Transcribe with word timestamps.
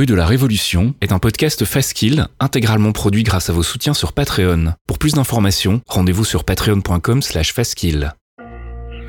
Rue 0.00 0.06
de 0.06 0.14
la 0.14 0.24
Révolution 0.24 0.94
est 1.02 1.12
un 1.12 1.18
podcast 1.18 1.66
Faskill 1.66 2.26
intégralement 2.38 2.90
produit 2.90 3.22
grâce 3.22 3.50
à 3.50 3.52
vos 3.52 3.62
soutiens 3.62 3.92
sur 3.92 4.14
Patreon. 4.14 4.72
Pour 4.86 4.98
plus 4.98 5.12
d'informations, 5.12 5.82
rendez-vous 5.86 6.24
sur 6.24 6.44
patreon.com 6.44 7.20
slash 7.20 7.52
faskill. 7.52 8.14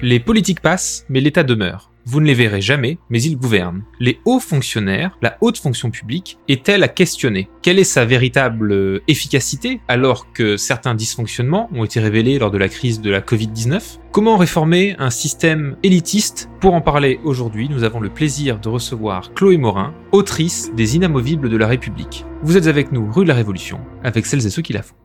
Les 0.02 0.20
politiques 0.20 0.60
passent, 0.60 1.06
mais 1.08 1.22
l'État 1.22 1.44
demeure. 1.44 1.91
Vous 2.06 2.20
ne 2.20 2.26
les 2.26 2.34
verrez 2.34 2.62
jamais, 2.62 2.98
mais 3.10 3.22
ils 3.22 3.38
gouvernent. 3.38 3.84
Les 4.00 4.20
hauts 4.26 4.40
fonctionnaires, 4.40 5.18
la 5.22 5.38
haute 5.42 5.58
fonction 5.58 5.92
publique, 5.92 6.38
est-elle 6.48 6.84
à 6.84 6.88
questionner? 6.88 7.48
Quelle 7.62 7.80
est 7.80 7.84
sa 7.84 8.06
véritable 8.06 8.72
euh, 8.72 9.04
efficacité 9.08 9.82
alors 9.88 10.32
que 10.34 10.58
certains 10.58 10.96
dysfonctionnements 10.96 11.70
ont 11.74 11.84
été 11.84 12.00
révélés 12.00 12.40
lors 12.40 12.52
de 12.52 12.58
la 12.58 12.70
crise 12.70 13.02
de 13.02 13.12
la 13.12 13.22
Covid-19 13.22 14.00
Comment 14.12 14.36
réformer 14.36 14.96
un 15.00 15.10
système 15.10 15.78
élitiste? 15.84 16.50
Pour 16.60 16.74
en 16.74 16.82
parler 16.82 17.20
aujourd'hui, 17.24 17.70
nous 17.70 17.84
avons 17.84 18.00
le 18.00 18.10
plaisir 18.10 18.60
de 18.60 18.68
recevoir 18.68 19.34
Chloé 19.34 19.58
Morin, 19.58 19.94
autrice 20.12 20.72
des 20.76 20.96
Inamovibles 20.96 21.50
de 21.50 21.58
la 21.58 21.68
République. 21.68 22.26
Vous 22.44 22.58
êtes 22.58 22.68
avec 22.68 22.92
nous 22.92 23.10
rue 23.12 23.24
de 23.24 23.30
la 23.30 23.36
Révolution, 23.36 23.80
avec 24.04 24.26
celles 24.26 24.46
et 24.46 24.50
ceux 24.50 24.62
qui 24.62 24.74
la 24.74 24.82
font. 24.82 24.96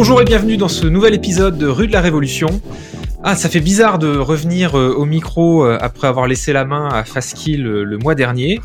Bonjour 0.00 0.22
et 0.22 0.24
bienvenue 0.24 0.56
dans 0.56 0.68
ce 0.68 0.86
nouvel 0.86 1.12
épisode 1.12 1.58
de 1.58 1.66
Rue 1.66 1.88
de 1.88 1.92
la 1.92 2.00
Révolution. 2.00 2.62
Ah, 3.24 3.34
ça 3.34 3.48
fait 3.48 3.58
bizarre 3.58 3.98
de 3.98 4.16
revenir 4.16 4.78
euh, 4.78 4.94
au 4.94 5.04
micro 5.04 5.64
euh, 5.64 5.76
après 5.80 6.06
avoir 6.06 6.28
laissé 6.28 6.52
la 6.52 6.64
main 6.64 6.88
à 6.88 7.02
Faskill 7.02 7.66
euh, 7.66 7.82
le 7.82 7.98
mois 7.98 8.14
dernier. 8.14 8.60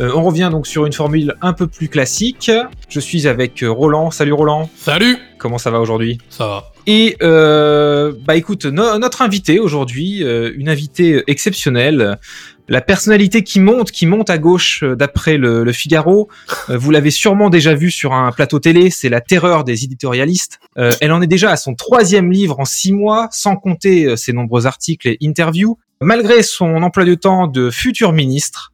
on 0.00 0.24
revient 0.24 0.48
donc 0.50 0.66
sur 0.66 0.84
une 0.84 0.92
formule 0.92 1.36
un 1.40 1.52
peu 1.52 1.68
plus 1.68 1.88
classique. 1.88 2.50
Je 2.88 2.98
suis 2.98 3.28
avec 3.28 3.64
Roland. 3.64 4.10
Salut 4.10 4.32
Roland. 4.32 4.68
Salut. 4.76 5.18
Comment 5.38 5.58
ça 5.58 5.70
va 5.70 5.78
aujourd'hui? 5.78 6.18
Ça 6.28 6.48
va. 6.48 6.72
Et 6.88 7.16
bah 7.20 8.34
écoute, 8.34 8.64
notre 8.64 9.22
invité 9.22 9.60
aujourd'hui, 9.60 10.24
une 10.56 10.68
invitée 10.68 11.22
exceptionnelle, 11.28 12.18
la 12.68 12.80
personnalité 12.80 13.42
qui 13.42 13.60
monte, 13.60 13.90
qui 13.90 14.06
monte 14.06 14.30
à 14.30 14.38
gauche 14.38 14.82
euh, 14.82 14.96
d'après 14.96 15.36
le, 15.36 15.70
Figaro. 15.72 16.28
Euh, 16.70 16.78
vous 16.78 16.90
l'avez 16.90 17.10
sûrement 17.10 17.50
déjà 17.50 17.74
vu 17.74 17.90
sur 17.90 18.12
un 18.12 18.30
plateau 18.32 18.58
télé, 18.58 18.90
c'est 18.90 19.08
la 19.08 19.20
terreur 19.20 19.64
des 19.64 19.84
éditorialistes. 19.84 20.60
Euh, 20.78 20.92
elle 21.00 21.12
en 21.12 21.22
est 21.22 21.26
déjà 21.26 21.50
à 21.50 21.56
son 21.56 21.74
troisième 21.74 22.30
livre 22.30 22.60
en 22.60 22.64
six 22.64 22.92
mois, 22.92 23.28
sans 23.30 23.56
compter 23.56 24.16
ses 24.16 24.32
nombreux 24.32 24.66
articles 24.66 25.08
et 25.08 25.18
interviews. 25.22 25.78
Malgré 26.00 26.42
son 26.42 26.82
emploi 26.82 27.04
de 27.04 27.14
temps 27.14 27.46
de 27.46 27.70
futur 27.70 28.12
ministre 28.12 28.72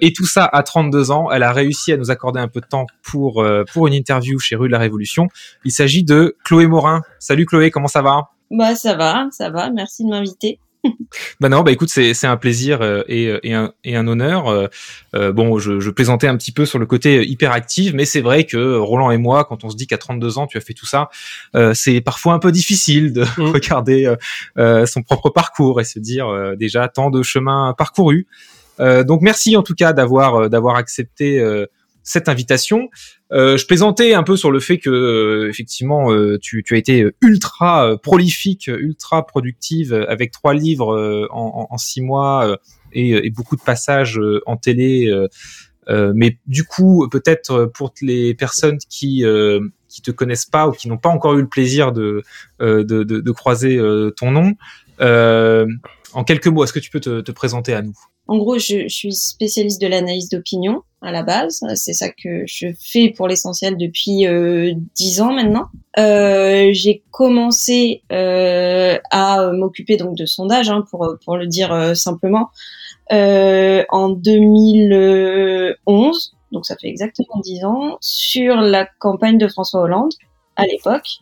et 0.00 0.12
tout 0.12 0.26
ça 0.26 0.44
à 0.44 0.64
32 0.64 1.12
ans, 1.12 1.30
elle 1.30 1.44
a 1.44 1.52
réussi 1.52 1.92
à 1.92 1.96
nous 1.96 2.10
accorder 2.10 2.40
un 2.40 2.48
peu 2.48 2.60
de 2.60 2.66
temps 2.66 2.86
pour 3.00 3.46
pour 3.72 3.86
une 3.86 3.94
interview 3.94 4.40
chez 4.40 4.56
Rue 4.56 4.66
de 4.66 4.72
la 4.72 4.80
Révolution. 4.80 5.28
Il 5.64 5.70
s'agit 5.70 6.02
de 6.02 6.36
Chloé 6.44 6.66
Morin. 6.66 7.02
Salut 7.20 7.46
Chloé, 7.46 7.70
comment 7.70 7.86
ça 7.86 8.02
va? 8.02 8.30
Bah 8.50 8.74
ça 8.74 8.96
va, 8.96 9.28
ça 9.30 9.50
va. 9.50 9.70
Merci 9.70 10.04
de 10.04 10.08
m'inviter 10.08 10.58
bah 11.40 11.48
non, 11.48 11.62
bah 11.62 11.72
écoute, 11.72 11.88
c'est 11.88 12.26
un 12.26 12.36
plaisir 12.36 12.82
euh, 12.82 13.02
et, 13.08 13.28
euh, 13.28 13.40
et, 13.42 13.54
un, 13.54 13.72
et 13.84 13.96
un 13.96 14.06
honneur. 14.06 14.68
Euh, 15.14 15.32
bon, 15.32 15.58
je, 15.58 15.80
je 15.80 15.90
plaisantais 15.90 16.28
un 16.28 16.36
petit 16.36 16.52
peu 16.52 16.66
sur 16.66 16.78
le 16.78 16.86
côté 16.86 17.26
hyperactif, 17.26 17.92
mais 17.94 18.04
c'est 18.04 18.20
vrai 18.20 18.44
que 18.44 18.76
Roland 18.76 19.10
et 19.10 19.18
moi, 19.18 19.44
quand 19.44 19.64
on 19.64 19.70
se 19.70 19.76
dit 19.76 19.86
qu'à 19.86 19.98
32 19.98 20.38
ans 20.38 20.46
tu 20.46 20.58
as 20.58 20.60
fait 20.60 20.74
tout 20.74 20.86
ça, 20.86 21.08
c'est 21.74 22.00
parfois 22.00 22.34
un 22.34 22.38
peu 22.38 22.52
difficile 22.52 23.12
de 23.12 23.22
mm. 23.22 23.26
regarder 23.52 24.14
son 24.86 25.02
propre 25.02 25.30
parcours 25.30 25.80
et 25.80 25.84
se 25.84 25.98
dire 25.98 26.26
déjà 26.56 26.88
tant 26.88 27.10
de 27.10 27.22
chemins 27.22 27.74
parcourus. 27.76 28.26
donc 28.78 29.22
merci 29.22 29.56
en 29.56 29.62
tout 29.62 29.74
cas 29.74 29.92
d'avoir 29.92 30.50
d'avoir 30.50 30.76
accepté 30.76 31.42
cette 32.04 32.28
invitation. 32.28 32.90
Euh, 33.32 33.56
je 33.56 33.66
plaisantais 33.66 34.14
un 34.14 34.22
peu 34.22 34.36
sur 34.36 34.52
le 34.52 34.60
fait 34.60 34.78
que 34.78 34.90
euh, 34.90 35.48
effectivement 35.48 36.12
euh, 36.12 36.38
tu, 36.40 36.62
tu, 36.62 36.74
as 36.74 36.76
été 36.76 37.06
ultra 37.20 37.96
prolifique, 37.98 38.68
ultra 38.68 39.26
productive 39.26 39.92
avec 39.92 40.30
trois 40.30 40.54
livres 40.54 41.26
en, 41.30 41.66
en, 41.68 41.78
six 41.78 42.02
mois 42.02 42.58
et, 42.92 43.10
et, 43.26 43.30
beaucoup 43.30 43.56
de 43.56 43.62
passages 43.62 44.20
en 44.46 44.56
télé. 44.56 45.10
mais 45.88 46.38
du 46.46 46.64
coup, 46.64 47.08
peut-être 47.10 47.70
pour 47.74 47.92
les 48.02 48.34
personnes 48.34 48.78
qui 48.88 49.24
qui 49.88 50.02
te 50.02 50.10
connaissent 50.10 50.46
pas 50.46 50.68
ou 50.68 50.72
qui 50.72 50.88
n'ont 50.88 50.98
pas 50.98 51.08
encore 51.08 51.34
eu 51.34 51.40
le 51.40 51.48
plaisir 51.48 51.92
de 51.92 52.22
de, 52.60 52.82
de, 52.82 53.02
de, 53.02 53.32
croiser 53.32 53.80
ton 54.16 54.30
nom, 54.30 54.54
en 55.00 56.24
quelques 56.24 56.46
mots, 56.46 56.62
est-ce 56.64 56.72
que 56.72 56.78
tu 56.78 56.90
peux 56.90 57.00
te, 57.00 57.20
te 57.22 57.32
présenter 57.32 57.74
à 57.74 57.82
nous? 57.82 57.98
En 58.26 58.38
gros, 58.38 58.58
je, 58.58 58.84
je 58.84 58.94
suis 58.94 59.12
spécialiste 59.12 59.80
de 59.82 59.86
l'analyse 59.86 60.28
d'opinion 60.30 60.82
à 61.04 61.12
la 61.12 61.22
base. 61.22 61.64
C'est 61.74 61.92
ça 61.92 62.08
que 62.08 62.44
je 62.46 62.68
fais 62.80 63.10
pour 63.10 63.28
l'essentiel 63.28 63.76
depuis 63.76 64.26
euh, 64.26 64.72
dix 64.94 65.20
ans 65.20 65.32
maintenant. 65.32 65.68
Euh, 65.98 66.70
j'ai 66.72 67.02
commencé 67.10 68.02
euh, 68.10 68.98
à 69.10 69.52
m'occuper 69.52 69.96
donc 69.96 70.16
de 70.16 70.26
sondage, 70.26 70.70
hein, 70.70 70.84
pour 70.90 71.08
pour 71.24 71.36
le 71.36 71.46
dire 71.46 71.72
euh, 71.72 71.94
simplement, 71.94 72.50
euh, 73.12 73.84
en 73.90 74.08
2011. 74.08 76.34
Donc 76.52 76.66
ça 76.66 76.76
fait 76.76 76.88
exactement 76.88 77.40
dix 77.42 77.64
ans 77.64 77.96
sur 78.00 78.56
la 78.56 78.86
campagne 78.86 79.38
de 79.38 79.46
François 79.48 79.82
Hollande 79.82 80.12
à 80.56 80.66
l'époque, 80.66 81.18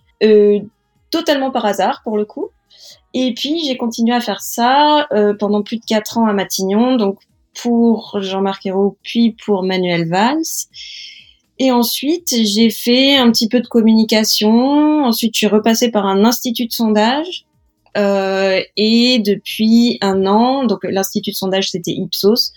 totalement 1.11 1.51
par 1.51 1.67
hasard 1.67 2.01
pour 2.05 2.17
le 2.17 2.25
coup. 2.25 2.49
Et 3.15 3.35
puis 3.35 3.61
j'ai 3.67 3.77
continué 3.77 4.15
à 4.15 4.21
faire 4.21 4.41
ça 4.41 5.07
pendant 5.39 5.63
plus 5.63 5.79
de 5.79 5.85
quatre 5.85 6.19
ans 6.19 6.27
à 6.27 6.33
Matignon, 6.33 6.97
donc 6.97 7.19
pour 7.55 8.19
Jean-Marc 8.21 8.67
Ayrault, 8.67 8.97
puis 9.03 9.37
pour 9.45 9.63
Manuel 9.63 10.09
Valls. 10.09 10.69
Et 11.59 11.71
ensuite, 11.71 12.35
j'ai 12.35 12.71
fait 12.71 13.17
un 13.17 13.31
petit 13.31 13.49
peu 13.49 13.61
de 13.61 13.69
communication. 13.69 15.05
Ensuite, 15.05 15.35
je 15.35 15.39
suis 15.39 15.47
repassée 15.47 15.91
par 15.91 16.07
un 16.07 16.25
institut 16.25 16.67
de 16.67 16.73
sondage. 16.73 17.47
Euh, 17.97 18.63
et 18.79 19.19
depuis 19.19 19.99
un 20.01 20.25
an, 20.25 20.65
donc 20.65 20.81
l'institut 20.85 21.31
de 21.33 21.37
sondage 21.37 21.71
c'était 21.71 21.93
Ipsos. 21.93 22.53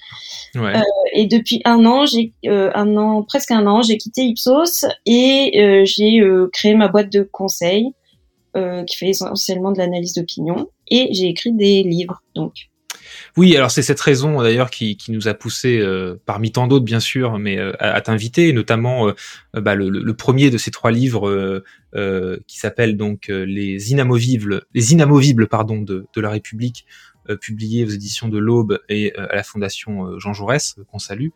Ouais. 0.56 0.78
Euh, 0.78 0.82
et 1.14 1.26
depuis 1.26 1.62
un 1.66 1.86
an, 1.86 2.06
j'ai 2.06 2.32
euh, 2.46 2.72
un 2.74 2.96
an, 2.96 3.22
presque 3.24 3.52
un 3.52 3.68
an, 3.68 3.82
j'ai 3.82 3.98
quitté 3.98 4.24
Ipsos 4.24 4.86
et 5.06 5.60
euh, 5.60 5.84
j'ai 5.86 6.22
euh, 6.22 6.50
créé 6.54 6.74
ma 6.76 6.88
boîte 6.88 7.12
de 7.12 7.24
conseil 7.24 7.92
qui 8.88 8.96
fait 8.96 9.10
essentiellement 9.10 9.74
de 9.74 9.80
l'analyse 9.80 10.14
d'opinion. 10.14 10.70
Et 10.90 11.10
j'ai 11.12 11.28
écrit 11.28 11.52
des 11.52 11.84
livres, 11.84 12.22
donc. 12.36 12.54
Oui, 13.38 13.58
alors 13.58 13.70
c'est 13.70 13.82
cette 13.82 14.00
raison 14.00 14.42
d'ailleurs 14.42 14.70
qui, 14.70 14.96
qui, 14.96 15.12
nous 15.12 15.28
a 15.28 15.34
poussé, 15.34 15.80
euh, 15.80 16.16
parmi 16.26 16.54
tant 16.54 16.68
d'autres 16.68 16.86
bien 16.86 17.02
sûr, 17.02 17.38
mais 17.38 17.58
euh, 17.58 17.74
à, 17.80 18.00
t'inviter, 18.00 18.54
notamment 18.54 19.10
euh, 19.10 19.14
bah, 19.62 19.76
le, 19.76 19.90
le, 19.90 20.14
premier 20.14 20.50
de 20.50 20.58
ces 20.58 20.72
trois 20.72 20.92
livres 20.92 21.62
qui 22.48 22.60
s'appelle 22.60 22.98
donc 22.98 23.28
les 23.28 23.92
inamovibles, 23.92 24.66
les 24.74 24.94
inamovibles 24.94 25.48
pardon 25.48 25.82
de, 25.82 26.06
de 26.14 26.22
la 26.22 26.30
République, 26.30 26.86
publié 27.42 27.86
aux 27.86 27.90
éditions 27.90 28.28
de 28.28 28.38
l'Aube 28.38 28.80
et 28.90 29.16
à 29.16 29.36
la 29.36 29.44
Fondation 29.44 30.20
Jean 30.20 30.34
Jaurès 30.34 30.76
qu'on 30.92 31.00
salue. 31.00 31.30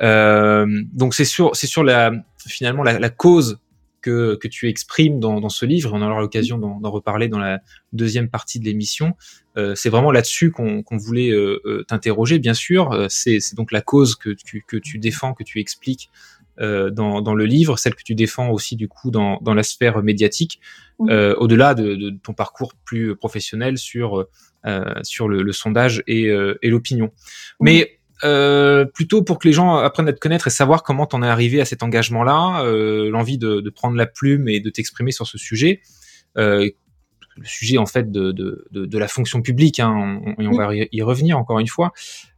donc 0.00 1.14
c'est 1.14 1.24
sur 1.24 1.56
c'est 1.56 1.66
sur 1.66 1.82
la 1.82 2.12
finalement 2.46 2.84
la, 2.84 3.00
la 3.00 3.10
cause 3.10 3.58
que, 4.04 4.34
que 4.34 4.48
tu 4.48 4.68
exprimes 4.68 5.18
dans, 5.18 5.40
dans 5.40 5.48
ce 5.48 5.64
livre, 5.64 5.90
on 5.94 6.02
aura 6.02 6.20
l'occasion 6.20 6.58
d'en 6.58 6.90
reparler 6.90 7.28
dans 7.28 7.38
la 7.38 7.60
deuxième 7.94 8.28
partie 8.28 8.60
de 8.60 8.66
l'émission. 8.66 9.14
Euh, 9.56 9.74
c'est 9.74 9.88
vraiment 9.88 10.12
là-dessus 10.12 10.50
qu'on 10.50 10.84
voulait 10.90 11.30
euh, 11.30 11.62
euh, 11.64 11.84
t'interroger, 11.84 12.38
bien 12.38 12.52
sûr. 12.52 13.06
C'est 13.08 13.38
donc 13.54 13.72
la 13.72 13.80
cause 13.80 14.14
que 14.14 14.28
tu, 14.28 14.62
que 14.68 14.76
tu 14.76 14.98
défends, 14.98 15.32
que 15.32 15.42
tu 15.42 15.58
expliques 15.58 16.10
dans, 16.58 17.20
dans, 17.20 17.34
le 17.34 17.46
livre, 17.46 17.76
celle 17.78 17.96
que 17.96 18.04
tu 18.04 18.14
défends 18.14 18.50
aussi 18.50 18.76
du 18.76 18.86
coup 18.86 19.10
dans, 19.10 19.38
dans 19.40 19.54
la 19.54 19.64
sphère 19.64 20.00
médiatique, 20.04 20.60
au-delà 21.00 21.74
de, 21.74 21.96
de, 21.96 22.10
ton 22.10 22.32
parcours 22.32 22.74
plus 22.84 23.16
professionnel 23.16 23.76
sur, 23.76 24.24
sur 25.02 25.28
le, 25.28 25.42
le 25.42 25.52
sondage 25.52 26.04
et, 26.06 26.26
et 26.62 26.68
l'opinion. 26.68 27.10
Mais 27.58 27.93
euh, 28.22 28.84
plutôt 28.84 29.22
pour 29.22 29.38
que 29.38 29.48
les 29.48 29.52
gens 29.52 29.76
apprennent 29.76 30.08
à 30.08 30.12
te 30.12 30.20
connaître 30.20 30.46
et 30.46 30.50
savoir 30.50 30.82
comment 30.82 31.06
t'en 31.06 31.22
es 31.22 31.26
arrivé 31.26 31.60
à 31.60 31.64
cet 31.64 31.82
engagement-là, 31.82 32.62
euh, 32.64 33.10
l'envie 33.10 33.38
de, 33.38 33.60
de, 33.60 33.70
prendre 33.70 33.96
la 33.96 34.06
plume 34.06 34.48
et 34.48 34.60
de 34.60 34.70
t'exprimer 34.70 35.10
sur 35.10 35.26
ce 35.26 35.36
sujet. 35.36 35.80
Euh, 36.38 36.70
le 37.36 37.44
sujet 37.44 37.78
en 37.78 37.86
fait 37.86 38.12
de, 38.12 38.30
de, 38.30 38.64
de, 38.70 38.98
la 38.98 39.08
fonction 39.08 39.42
publique, 39.42 39.80
hein, 39.80 40.20
et 40.38 40.46
on 40.46 40.52
va 40.52 40.70
y 40.72 41.02
revenir 41.02 41.36
encore 41.36 41.58
une 41.58 41.66
fois. 41.66 41.92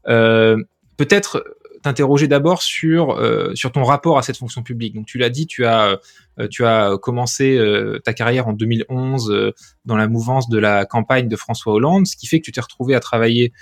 Peut-être 0.04 1.44
t'interroger 1.86 2.26
d'abord 2.26 2.62
sur 2.62 3.12
euh, 3.12 3.54
sur 3.54 3.70
ton 3.70 3.84
rapport 3.84 4.18
à 4.18 4.22
cette 4.22 4.36
fonction 4.36 4.64
publique. 4.64 4.92
Donc 4.94 5.06
tu 5.06 5.18
l'as 5.18 5.30
dit, 5.30 5.46
tu 5.46 5.64
as 5.64 6.00
euh, 6.40 6.48
tu 6.48 6.66
as 6.66 6.98
commencé 7.00 7.56
euh, 7.56 8.00
ta 8.04 8.12
carrière 8.12 8.48
en 8.48 8.52
2011 8.54 9.52
dans 9.84 9.96
la 9.96 10.08
mouvance 10.08 10.48
de 10.48 10.58
la 10.58 10.84
campagne 10.84 11.28
de 11.28 11.36
François 11.36 11.72
Hollande, 11.72 12.06
ce 12.08 12.16
qui 12.16 12.26
fait 12.26 12.40
que 12.40 12.44
tu 12.44 12.50
t'es 12.50 12.60
retrouvé 12.60 12.96
à 12.96 13.00
travailler 13.00 13.52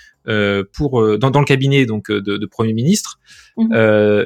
pour 0.73 1.19
dans, 1.19 1.31
dans, 1.31 1.41
le 1.41 1.45
cabinet 1.45 1.85
donc 1.85 2.11
de, 2.11 2.39
de 2.39 2.47
premier 2.47 2.73
ministre. 2.73 3.21
Mmh. 3.59 3.75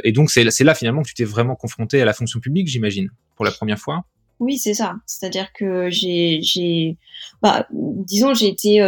et 0.05 0.13
donc 0.13 0.31
c'est 0.31 0.49
c'est 0.51 0.65
là 0.65 0.75
finalement 0.75 1.03
que 1.03 1.09
tu 1.09 1.15
t'es 1.15 1.25
vraiment 1.25 1.57
confronté 1.57 2.01
à 2.01 2.05
la 2.05 2.13
fonction 2.13 2.39
publique, 2.39 2.69
j'imagine, 2.69 3.11
pour 3.35 3.45
la 3.45 3.51
première 3.51 3.79
fois. 3.81 4.05
Oui, 4.39 4.59
c'est 4.59 4.75
ça. 4.75 4.95
C'est-à-dire 5.07 5.53
que 5.53 5.91
j'ai 5.91 6.39
j'ai 6.41 6.97
bah 7.43 7.67
disons 7.73 8.33
j'ai 8.33 8.47
été 8.47 8.81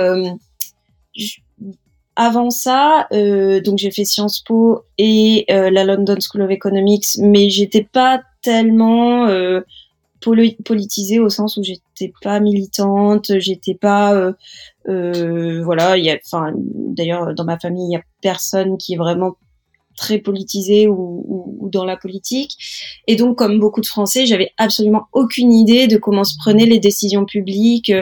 avant 2.16 2.50
ça, 2.50 3.06
euh, 3.12 3.60
donc 3.60 3.78
j'ai 3.78 3.90
fait 3.90 4.04
Sciences 4.04 4.40
Po 4.40 4.84
et 4.98 5.46
euh, 5.50 5.70
la 5.70 5.84
London 5.84 6.16
School 6.20 6.42
of 6.42 6.50
Economics, 6.50 7.06
mais 7.18 7.48
j'étais 7.50 7.84
pas 7.84 8.22
tellement 8.42 9.26
euh, 9.26 9.60
politisée 10.64 11.18
au 11.18 11.28
sens 11.28 11.56
où 11.56 11.62
j'étais 11.62 12.12
pas 12.22 12.40
militante, 12.40 13.38
j'étais 13.38 13.74
pas, 13.74 14.14
euh, 14.14 14.32
euh, 14.88 15.62
voilà, 15.64 15.96
il 15.96 16.04
y 16.04 16.10
a, 16.10 16.18
enfin, 16.24 16.52
d'ailleurs 16.56 17.34
dans 17.34 17.44
ma 17.44 17.58
famille 17.58 17.86
il 17.88 17.92
y 17.92 17.96
a 17.96 18.02
personne 18.20 18.76
qui 18.76 18.94
est 18.94 18.98
vraiment 18.98 19.36
très 19.96 20.18
politisé 20.18 20.88
ou, 20.88 21.24
ou, 21.26 21.56
ou, 21.60 21.68
dans 21.68 21.84
la 21.84 21.96
politique. 21.96 22.56
Et 23.06 23.16
donc, 23.16 23.36
comme 23.36 23.60
beaucoup 23.60 23.82
de 23.82 23.86
Français, 23.86 24.24
j'avais 24.24 24.50
absolument 24.56 25.04
aucune 25.12 25.52
idée 25.52 25.88
de 25.88 25.98
comment 25.98 26.24
se 26.24 26.36
prenaient 26.38 26.66
les 26.66 26.78
décisions 26.78 27.26
publiques, 27.26 27.92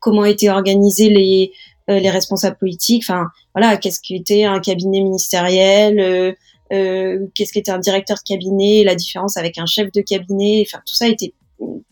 comment 0.00 0.24
étaient 0.24 0.48
organisées 0.48 1.10
les 1.10 1.52
les 1.88 2.10
responsables 2.10 2.56
politiques. 2.56 3.04
Enfin, 3.04 3.26
voilà, 3.54 3.76
qu'est-ce 3.76 4.00
qu'était 4.00 4.44
un 4.44 4.60
cabinet 4.60 5.00
ministériel, 5.00 6.00
euh, 6.00 6.32
euh, 6.72 7.26
qu'est-ce 7.34 7.52
qu'était 7.52 7.70
un 7.70 7.78
directeur 7.78 8.16
de 8.16 8.22
cabinet, 8.22 8.82
la 8.84 8.94
différence 8.94 9.36
avec 9.36 9.58
un 9.58 9.66
chef 9.66 9.92
de 9.92 10.00
cabinet. 10.00 10.64
Enfin, 10.66 10.82
tout 10.86 10.94
ça 10.94 11.08
était 11.08 11.34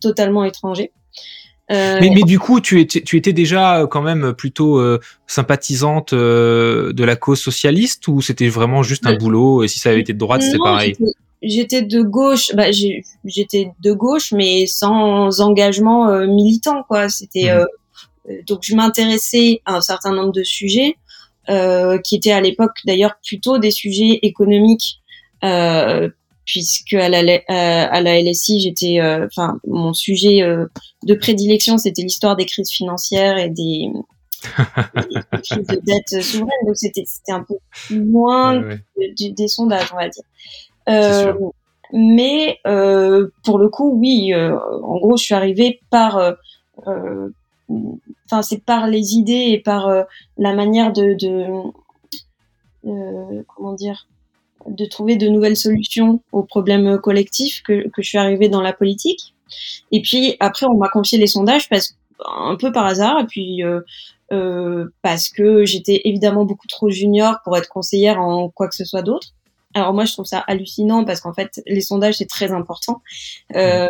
totalement 0.00 0.44
étranger. 0.44 0.92
Euh, 1.70 1.98
mais, 2.00 2.10
mais, 2.10 2.22
du 2.22 2.38
coup, 2.38 2.60
tu 2.60 2.80
étais, 2.80 3.00
tu 3.00 3.16
étais 3.16 3.32
déjà 3.32 3.86
quand 3.88 4.02
même 4.02 4.32
plutôt 4.32 4.80
euh, 4.80 4.98
sympathisante 5.28 6.12
euh, 6.12 6.92
de 6.92 7.04
la 7.04 7.14
cause 7.14 7.40
socialiste 7.40 8.08
ou 8.08 8.20
c'était 8.20 8.48
vraiment 8.48 8.82
juste 8.82 9.06
un 9.06 9.14
boulot 9.14 9.62
et 9.62 9.68
si 9.68 9.78
ça 9.78 9.90
avait 9.90 10.00
été 10.00 10.12
de 10.12 10.18
droite, 10.18 10.42
c'était 10.42 10.58
pareil? 10.58 10.96
J'étais 11.42 11.82
de 11.82 12.02
gauche, 12.02 12.54
bah, 12.54 12.70
j'étais 13.24 13.70
de 13.80 13.92
gauche, 13.92 14.32
mais 14.32 14.66
sans 14.66 15.40
engagement 15.40 16.26
militant, 16.26 16.82
quoi. 16.88 17.08
C'était 17.08 17.54
mmh. 17.54 17.66
Euh, 18.30 18.42
donc 18.46 18.60
je 18.62 18.74
m'intéressais 18.74 19.62
à 19.64 19.74
un 19.74 19.80
certain 19.80 20.12
nombre 20.12 20.32
de 20.32 20.42
sujets 20.42 20.96
euh, 21.48 21.98
qui 21.98 22.16
étaient 22.16 22.32
à 22.32 22.40
l'époque 22.40 22.76
d'ailleurs 22.86 23.14
plutôt 23.24 23.58
des 23.58 23.70
sujets 23.70 24.18
économiques 24.22 25.00
euh, 25.44 26.08
puisque 26.44 26.94
à 26.94 27.08
la, 27.08 27.40
à 27.48 28.00
la 28.00 28.20
LSI, 28.20 28.60
j'étais, 28.60 29.00
enfin, 29.00 29.60
mon 29.68 29.92
sujet 29.92 30.40
de 31.04 31.14
prédilection, 31.14 31.78
c'était 31.78 32.02
l'histoire 32.02 32.34
des 32.34 32.44
crises 32.44 32.72
financières 32.72 33.38
et 33.38 33.50
des, 33.50 33.86
crises 35.44 35.66
de 35.66 35.80
dette 35.84 36.24
souveraine. 36.24 36.50
Donc 36.66 36.76
c'était, 36.76 37.04
c'était 37.06 37.30
un 37.30 37.44
peu 37.44 37.54
loin 37.94 38.60
des 38.96 39.48
sondages, 39.48 39.92
on 39.92 39.96
va 39.96 40.08
dire. 40.08 40.24
Euh, 40.88 41.34
mais 41.92 42.58
euh, 42.66 43.28
pour 43.44 43.58
le 43.58 43.68
coup, 43.68 43.96
oui, 43.96 44.34
en 44.34 44.98
gros, 44.98 45.16
je 45.16 45.22
suis 45.22 45.34
arrivée 45.34 45.80
par 45.90 46.34
enfin 48.26 48.42
c'est 48.42 48.64
par 48.64 48.86
les 48.86 49.14
idées 49.14 49.48
et 49.50 49.58
par 49.58 49.88
euh, 49.88 50.02
la 50.38 50.54
manière 50.54 50.92
de, 50.92 51.16
euh, 52.86 53.42
comment 53.54 53.74
dire 53.74 54.06
de 54.66 54.84
trouver 54.84 55.16
de 55.16 55.28
nouvelles 55.28 55.56
solutions 55.56 56.20
aux 56.32 56.42
problèmes 56.42 56.98
collectifs 56.98 57.62
que, 57.62 57.84
je 57.96 58.02
suis 58.02 58.18
arrivée 58.18 58.50
dans 58.50 58.60
la 58.60 58.74
politique. 58.74 59.34
Et 59.90 60.02
puis 60.02 60.36
après, 60.38 60.66
on 60.66 60.76
m'a 60.76 60.90
confié 60.90 61.16
les 61.16 61.26
sondages 61.26 61.68
parce 61.70 61.96
un 62.26 62.56
peu 62.56 62.70
par 62.70 62.84
hasard, 62.84 63.20
et 63.20 63.24
puis 63.24 63.62
euh, 64.32 64.86
parce 65.02 65.28
que 65.28 65.64
j'étais 65.64 66.02
évidemment 66.04 66.44
beaucoup 66.44 66.68
trop 66.68 66.88
junior 66.88 67.38
pour 67.42 67.56
être 67.56 67.68
conseillère 67.68 68.20
en 68.20 68.48
quoi 68.48 68.68
que 68.68 68.76
ce 68.76 68.84
soit 68.84 69.02
d'autre. 69.02 69.28
Alors 69.74 69.92
moi, 69.92 70.04
je 70.04 70.12
trouve 70.12 70.24
ça 70.24 70.38
hallucinant 70.46 71.04
parce 71.04 71.20
qu'en 71.20 71.32
fait, 71.32 71.60
les 71.66 71.80
sondages 71.80 72.18
c'est 72.18 72.28
très 72.28 72.52
important 72.52 73.02
euh, 73.56 73.86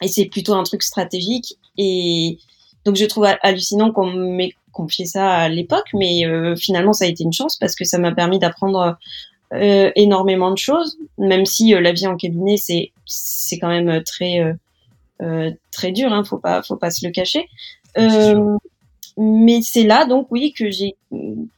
et 0.00 0.08
c'est 0.08 0.24
plutôt 0.26 0.54
un 0.54 0.62
truc 0.62 0.82
stratégique. 0.82 1.58
Et, 1.76 2.38
donc 2.84 2.96
je 2.96 3.04
trouve 3.04 3.26
hallucinant 3.42 3.92
qu'on 3.92 4.12
m'ait 4.12 4.54
confié 4.72 5.04
ça 5.06 5.34
à 5.34 5.48
l'époque, 5.48 5.88
mais 5.94 6.26
euh, 6.26 6.56
finalement 6.56 6.92
ça 6.92 7.04
a 7.04 7.08
été 7.08 7.22
une 7.22 7.32
chance 7.32 7.56
parce 7.56 7.74
que 7.74 7.84
ça 7.84 7.98
m'a 7.98 8.12
permis 8.12 8.38
d'apprendre 8.38 8.98
euh, 9.52 9.92
énormément 9.94 10.50
de 10.50 10.58
choses, 10.58 10.96
même 11.18 11.46
si 11.46 11.74
euh, 11.74 11.80
la 11.80 11.92
vie 11.92 12.06
en 12.06 12.16
cabinet 12.16 12.56
c'est 12.56 12.90
c'est 13.06 13.58
quand 13.58 13.68
même 13.68 14.02
très 14.02 14.56
très 15.70 15.92
dur, 15.92 16.12
hein, 16.12 16.24
faut 16.24 16.38
pas 16.38 16.62
faut 16.62 16.76
pas 16.76 16.90
se 16.90 17.06
le 17.06 17.12
cacher. 17.12 17.48
mais 19.18 19.60
c'est 19.62 19.84
là 19.84 20.06
donc 20.06 20.26
oui 20.30 20.52
que 20.52 20.70
j'ai 20.70 20.96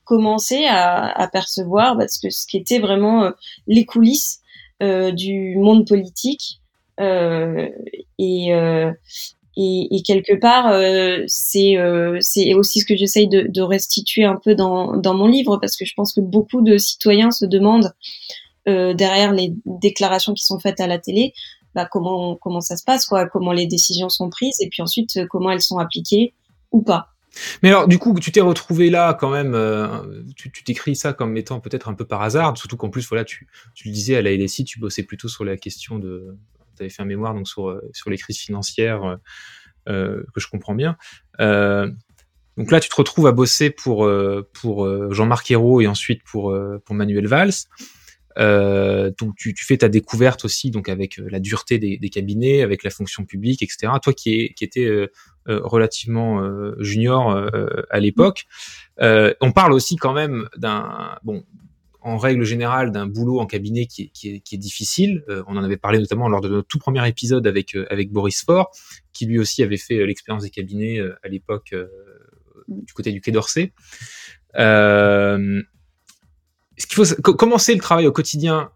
commencé 0.05 0.65
à, 0.67 1.06
à 1.06 1.29
percevoir 1.29 1.97
parce 1.97 2.19
que 2.19 2.29
ce 2.29 2.47
qui 2.47 2.59
était 2.59 2.81
vraiment 2.81 3.31
les 3.67 3.87
coulisses 3.87 4.41
du 4.81 5.56
monde 5.56 5.87
politique 5.87 6.61
et 6.99 8.53
et, 9.56 10.02
quelque 10.02 10.34
part, 10.34 10.68
euh, 10.68 11.22
c'est 11.28 11.76
euh, 11.76 12.18
c'est 12.20 12.54
aussi 12.54 12.80
ce 12.80 12.86
que 12.86 12.96
j'essaye 12.96 13.28
de, 13.28 13.62
restituer 13.62 14.24
un 14.24 14.36
peu 14.36 14.54
dans, 14.54 15.00
mon 15.14 15.26
livre, 15.26 15.58
parce 15.58 15.76
que 15.76 15.84
je 15.84 15.94
pense 15.94 16.12
que 16.12 16.20
beaucoup 16.20 16.60
de 16.60 16.76
citoyens 16.76 17.30
se 17.30 17.44
demandent 17.44 17.92
euh, 18.68 18.94
derrière 18.94 19.32
les 19.32 19.54
déclarations 19.64 20.34
qui 20.34 20.42
sont 20.42 20.58
faites 20.58 20.80
à 20.80 20.88
la 20.88 20.98
télé, 20.98 21.34
bah, 21.74 21.86
comment 21.86 22.60
ça 22.60 22.76
se 22.76 22.82
passe, 22.84 23.08
comment 23.32 23.52
les 23.52 23.66
décisions 23.66 24.08
sont 24.08 24.28
prises, 24.28 24.60
et 24.60 24.68
puis 24.68 24.82
ensuite 24.82 25.20
comment 25.28 25.50
elles 25.50 25.62
sont 25.62 25.78
appliquées 25.78 26.34
ou 26.72 26.82
pas. 26.82 27.10
Mais 27.62 27.68
alors, 27.68 27.88
du 27.88 27.98
coup, 27.98 28.18
tu 28.20 28.30
t'es 28.30 28.40
retrouvé 28.40 28.90
là 28.90 29.12
quand 29.12 29.30
même. 29.30 29.56
Tu 30.36 30.50
t'écris 30.50 30.94
ça 30.94 31.12
comme 31.12 31.36
étant 31.36 31.58
peut-être 31.58 31.88
un 31.88 31.94
peu 31.94 32.04
par 32.04 32.22
hasard, 32.22 32.56
surtout 32.56 32.76
qu'en 32.76 32.90
plus, 32.90 33.08
voilà, 33.08 33.24
tu, 33.24 33.48
tu 33.74 33.88
le 33.88 33.94
disais 33.94 34.16
à 34.16 34.22
la 34.22 34.36
LSI, 34.36 34.64
tu 34.64 34.78
bossais 34.78 35.02
plutôt 35.02 35.28
sur 35.28 35.44
la 35.44 35.56
question 35.56 35.98
de 35.98 36.36
tu 36.76 36.82
avais 36.82 36.91
fait 36.91 37.03
un 37.03 37.06
mémoire 37.06 37.35
donc 37.35 37.49
sur, 37.49 37.69
euh, 37.69 37.81
sur 37.93 38.11
les 38.11 38.19
crises 38.19 38.38
financières 38.38 39.05
euh, 39.05 39.17
euh, 39.88 40.23
que 40.35 40.41
je 40.41 40.49
comprends 40.49 40.75
bien. 40.75 40.97
donc 41.38 42.71
là, 42.71 42.81
tu 42.81 42.88
te 42.88 42.94
retrouves 42.94 43.26
à 43.26 43.32
bosser 43.32 43.71
pour, 43.71 44.09
pour 44.53 45.12
Jean-Marc 45.12 45.50
Ayrault 45.50 45.81
et 45.81 45.87
ensuite 45.87 46.23
pour, 46.25 46.56
pour 46.85 46.94
Manuel 46.94 47.26
Valls. 47.26 47.53
Donc 48.37 49.35
tu, 49.37 49.55
fais 49.56 49.76
ta 49.76 49.88
découverte 49.88 50.44
aussi 50.44 50.71
donc 50.71 50.88
avec 50.88 51.19
la 51.19 51.41
dureté 51.41 51.79
des, 51.79 52.09
cabinets, 52.11 52.62
avec 52.62 52.85
la 52.85 52.91
fonction 52.91 53.25
publique, 53.25 53.62
etc. 53.62 53.93
Toi 54.00 54.12
qui, 54.15 54.55
étais 54.61 54.88
relativement 55.47 56.49
junior 56.79 57.37
à 57.91 58.00
l'époque, 58.00 58.47
on 58.99 59.53
parle 59.53 59.73
aussi 59.73 59.97
quand 59.97 60.12
même 60.15 60.49
d'un 60.56 61.19
bon 61.25 61.44
en 62.04 62.18
règle 62.18 62.44
générale 62.44 62.92
d'un 62.92 63.06
boulot 63.06 63.40
en 63.40 63.46
cabinet 63.46 63.86
qui 63.86 64.12
est, 64.24 64.58
difficile. 64.58 65.24
Euh, 65.28 65.42
on 65.46 65.56
en 65.56 65.64
avait 65.64 65.78
parlé 65.78 65.98
notamment 65.98 66.28
lors 66.28 66.42
de 66.42 66.48
notre 66.48 66.68
tout 66.68 66.78
premier 66.78 67.06
épisode 67.08 67.46
avec, 67.46 67.74
euh, 67.74 67.86
avec 67.90 68.12
Boris 68.12 68.44
Faure, 68.44 68.70
qui 69.14 69.24
lui 69.24 69.38
aussi 69.38 69.62
avait 69.62 69.78
fait 69.78 69.98
euh, 69.98 70.04
l'expérience 70.04 70.42
des 70.42 70.50
cabinets 70.50 71.00
à 71.22 71.28
l'époque 71.28 71.74
du 72.68 72.92
côté 72.92 73.10
du 73.10 73.20
Quai 73.22 73.32
d'Orsay. 73.32 73.72
ce 74.54 75.62
qu'il 76.76 76.94
faut 76.94 77.32
commencer 77.32 77.74
le 77.74 77.80
travail 77.80 78.06
au 78.06 78.12
quotidien 78.12 78.70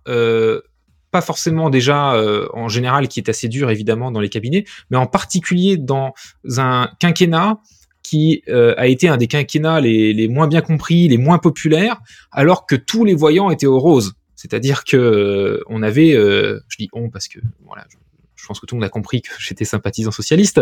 pas 1.11 1.21
forcément 1.23 1.71
déjà 1.71 2.15
en 2.53 2.69
général 2.69 3.09
qui 3.09 3.21
est 3.21 3.29
assez 3.29 3.49
dur 3.49 3.71
évidemment 3.71 4.11
dans 4.11 4.21
les 4.21 4.29
cabinets, 4.29 4.65
mais 4.91 4.97
en 4.97 5.07
particulier 5.07 5.77
dans 5.77 6.15
un 6.57 6.91
quinquennat 6.99 7.61
qui 8.03 8.43
euh, 8.49 8.75
a 8.77 8.87
été 8.87 9.09
un 9.09 9.17
des 9.17 9.27
quinquennats 9.27 9.81
les, 9.81 10.13
les, 10.13 10.29
moins 10.29 10.49
bien 10.49 10.61
compris, 10.61 11.09
les 11.09 11.19
moins 11.19 11.39
populaires, 11.39 12.01
alors 12.33 12.67
que 12.67 12.75
tous 12.75 13.05
les 13.05 13.15
voyants 13.15 13.51
étaient 13.51 13.67
au 13.67 13.79
rose. 13.79 14.15
C'est-à-dire 14.35 14.85
que 14.85 14.97
euh, 14.97 15.63
on 15.67 15.83
avait, 15.83 16.15
euh, 16.15 16.61
je 16.69 16.77
dis 16.79 16.89
on 16.93 17.11
parce 17.11 17.29
que 17.29 17.41
voilà, 17.65 17.85
je, 17.91 17.97
je, 18.37 18.47
pense 18.47 18.61
que 18.61 18.67
tout 18.67 18.77
le 18.77 18.81
monde 18.81 18.87
a 18.87 18.91
compris 18.91 19.21
que 19.21 19.31
j'étais 19.39 19.65
sympathisant 19.65 20.13
socialiste, 20.13 20.61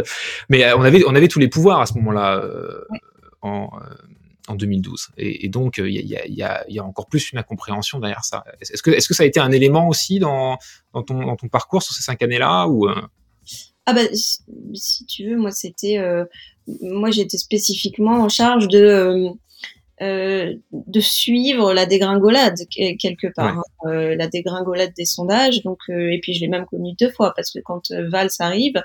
mais 0.49 0.73
on 0.73 0.83
avait 0.83 1.05
on 1.07 1.15
avait 1.15 1.29
tous 1.29 1.39
les 1.39 1.49
pouvoirs 1.49 1.81
à 1.81 1.87
ce 1.87 1.95
moment-là 1.95 2.43
en 3.43 3.71
en 4.49 4.55
2012. 4.55 5.09
Et, 5.17 5.45
et 5.45 5.49
donc, 5.49 5.79
il 5.79 5.91
y 5.91 6.17
a, 6.17 6.25
y, 6.25 6.43
a, 6.45 6.65
y, 6.69 6.79
a, 6.79 6.85
encore 6.85 7.09
plus 7.09 7.33
une 7.33 7.39
incompréhension 7.39 7.99
derrière 7.99 8.25
ça. 8.25 8.45
Est-ce 8.61 8.81
que, 8.81 8.93
est-ce 8.93 9.09
que 9.09 9.15
ça 9.15 9.25
a 9.25 9.27
été 9.27 9.41
un 9.41 9.51
élément 9.51 9.89
aussi 9.89 10.21
dans, 10.21 10.57
dans, 10.95 11.03
ton, 11.03 11.27
dans 11.27 11.35
ton 11.35 11.49
parcours 11.49 11.83
sur 11.83 11.93
ces 11.93 12.05
cinq 12.05 12.23
années-là 12.23 12.69
ou 12.69 12.89
Ah 13.87 13.93
bah, 13.93 14.03
si 14.13 15.05
tu 15.07 15.29
veux, 15.29 15.37
moi, 15.37 15.51
c'était 15.51 15.99
moi 16.83 17.11
j'étais 17.11 17.39
spécifiquement 17.39 18.23
en 18.23 18.29
charge 18.29 18.69
de 18.69 18.79
euh, 18.79 19.31
euh, 20.03 20.55
de 20.73 21.01
suivre 21.01 21.73
la 21.73 21.87
dégringolade 21.87 22.59
quelque 22.69 23.29
part, 23.35 23.59
hein. 23.59 23.89
euh, 23.89 24.15
la 24.15 24.27
dégringolade 24.27 24.93
des 24.97 25.07
sondages. 25.07 25.63
Donc 25.63 25.79
et 25.89 26.19
puis 26.23 26.35
je 26.35 26.41
l'ai 26.41 26.49
même 26.49 26.67
connu 26.67 26.93
deux 27.01 27.11
fois 27.11 27.33
parce 27.35 27.51
que 27.51 27.61
quand 27.65 27.91
Valls 27.91 28.31
arrive 28.41 28.83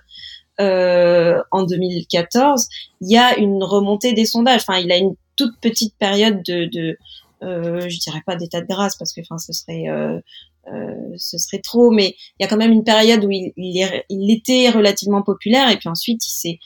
en 0.59 1.63
2014, 1.63 2.67
il 3.01 3.11
y 3.11 3.17
a 3.17 3.37
une 3.39 3.63
remontée 3.63 4.13
des 4.13 4.25
sondages. 4.25 4.61
Enfin, 4.67 4.79
il 4.79 4.91
a 4.91 4.97
une 4.97 5.15
toute 5.35 5.59
petite 5.59 5.95
période 5.97 6.43
de, 6.43 6.65
de 6.65 6.97
je 7.41 7.99
dirais 7.99 8.21
pas 8.25 8.35
d'état 8.35 8.61
de 8.61 8.67
grâce 8.67 8.95
parce 8.95 9.11
que 9.11 9.21
enfin 9.21 9.39
ce 9.39 9.53
serait 9.53 9.87
ce 11.17 11.37
serait 11.39 11.61
trop, 11.61 11.89
mais 11.89 12.15
il 12.39 12.43
y 12.43 12.45
a 12.45 12.47
quand 12.47 12.57
même 12.57 12.71
une 12.71 12.83
période 12.83 13.25
où 13.25 13.31
il, 13.31 13.51
il, 13.57 14.03
il 14.09 14.31
était 14.31 14.69
relativement 14.69 15.23
populaire 15.23 15.69
et 15.71 15.77
puis 15.77 15.89
ensuite 15.89 16.23
il 16.25 16.29
s'est 16.29 16.59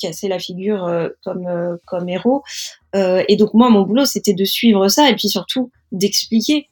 casser 0.00 0.28
la 0.28 0.38
figure 0.38 0.84
euh, 0.84 1.08
comme 1.24 1.46
euh, 1.46 1.76
comme 1.86 2.08
héros. 2.08 2.42
Euh, 2.94 3.22
et 3.28 3.36
donc 3.36 3.54
moi, 3.54 3.70
mon 3.70 3.82
boulot, 3.82 4.04
c'était 4.04 4.34
de 4.34 4.44
suivre 4.44 4.88
ça 4.88 5.10
et 5.10 5.16
puis 5.16 5.28
surtout 5.28 5.70
d'expliquer 5.92 6.68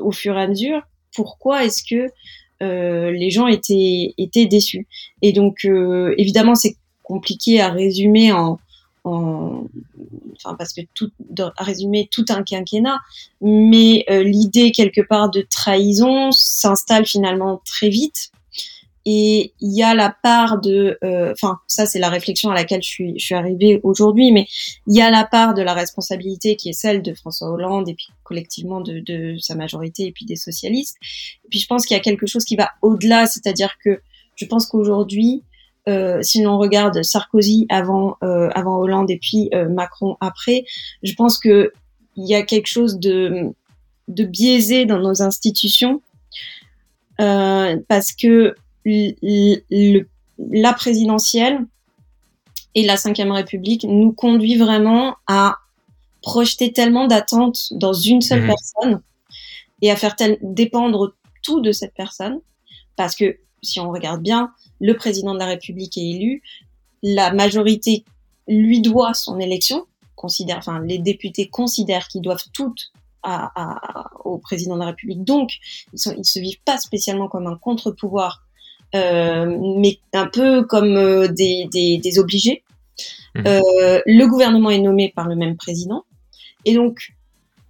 au 0.00 0.12
fur 0.12 0.36
et 0.36 0.42
à 0.42 0.46
mesure 0.46 0.82
pourquoi 1.14 1.64
est-ce 1.64 1.82
que 1.82 2.10
les 2.60 3.30
gens 3.30 3.46
étaient 3.46 4.12
étaient 4.18 4.44
déçus. 4.44 4.86
Et 5.22 5.32
donc 5.32 5.64
évidemment, 5.64 6.54
c'est 6.54 6.76
compliqué 7.02 7.58
à 7.58 7.70
résumer 7.70 8.32
en 8.32 8.58
enfin 9.04 10.54
parce 10.56 10.72
que 10.72 10.80
tout, 10.94 11.10
à 11.38 11.64
résumer 11.64 12.08
tout 12.10 12.24
un 12.28 12.42
quinquennat, 12.42 12.98
mais 13.40 14.04
euh, 14.10 14.22
l'idée 14.22 14.72
quelque 14.72 15.00
part 15.00 15.30
de 15.30 15.42
trahison 15.42 16.30
s'installe 16.32 17.06
finalement 17.06 17.60
très 17.64 17.88
vite. 17.88 18.30
Et 19.04 19.54
il 19.60 19.76
y 19.76 19.82
a 19.82 19.94
la 19.94 20.14
part 20.22 20.60
de, 20.60 20.98
euh, 21.02 21.32
enfin 21.32 21.58
ça 21.66 21.86
c'est 21.86 21.98
la 21.98 22.10
réflexion 22.10 22.50
à 22.50 22.54
laquelle 22.54 22.82
je 22.82 22.88
suis, 22.88 23.18
je 23.18 23.24
suis 23.24 23.34
arrivée 23.34 23.80
aujourd'hui, 23.82 24.32
mais 24.32 24.46
il 24.86 24.96
y 24.96 25.00
a 25.00 25.10
la 25.10 25.24
part 25.24 25.54
de 25.54 25.62
la 25.62 25.72
responsabilité 25.72 26.56
qui 26.56 26.68
est 26.68 26.74
celle 26.74 27.02
de 27.02 27.14
François 27.14 27.48
Hollande 27.48 27.88
et 27.88 27.94
puis 27.94 28.08
collectivement 28.22 28.80
de, 28.80 29.00
de 29.00 29.36
sa 29.38 29.54
majorité 29.54 30.06
et 30.06 30.12
puis 30.12 30.26
des 30.26 30.36
socialistes. 30.36 30.96
Et 31.44 31.48
puis 31.48 31.58
je 31.58 31.66
pense 31.66 31.86
qu'il 31.86 31.96
y 31.96 32.00
a 32.00 32.02
quelque 32.02 32.26
chose 32.26 32.44
qui 32.44 32.56
va 32.56 32.70
au-delà, 32.82 33.26
c'est-à-dire 33.26 33.76
que 33.82 34.00
je 34.36 34.44
pense 34.44 34.66
qu'aujourd'hui 34.66 35.42
euh, 35.88 36.20
si 36.22 36.42
l'on 36.42 36.58
regarde 36.58 37.02
Sarkozy 37.02 37.66
avant, 37.70 38.18
euh, 38.22 38.50
avant 38.54 38.78
Hollande 38.78 39.10
et 39.10 39.18
puis 39.18 39.48
euh, 39.54 39.68
Macron 39.70 40.18
après, 40.20 40.64
je 41.02 41.14
pense 41.14 41.38
que 41.38 41.72
il 42.16 42.28
y 42.28 42.34
a 42.34 42.42
quelque 42.42 42.66
chose 42.66 42.98
de, 42.98 43.46
de 44.08 44.24
biaisé 44.24 44.84
dans 44.84 44.98
nos 44.98 45.22
institutions 45.22 46.02
parce 47.16 48.12
que 48.12 48.54
la 50.38 50.72
présidentielle 50.72 51.66
et 52.74 52.84
la 52.84 52.94
Ve 52.96 53.30
République 53.32 53.84
nous 53.84 54.12
conduit 54.12 54.56
vraiment 54.56 55.16
à 55.26 55.56
projeter 56.22 56.72
tellement 56.72 57.06
d'attentes 57.06 57.72
dans 57.72 57.92
une 57.92 58.20
seule 58.20 58.42
mmh. 58.42 58.46
personne 58.46 59.02
et 59.82 59.90
à 59.90 59.96
faire 59.96 60.16
dépendre 60.42 61.14
tout 61.42 61.60
de 61.60 61.72
cette 61.72 61.94
personne 61.94 62.40
parce 62.96 63.14
que 63.14 63.38
si 63.62 63.80
on 63.80 63.90
regarde 63.90 64.22
bien, 64.22 64.52
le 64.80 64.94
président 64.94 65.34
de 65.34 65.38
la 65.38 65.46
République 65.46 65.96
est 65.96 66.10
élu, 66.10 66.42
la 67.02 67.32
majorité 67.32 68.04
lui 68.48 68.80
doit 68.80 69.14
son 69.14 69.38
élection, 69.38 69.86
considère, 70.16 70.58
enfin 70.58 70.80
les 70.80 70.98
députés 70.98 71.48
considèrent 71.48 72.08
qu'ils 72.08 72.22
doivent 72.22 72.44
toutes 72.52 72.92
à, 73.22 74.10
au 74.24 74.38
président 74.38 74.74
de 74.74 74.80
la 74.80 74.86
République. 74.86 75.22
Donc, 75.22 75.50
ils, 75.92 76.14
ils 76.16 76.24
se 76.24 76.38
vivent 76.38 76.62
pas 76.64 76.78
spécialement 76.78 77.28
comme 77.28 77.46
un 77.46 77.56
contre-pouvoir, 77.56 78.42
mais 78.94 79.98
un 80.12 80.26
peu 80.26 80.64
comme 80.64 80.96
euh, 80.96 81.28
des, 81.28 81.68
des, 81.70 81.98
des, 81.98 82.18
obligés. 82.18 82.62
Mmh. 83.34 83.42
Euh, 83.46 84.00
le 84.06 84.26
gouvernement 84.26 84.70
est 84.70 84.80
nommé 84.80 85.12
par 85.14 85.28
le 85.28 85.36
même 85.36 85.56
président, 85.56 86.04
et 86.64 86.74
donc 86.74 87.12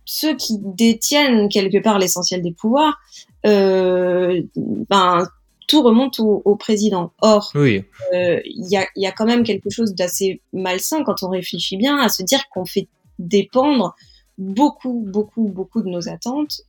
ceux 0.05 0.35
qui 0.37 0.59
détiennent 0.59 1.49
quelque 1.49 1.83
part 1.83 1.99
l'essentiel 1.99 2.43
des 2.43 2.53
pouvoirs, 2.53 2.99
euh, 3.47 4.43
ben 4.57 5.29
tout 5.67 5.83
remonte 5.83 6.19
au, 6.19 6.57
président. 6.57 7.13
Or, 7.21 7.53
il 7.55 7.85
euh, 8.15 8.41
y, 8.47 8.77
a, 8.79 8.87
y, 8.97 9.07
a, 9.07 9.13
quand 9.13 9.27
même 9.27 9.43
quelque 9.43 9.69
chose 9.69 9.95
d'assez 9.95 10.41
malsain 10.55 11.05
quand 11.05 11.23
on 11.23 11.29
réfléchit 11.29 11.77
bien 11.77 11.99
à 11.99 12.09
se 12.09 12.23
dire 12.23 12.41
qu'on 12.49 12.65
fait 12.65 12.89
dépendre 13.19 13.95
beaucoup, 14.39 15.05
beaucoup, 15.07 15.49
beaucoup 15.49 15.83
de 15.83 15.91
nos 15.91 16.09
attentes 16.09 16.63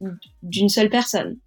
d'une 0.44 0.68
seule 0.68 0.89
personne. 0.89 1.38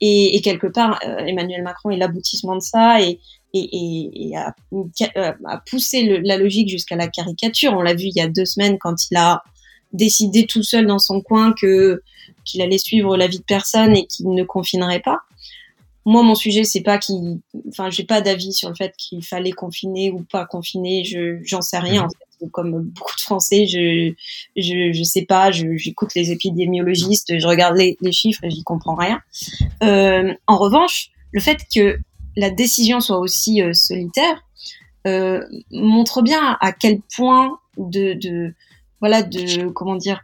Et, 0.00 0.36
et 0.36 0.40
quelque 0.40 0.66
part, 0.66 0.98
euh, 1.04 1.18
Emmanuel 1.18 1.62
Macron 1.62 1.90
est 1.90 1.96
l'aboutissement 1.96 2.54
de 2.54 2.60
ça 2.60 3.00
et, 3.00 3.18
et, 3.52 4.30
et 4.30 4.36
a, 4.36 4.54
euh, 4.72 5.32
a, 5.46 5.58
poussé 5.68 6.20
la 6.24 6.36
logique 6.36 6.68
jusqu'à 6.68 6.96
la 6.96 7.08
caricature. 7.08 7.72
On 7.72 7.82
l'a 7.82 7.94
vu 7.94 8.04
il 8.04 8.16
y 8.16 8.20
a 8.20 8.28
deux 8.28 8.44
semaines 8.44 8.78
quand 8.78 9.10
il 9.10 9.16
a 9.16 9.42
décidé 9.92 10.46
tout 10.46 10.62
seul 10.62 10.86
dans 10.86 10.98
son 10.98 11.20
coin 11.20 11.54
que 11.58 12.02
qu'il 12.44 12.62
allait 12.62 12.78
suivre 12.78 13.16
la 13.16 13.26
vie 13.26 13.38
de 13.38 13.44
personne 13.44 13.96
et 13.96 14.06
qu'il 14.06 14.30
ne 14.30 14.44
confinerait 14.44 15.00
pas 15.00 15.20
moi, 16.08 16.22
mon 16.22 16.34
sujet, 16.34 16.64
c'est 16.64 16.80
pas 16.80 16.96
qu'il, 16.96 17.38
enfin, 17.68 17.90
j'ai 17.90 18.04
pas 18.04 18.22
d'avis 18.22 18.54
sur 18.54 18.70
le 18.70 18.74
fait 18.74 18.94
qu'il 18.96 19.22
fallait 19.22 19.52
confiner 19.52 20.10
ou 20.10 20.22
pas 20.22 20.46
confiner. 20.46 21.04
Je, 21.04 21.38
j'en 21.44 21.60
sais 21.60 21.78
rien. 21.78 22.02
Mhm. 22.02 22.06
En 22.06 22.08
fait. 22.08 22.27
Comme 22.52 22.82
beaucoup 22.82 23.14
de 23.16 23.20
Français, 23.20 23.66
je, 23.66 24.12
je, 24.56 24.92
je 24.92 25.02
sais 25.02 25.24
pas. 25.24 25.50
j'écoute 25.50 26.14
les 26.14 26.30
épidémiologistes, 26.30 27.38
je 27.38 27.46
regarde 27.46 27.76
les, 27.76 27.96
les 28.00 28.12
chiffres 28.12 28.42
et 28.44 28.50
j'y 28.50 28.62
comprends 28.62 28.94
rien. 28.94 29.20
Euh, 29.82 30.32
en 30.46 30.56
revanche, 30.56 31.10
le 31.32 31.40
fait 31.40 31.58
que 31.74 31.98
la 32.36 32.50
décision 32.50 33.00
soit 33.00 33.18
aussi 33.18 33.62
euh, 33.62 33.72
solitaire 33.72 34.44
euh, 35.06 35.40
montre 35.70 36.22
bien 36.22 36.56
à 36.60 36.72
quel 36.72 37.00
point 37.16 37.58
de, 37.76 38.14
de 38.14 38.54
voilà 39.00 39.22
de 39.22 39.68
comment 39.68 39.96
dire 39.96 40.20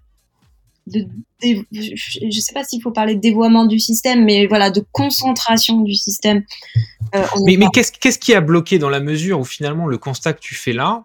de, 0.87 1.07
je 1.43 2.41
sais 2.41 2.53
pas 2.53 2.65
s'il 2.65 2.83
faut 2.83 2.91
parler 2.91 3.15
de 3.15 3.21
dévoiement 3.21 3.65
du 3.65 3.79
système, 3.79 4.25
mais 4.25 4.47
voilà, 4.47 4.71
de 4.71 4.85
concentration 4.93 5.81
du 5.81 5.95
système. 5.95 6.45
Euh, 7.15 7.25
mais, 7.47 7.57
mais 7.57 7.67
qu'est-ce, 7.73 7.93
qu'est-ce 7.93 8.19
qui 8.19 8.35
a 8.35 8.41
bloqué 8.41 8.79
dans 8.79 8.91
la 8.91 9.01
mesure 9.01 9.41
où 9.41 9.45
finalement 9.45 9.87
le 9.87 9.99
constat 9.99 10.35
que 10.35 10.41
tu 10.41 10.55
fais 10.55 10.73
là, 10.73 11.05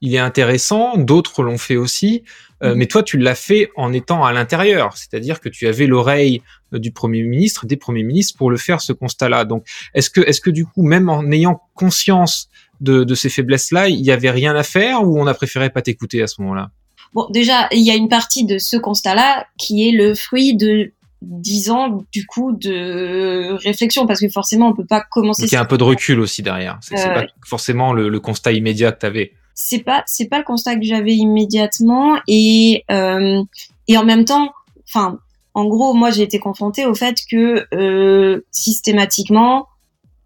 il 0.00 0.14
est 0.14 0.18
intéressant, 0.18 0.96
d'autres 0.96 1.42
l'ont 1.42 1.58
fait 1.58 1.76
aussi, 1.76 2.22
euh, 2.62 2.72
mm-hmm. 2.72 2.74
mais 2.76 2.86
toi 2.86 3.02
tu 3.02 3.18
l'as 3.18 3.34
fait 3.34 3.70
en 3.76 3.92
étant 3.92 4.24
à 4.24 4.32
l'intérieur, 4.32 4.96
c'est-à-dire 4.96 5.40
que 5.40 5.48
tu 5.48 5.66
avais 5.66 5.86
l'oreille 5.86 6.42
euh, 6.72 6.78
du 6.78 6.92
premier 6.92 7.22
ministre, 7.22 7.66
des 7.66 7.76
premiers 7.76 8.02
ministres 8.02 8.36
pour 8.36 8.50
le 8.50 8.56
faire 8.56 8.80
ce 8.80 8.92
constat-là. 8.92 9.44
Donc 9.44 9.66
est-ce 9.94 10.10
que, 10.10 10.20
est-ce 10.20 10.40
que 10.40 10.50
du 10.50 10.66
coup, 10.66 10.82
même 10.82 11.08
en 11.08 11.30
ayant 11.30 11.60
conscience 11.74 12.48
de, 12.80 13.04
de 13.04 13.14
ces 13.14 13.28
faiblesses-là, 13.28 13.88
il 13.88 14.00
y 14.00 14.10
avait 14.10 14.30
rien 14.30 14.54
à 14.54 14.62
faire 14.62 15.02
ou 15.02 15.20
on 15.20 15.26
a 15.26 15.34
préféré 15.34 15.70
pas 15.70 15.82
t'écouter 15.82 16.22
à 16.22 16.26
ce 16.26 16.40
moment-là? 16.42 16.70
Bon, 17.14 17.26
déjà, 17.30 17.68
il 17.72 17.82
y 17.86 17.90
a 17.90 17.94
une 17.94 18.08
partie 18.08 18.44
de 18.44 18.58
ce 18.58 18.76
constat-là 18.76 19.46
qui 19.58 19.88
est 19.88 19.92
le 19.92 20.14
fruit 20.14 20.54
de 20.54 20.92
dix 21.22 21.70
ans 21.70 22.04
du 22.12 22.26
coup 22.26 22.52
de 22.52 23.52
réflexion 23.62 24.06
parce 24.06 24.20
que 24.20 24.28
forcément 24.28 24.68
on 24.68 24.74
peut 24.74 24.86
pas 24.86 25.02
commencer. 25.10 25.44
il 25.44 25.52
y 25.52 25.56
a 25.56 25.60
un 25.60 25.66
peu 25.66 25.78
de 25.78 25.84
recul 25.84 26.20
aussi 26.20 26.42
derrière. 26.42 26.78
C'est 26.82 26.94
pas 26.94 27.22
euh, 27.22 27.26
forcément 27.44 27.92
le, 27.92 28.20
constat 28.20 28.52
immédiat 28.52 28.92
que 28.92 29.00
tu 29.00 29.06
avais. 29.06 29.32
C'est 29.58 29.80
pas 29.80 30.04
c'est 30.06 30.28
pas 30.28 30.38
le 30.38 30.44
constat 30.44 30.76
que 30.76 30.84
j'avais 30.84 31.14
immédiatement 31.16 32.18
et 32.28 32.84
euh, 32.90 33.42
et 33.88 33.96
en 33.96 34.04
même 34.04 34.24
temps, 34.24 34.52
enfin 34.86 35.18
en 35.54 35.64
gros 35.64 35.94
moi 35.94 36.10
j'ai 36.10 36.22
été 36.22 36.38
confrontée 36.38 36.84
au 36.84 36.94
fait 36.94 37.22
que 37.28 37.66
euh, 37.74 38.44
systématiquement 38.50 39.66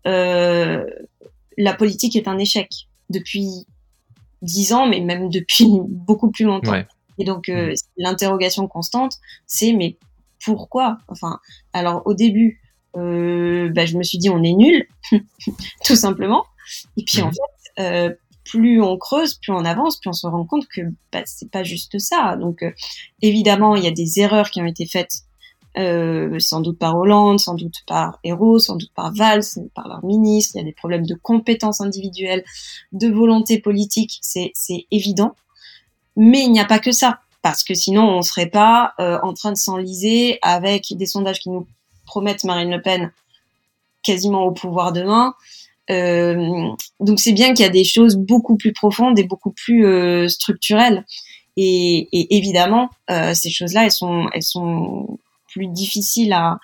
euh, 0.07 0.85
la 1.57 1.75
politique 1.75 2.17
est 2.17 2.27
un 2.27 2.39
échec 2.39 2.69
depuis 3.09 3.67
dix 4.43 4.73
ans, 4.73 4.87
mais 4.87 5.01
même 5.01 5.31
depuis 5.31 5.69
beaucoup 5.89 6.31
plus 6.31 6.45
longtemps. 6.45 6.83
Et 7.19 7.25
donc 7.25 7.49
euh, 7.49 7.73
mm. 7.73 7.75
l'interrogation 7.99 8.67
constante, 8.67 9.15
c'est 9.47 9.73
mais 9.73 9.97
pourquoi? 10.45 10.99
Enfin, 11.09 11.39
alors 11.73 12.03
au 12.07 12.15
début, 12.15 12.61
euh, 12.97 13.69
bah, 13.71 13.85
je 13.85 13.97
me 13.97 14.03
suis 14.03 14.19
dit 14.19 14.31
on 14.31 14.43
est 14.43 14.55
nul, 14.55 14.87
tout 15.85 15.97
simplement. 15.97 16.45
Et 16.97 17.05
puis 17.05 17.23
en 17.23 17.29
mm. 17.29 17.33
fait, 17.33 17.83
euh, 17.83 18.15
plus 18.51 18.83
on 18.83 18.99
creuse, 18.99 19.35
plus 19.35 19.53
on 19.53 19.65
avance, 19.65 19.99
plus 19.99 20.11
on 20.11 20.13
se 20.13 20.27
rend 20.27 20.45
compte 20.45 20.67
que 20.67 20.83
bah, 21.13 21.23
c'est 21.25 21.51
pas 21.51 21.63
juste 21.63 21.99
ça. 21.99 22.37
Donc 22.37 22.63
euh, 22.63 22.73
évidemment, 23.23 23.77
il 23.77 23.85
y 23.85 23.87
a 23.87 23.93
des 23.93 24.19
erreurs 24.19 24.51
qui 24.51 24.61
ont 24.61 24.67
été 24.67 24.87
faites 24.87 25.21
euh, 25.79 26.37
sans 26.41 26.61
doute 26.61 26.79
par 26.79 26.97
Hollande, 26.97 27.39
sans 27.39 27.55
doute 27.55 27.77
par 27.87 28.19
Hérault, 28.25 28.59
sans 28.59 28.75
doute 28.75 28.91
par 28.93 29.15
Valls, 29.15 29.45
par 29.75 29.87
leur 29.87 30.05
ministre. 30.05 30.57
Il 30.57 30.59
y 30.59 30.63
a 30.63 30.65
des 30.65 30.73
problèmes 30.73 31.07
de 31.07 31.15
compétences 31.15 31.81
individuelles, 31.81 32.45
de 32.91 33.09
volonté 33.09 33.61
politique, 33.61 34.19
c'est 34.21 34.53
évident. 34.91 35.37
Mais 36.17 36.43
il 36.43 36.51
n'y 36.51 36.61
a 36.61 36.65
pas 36.65 36.81
que 36.81 36.91
ça, 36.91 37.21
parce 37.41 37.63
que 37.63 37.75
sinon 37.75 38.03
on 38.03 38.17
ne 38.19 38.23
serait 38.23 38.51
pas 38.51 38.95
euh, 38.99 39.21
en 39.23 39.33
train 39.33 39.53
de 39.53 39.57
s'enliser 39.57 40.41
avec 40.43 40.93
des 40.97 41.07
sondages 41.07 41.39
qui 41.39 41.51
nous 41.51 41.69
promettent 42.05 42.43
Marine 42.43 42.71
Le 42.71 42.83
Pen 42.83 43.13
quasiment 44.03 44.43
au 44.43 44.51
pouvoir 44.51 44.93
demain. 44.93 45.35
Euh, 45.91 46.69
donc 47.01 47.19
c'est 47.21 47.33
bien 47.33 47.53
qu'il 47.53 47.65
y 47.65 47.69
a 47.69 47.73
des 47.73 47.85
choses 47.85 48.17
beaucoup 48.17 48.57
plus 48.57 48.73
profondes 48.73 49.19
et 49.19 49.25
beaucoup 49.25 49.51
plus 49.51 49.87
euh, 49.87 50.29
structurelles. 50.29 51.05
Et, 51.57 52.09
et 52.13 52.37
évidemment, 52.37 52.91
euh, 53.11 53.35
ces 53.35 53.51
choses-là, 53.51 53.85
elles 53.85 53.93
sont, 53.93 54.29
elles 54.33 54.43
sont 54.43 55.19
plus 55.49 55.67
difficile 55.67 56.33
à, 56.33 56.59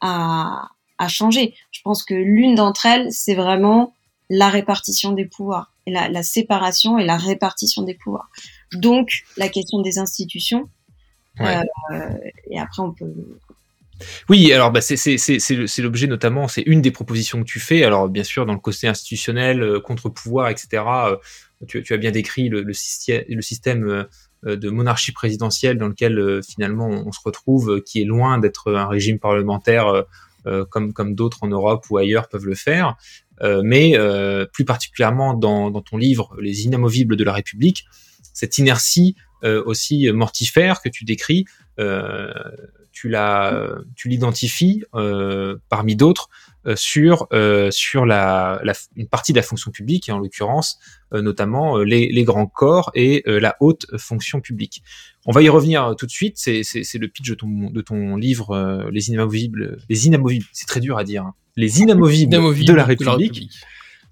à, 0.00 0.68
à 0.98 1.08
changer. 1.08 1.54
Je 1.70 1.80
pense 1.82 2.02
que 2.02 2.14
l'une 2.14 2.54
d'entre 2.54 2.86
elles, 2.86 3.08
c'est 3.10 3.34
vraiment 3.34 3.94
la 4.30 4.48
répartition 4.48 5.12
des 5.12 5.26
pouvoirs, 5.26 5.72
et 5.86 5.90
la, 5.90 6.08
la, 6.08 6.22
séparation 6.22 6.98
et 6.98 7.04
la 7.04 7.16
répartition 7.16 7.82
des 7.82 7.94
pouvoirs. 7.94 8.28
Donc, 8.72 9.24
la 9.36 9.48
question 9.48 9.80
des 9.80 9.98
institutions. 9.98 10.68
Euh, 11.40 11.62
et 12.50 12.58
après, 12.58 12.82
on 12.82 12.92
peut. 12.92 13.12
Oui, 14.28 14.52
alors 14.52 14.72
bah, 14.72 14.80
c'est 14.80 15.78
l'objet 15.78 16.06
notamment, 16.06 16.48
c'est 16.48 16.62
une 16.62 16.80
des 16.80 16.90
propositions 16.90 17.40
que 17.40 17.48
tu 17.48 17.60
fais. 17.60 17.84
Alors 17.84 18.08
bien 18.08 18.24
sûr, 18.24 18.46
dans 18.46 18.52
le 18.52 18.58
côté 18.58 18.88
institutionnel, 18.88 19.62
euh, 19.62 19.80
contre-pouvoir, 19.80 20.48
etc., 20.48 20.82
euh, 20.86 21.16
tu, 21.66 21.92
as 21.92 21.96
bien 21.96 22.10
décrit 22.10 22.48
le, 22.48 22.72
système 22.72 24.06
euh, 24.44 24.56
de 24.56 24.70
monarchie 24.70 25.12
présidentielle 25.12 25.78
dans 25.78 25.88
lequel 25.88 26.40
finalement 26.46 26.88
on, 26.88 27.12
se 27.12 27.20
retrouve, 27.24 27.80
qui 27.82 28.02
est 28.02 28.04
loin 28.04 28.38
d'être 28.38 28.74
un 28.74 28.86
régime 28.86 29.18
parlementaire 29.18 30.04
comme, 30.68 31.14
d'autres 31.14 31.38
en 31.40 31.46
Europe 31.46 31.86
ou 31.88 31.96
ailleurs 31.96 32.28
peuvent 32.28 32.44
le 32.44 32.54
faire. 32.54 32.96
mais 33.62 33.94
plus 34.52 34.66
particulièrement 34.66 35.32
dans, 35.32 35.80
ton 35.80 35.96
livre 35.96 36.36
Les 36.38 36.66
inamovibles 36.66 37.16
de 37.16 37.24
la 37.24 37.32
République, 37.32 37.86
cette 38.34 38.58
inertie 38.58 39.16
aussi 39.42 40.12
mortifère 40.12 40.82
que 40.82 40.90
tu 40.90 41.06
décris, 41.06 41.46
tu 42.94 43.08
l'as, 43.08 43.68
tu 43.94 44.08
l'identifies 44.08 44.84
parmi 45.68 45.96
d'autres 45.96 46.30
sur 46.76 47.28
sur 47.70 48.06
la, 48.06 48.60
la, 48.64 48.72
une 48.96 49.08
partie 49.08 49.32
de 49.32 49.36
la 49.36 49.42
fonction 49.42 49.70
publique 49.70 50.08
et 50.08 50.12
en 50.12 50.18
l'occurrence 50.18 50.78
notamment 51.12 51.78
les, 51.78 52.08
les, 52.10 52.24
grands 52.24 52.46
corps 52.46 52.90
et 52.94 53.22
la 53.26 53.56
haute 53.60 53.86
fonction 53.98 54.40
publique. 54.40 54.82
On 55.26 55.32
va 55.32 55.42
y 55.42 55.48
revenir 55.48 55.94
tout 55.98 56.06
de 56.06 56.10
suite. 56.10 56.34
C'est, 56.38 56.62
c'est, 56.62 56.98
le 56.98 57.08
pitch 57.08 57.28
de 57.28 57.34
ton, 57.34 57.70
de 57.70 57.80
ton 57.82 58.16
livre 58.16 58.88
Les 58.90 59.10
inamovibles. 59.10 59.78
Les 59.88 60.06
inamovibles, 60.06 60.46
c'est 60.52 60.66
très 60.66 60.80
dur 60.80 60.96
à 60.96 61.04
dire. 61.04 61.24
Hein. 61.24 61.34
Les 61.56 61.80
inamovibles, 61.80 62.32
de 62.32 62.72
la 62.72 62.84
République. 62.84 63.50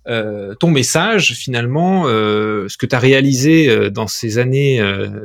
Euh, 0.08 0.54
ton 0.56 0.70
message 0.70 1.34
finalement, 1.34 2.04
euh, 2.06 2.68
ce 2.68 2.76
que 2.76 2.86
tu 2.86 2.96
as 2.96 2.98
réalisé 2.98 3.68
euh, 3.68 3.88
dans 3.88 4.08
ces 4.08 4.38
années, 4.38 4.80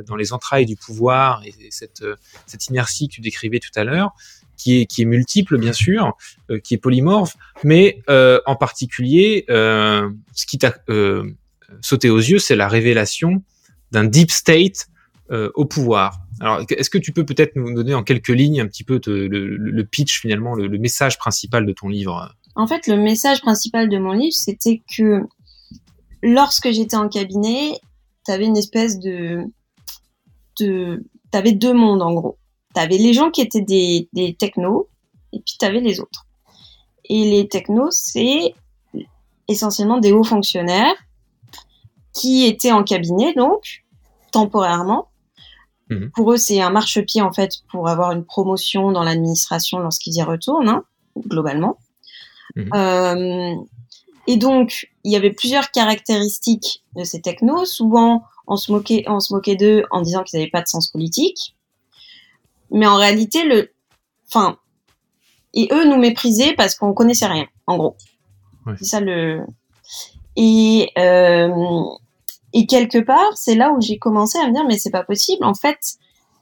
dans 0.06 0.16
les 0.16 0.32
entrailles 0.32 0.66
du 0.66 0.76
pouvoir 0.76 1.42
et, 1.44 1.52
cette, 1.70 2.04
cette 2.46 2.66
inertie 2.68 3.08
que 3.08 3.14
tu 3.14 3.20
décrivais 3.20 3.58
tout 3.58 3.76
à 3.76 3.84
l'heure, 3.84 4.12
qui 4.56 4.80
est, 4.80 4.86
qui 4.86 5.02
est 5.02 5.04
multiple 5.04 5.58
bien 5.58 5.72
sûr, 5.72 6.16
qui 6.64 6.74
est 6.74 6.78
polymorphe, 6.78 7.36
mais 7.64 8.02
en 8.08 8.56
particulier, 8.56 9.44
ce 9.48 10.46
qui 10.46 10.58
t'a 10.58 10.74
sauté 11.80 12.10
aux 12.10 12.18
yeux, 12.18 12.38
c'est 12.38 12.56
la 12.56 12.68
révélation 12.68 13.42
d'un 13.92 14.04
deep 14.04 14.30
state 14.30 14.88
au 15.30 15.64
pouvoir. 15.64 16.20
Alors, 16.40 16.64
est-ce 16.70 16.90
que 16.90 16.98
tu 16.98 17.12
peux 17.12 17.24
peut-être 17.24 17.56
nous 17.56 17.72
donner 17.74 17.94
en 17.94 18.02
quelques 18.02 18.28
lignes 18.28 18.60
un 18.60 18.66
petit 18.66 18.84
peu 18.84 19.00
le, 19.06 19.82
pitch 19.82 20.20
finalement, 20.20 20.54
le, 20.54 20.66
le, 20.66 20.78
message 20.78 21.18
principal 21.18 21.66
de 21.66 21.72
ton 21.72 21.88
livre? 21.88 22.34
En 22.58 22.66
fait, 22.66 22.88
le 22.88 22.96
message 22.96 23.40
principal 23.40 23.88
de 23.88 23.98
mon 23.98 24.12
livre, 24.12 24.34
c'était 24.34 24.82
que 24.96 25.22
lorsque 26.22 26.72
j'étais 26.72 26.96
en 26.96 27.08
cabinet, 27.08 27.78
tu 28.26 28.32
avais 28.32 28.46
une 28.46 28.56
espèce 28.56 28.98
de, 28.98 29.44
de 30.58 31.04
avais 31.32 31.52
deux 31.52 31.72
mondes 31.72 32.02
en 32.02 32.12
gros. 32.12 32.36
Tu 32.74 32.80
avais 32.80 32.98
les 32.98 33.12
gens 33.12 33.30
qui 33.30 33.42
étaient 33.42 33.62
des, 33.62 34.08
des 34.12 34.34
technos 34.34 34.88
et 35.32 35.38
puis 35.38 35.54
tu 35.56 35.64
avais 35.64 35.78
les 35.78 36.00
autres. 36.00 36.26
Et 37.04 37.30
les 37.30 37.48
technos, 37.48 37.92
c'est 37.92 38.54
essentiellement 39.46 39.98
des 39.98 40.10
hauts 40.10 40.24
fonctionnaires 40.24 40.96
qui 42.12 42.44
étaient 42.44 42.72
en 42.72 42.82
cabinet, 42.82 43.34
donc 43.34 43.84
temporairement. 44.32 45.10
Mhm. 45.90 46.10
Pour 46.10 46.32
eux, 46.32 46.36
c'est 46.36 46.60
un 46.60 46.70
marchepied 46.70 47.22
en 47.22 47.32
fait 47.32 47.52
pour 47.70 47.88
avoir 47.88 48.10
une 48.10 48.24
promotion 48.24 48.90
dans 48.90 49.04
l'administration 49.04 49.78
lorsqu'ils 49.78 50.16
y 50.16 50.22
retournent, 50.22 50.68
hein, 50.68 50.84
globalement. 51.16 51.78
Mhm. 52.56 52.70
Euh, 52.74 53.54
et 54.26 54.36
donc, 54.36 54.90
il 55.04 55.12
y 55.12 55.16
avait 55.16 55.32
plusieurs 55.32 55.70
caractéristiques 55.70 56.82
de 56.96 57.04
ces 57.04 57.20
technos. 57.20 57.64
Souvent, 57.64 58.24
on 58.46 58.56
se 58.56 58.70
moquait, 58.72 59.04
on 59.06 59.20
se 59.20 59.32
moquait 59.32 59.56
d'eux 59.56 59.84
en 59.90 60.02
disant 60.02 60.22
qu'ils 60.22 60.38
n'avaient 60.38 60.50
pas 60.50 60.62
de 60.62 60.68
sens 60.68 60.88
politique. 60.88 61.54
Mais 62.70 62.86
en 62.86 62.96
réalité, 62.96 63.44
le, 63.44 63.70
enfin, 64.28 64.58
et 65.54 65.68
eux 65.72 65.88
nous 65.88 65.96
méprisaient 65.96 66.54
parce 66.54 66.74
qu'on 66.74 66.92
connaissait 66.92 67.26
rien, 67.26 67.46
en 67.66 67.78
gros. 67.78 67.96
C'est 68.78 68.84
ça 68.84 69.00
le. 69.00 69.46
Et 70.36 70.90
euh, 70.98 71.84
et 72.52 72.66
quelque 72.66 72.98
part, 72.98 73.34
c'est 73.34 73.54
là 73.54 73.72
où 73.72 73.80
j'ai 73.80 73.98
commencé 73.98 74.38
à 74.38 74.46
me 74.46 74.52
dire 74.52 74.64
mais 74.66 74.78
c'est 74.78 74.90
pas 74.90 75.04
possible. 75.04 75.44
En 75.44 75.54
fait, 75.54 75.78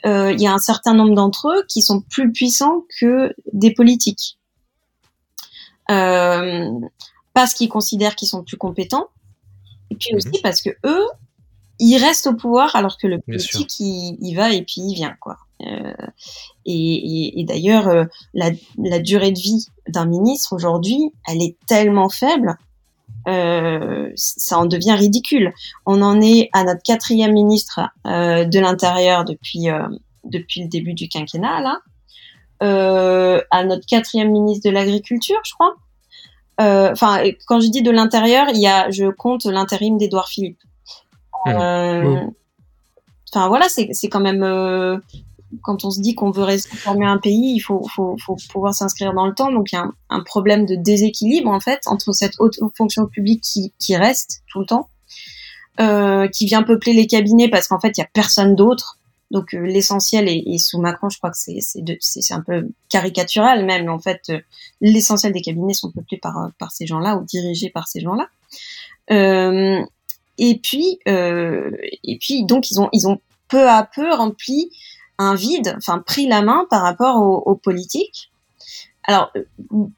euh, 0.04 0.32
il 0.32 0.40
y 0.40 0.46
a 0.46 0.52
un 0.52 0.58
certain 0.58 0.94
nombre 0.94 1.14
d'entre 1.14 1.48
eux 1.48 1.64
qui 1.68 1.82
sont 1.82 2.00
plus 2.00 2.32
puissants 2.32 2.84
que 3.00 3.34
des 3.52 3.72
politiques 3.72 4.38
parce 5.88 7.54
qu'ils 7.54 7.68
considèrent 7.68 8.16
qu'ils 8.16 8.28
sont 8.28 8.42
plus 8.42 8.56
compétents, 8.56 9.08
et 9.90 9.96
puis 9.96 10.10
mhm. 10.12 10.16
aussi 10.16 10.40
parce 10.42 10.62
que 10.62 10.70
eux, 10.84 11.06
ils 11.78 11.98
restent 11.98 12.26
au 12.26 12.34
pouvoir 12.34 12.74
alors 12.74 12.96
que 12.98 13.06
le 13.06 13.20
politique, 13.20 13.78
il, 13.80 14.16
il, 14.20 14.34
va 14.34 14.52
et 14.52 14.62
puis 14.62 14.80
il 14.80 14.94
vient, 14.94 15.14
quoi. 15.20 15.36
Euh, 15.66 15.92
et, 16.66 16.72
et, 16.74 17.40
et 17.40 17.44
d'ailleurs, 17.44 17.88
euh, 17.88 18.04
la, 18.34 18.50
la, 18.78 18.98
durée 18.98 19.32
de 19.32 19.38
vie 19.38 19.66
d'un 19.88 20.04
ministre 20.04 20.52
aujourd'hui, 20.52 21.12
elle 21.26 21.42
est 21.42 21.56
tellement 21.66 22.10
faible, 22.10 22.58
euh, 23.28 24.10
ça 24.14 24.58
en 24.58 24.66
devient 24.66 24.92
ridicule. 24.92 25.52
On 25.84 26.02
en 26.02 26.20
est 26.20 26.48
à 26.52 26.64
notre 26.64 26.82
quatrième 26.82 27.32
ministre 27.32 27.80
euh, 28.06 28.44
de 28.44 28.58
l'Intérieur 28.58 29.24
depuis 29.24 29.70
euh, 29.70 29.88
depuis 30.24 30.62
le 30.62 30.68
début 30.68 30.94
du 30.94 31.08
quinquennat, 31.08 31.60
là 31.60 31.78
euh, 31.78 31.95
à 32.60 33.64
notre 33.64 33.86
quatrième 33.86 34.30
ministre 34.30 34.68
de 34.68 34.74
l'Agriculture, 34.74 35.40
je 35.44 35.52
crois. 35.54 35.76
Euh, 36.60 36.90
enfin, 36.92 37.22
quand 37.46 37.60
je 37.60 37.68
dis 37.68 37.82
de 37.82 37.90
l'intérieur, 37.90 38.46
il 38.50 38.60
y 38.60 38.66
a, 38.66 38.90
je 38.90 39.06
compte 39.06 39.44
l'intérim 39.44 39.98
d'Edouard 39.98 40.28
Philippe. 40.28 40.58
Mmh. 41.44 41.50
Euh, 41.50 42.20
enfin 43.32 43.48
voilà, 43.48 43.66
c'est 43.68 44.08
quand 44.08 44.20
même 44.20 44.42
euh, 44.42 44.98
quand 45.62 45.84
on 45.84 45.90
se 45.90 46.00
dit 46.00 46.14
qu'on 46.14 46.30
veut 46.30 46.44
réformer 46.44 47.06
un 47.06 47.18
pays, 47.18 47.54
il 47.54 47.60
faut, 47.60 47.86
faut, 47.94 48.16
faut 48.24 48.36
pouvoir 48.50 48.74
s'inscrire 48.74 49.12
dans 49.12 49.26
le 49.26 49.34
temps. 49.34 49.52
Donc 49.52 49.70
il 49.72 49.74
y 49.74 49.78
a 49.78 49.82
un, 49.82 49.92
un, 50.10 50.22
problème 50.22 50.64
de 50.64 50.76
déséquilibre 50.76 51.50
en 51.50 51.60
fait 51.60 51.80
entre 51.86 52.12
cette 52.12 52.34
haute 52.38 52.58
fonction 52.76 53.06
publique 53.06 53.42
qui, 53.42 53.72
qui 53.78 53.96
reste 53.96 54.42
tout 54.50 54.60
le 54.60 54.66
temps, 54.66 54.88
euh, 55.80 56.26
qui 56.28 56.46
vient 56.46 56.62
peupler 56.62 56.94
les 56.94 57.06
cabinets 57.06 57.48
parce 57.48 57.68
qu'en 57.68 57.78
fait 57.78 57.92
il 57.96 58.00
y 58.00 58.04
a 58.04 58.08
personne 58.12 58.54
d'autre 58.54 58.98
donc 59.30 59.54
euh, 59.54 59.60
l'essentiel 59.60 60.28
est, 60.28 60.58
sous 60.58 60.80
Macron, 60.80 61.08
je 61.08 61.18
crois 61.18 61.30
que 61.30 61.36
c'est 61.36 62.32
un 62.32 62.40
peu 62.40 62.68
caricatural 62.88 63.64
même, 63.64 63.88
en 63.88 63.98
fait 63.98 64.22
euh, 64.30 64.40
l'essentiel 64.80 65.32
des 65.32 65.40
cabinets 65.40 65.74
sont 65.74 65.90
peuplés 65.90 66.18
par 66.18 66.50
par 66.58 66.70
ces 66.70 66.86
gens-là 66.86 67.16
ou 67.16 67.24
dirigés 67.24 67.70
par 67.70 67.88
ces 67.88 68.00
gens-là. 68.00 68.28
Euh, 69.10 69.84
et 70.38 70.58
puis 70.58 70.98
donc 72.44 72.70
ils 72.70 72.80
ont 72.80 72.88
ils 72.92 73.08
ont 73.08 73.20
peu 73.48 73.68
à 73.68 73.82
peu 73.84 74.12
rempli 74.14 74.70
un 75.18 75.34
vide, 75.34 75.74
enfin 75.76 75.98
pris 75.98 76.26
la 76.26 76.42
main 76.42 76.66
par 76.70 76.82
rapport 76.82 77.16
aux, 77.46 77.56
politiques. 77.56 78.30
Alors, 79.06 79.32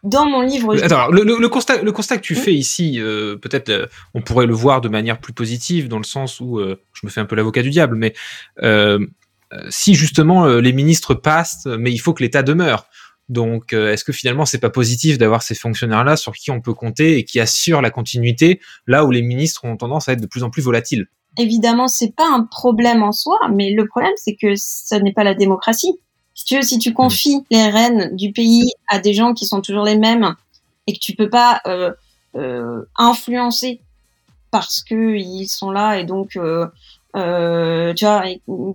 dans 0.03 0.27
mon 0.27 0.42
livre. 0.42 0.77
Attends, 0.83 1.09
le, 1.09 1.23
le, 1.23 1.49
constat, 1.49 1.83
le 1.83 1.92
constat 1.92 2.18
que 2.18 2.23
tu 2.23 2.35
fais 2.35 2.55
ici, 2.55 3.01
peut-être 3.01 3.88
on 4.14 4.21
pourrait 4.21 4.47
le 4.47 4.55
voir 4.55 4.81
de 4.81 4.88
manière 4.88 5.18
plus 5.18 5.33
positive, 5.33 5.88
dans 5.88 5.99
le 5.99 6.05
sens 6.05 6.40
où 6.40 6.61
je 6.61 7.07
me 7.07 7.11
fais 7.11 7.21
un 7.21 7.25
peu 7.25 7.35
l'avocat 7.35 7.62
du 7.62 7.71
diable, 7.71 7.97
mais 7.97 8.12
euh, 9.53 9.66
si 9.71 9.94
justement 9.94 10.47
euh, 10.47 10.61
les 10.61 10.73
ministres 10.73 11.14
passent, 11.14 11.66
mais 11.66 11.92
il 11.92 11.99
faut 11.99 12.12
que 12.12 12.23
l'État 12.23 12.42
demeure. 12.42 12.87
Donc, 13.29 13.73
euh, 13.73 13.92
est-ce 13.92 14.05
que 14.05 14.12
finalement 14.12 14.47
c'est 14.47 14.59
pas 14.59 14.71
positif 14.71 15.18
d'avoir 15.18 15.42
ces 15.42 15.55
fonctionnaires-là 15.55 16.16
sur 16.16 16.33
qui 16.33 16.51
on 16.51 16.61
peut 16.61 16.75
compter 16.75 17.18
et 17.18 17.25
qui 17.25 17.40
assurent 17.40 17.83
la 17.83 17.90
continuité 17.90 18.61
là 18.87 19.05
où 19.05 19.11
les 19.11 19.23
ministres 19.23 19.64
ont 19.64 19.77
tendance 19.77 20.09
à 20.09 20.12
être 20.12 20.21
de 20.21 20.27
plus 20.27 20.42
en 20.42 20.51
plus 20.51 20.62
volatiles? 20.62 21.07
Évidemment, 21.37 21.88
c'est 21.88 22.14
pas 22.14 22.29
un 22.29 22.44
problème 22.44 23.03
en 23.03 23.12
soi, 23.12 23.38
mais 23.55 23.73
le 23.73 23.87
problème 23.87 24.12
c'est 24.16 24.35
que 24.35 24.55
ce 24.57 24.94
n'est 24.97 25.12
pas 25.12 25.25
la 25.25 25.35
démocratie. 25.35 25.94
Si 26.38 26.44
tu 26.44 26.55
veux, 26.55 26.62
si 26.62 26.79
tu 26.79 26.94
confies 26.94 27.44
les 27.51 27.68
rênes 27.68 28.14
du 28.14 28.31
pays 28.31 28.70
à 28.87 29.01
des 29.01 29.12
gens 29.12 29.35
qui 29.35 29.44
sont 29.44 29.61
toujours 29.61 29.83
les 29.83 29.98
mêmes 29.98 30.37
et 30.87 30.92
que 30.92 31.01
tu 31.01 31.16
peux 31.16 31.29
pas 31.29 31.61
euh, 31.66 31.92
euh, 32.37 32.85
influencer 32.96 33.81
parce 34.53 34.81
que 34.85 35.16
ils 35.16 35.48
sont 35.48 35.72
là 35.72 35.98
et 35.98 36.05
donc 36.05 36.37
euh, 36.37 36.68
euh, 37.16 37.92
tu 37.92 38.05
vois, 38.05 38.22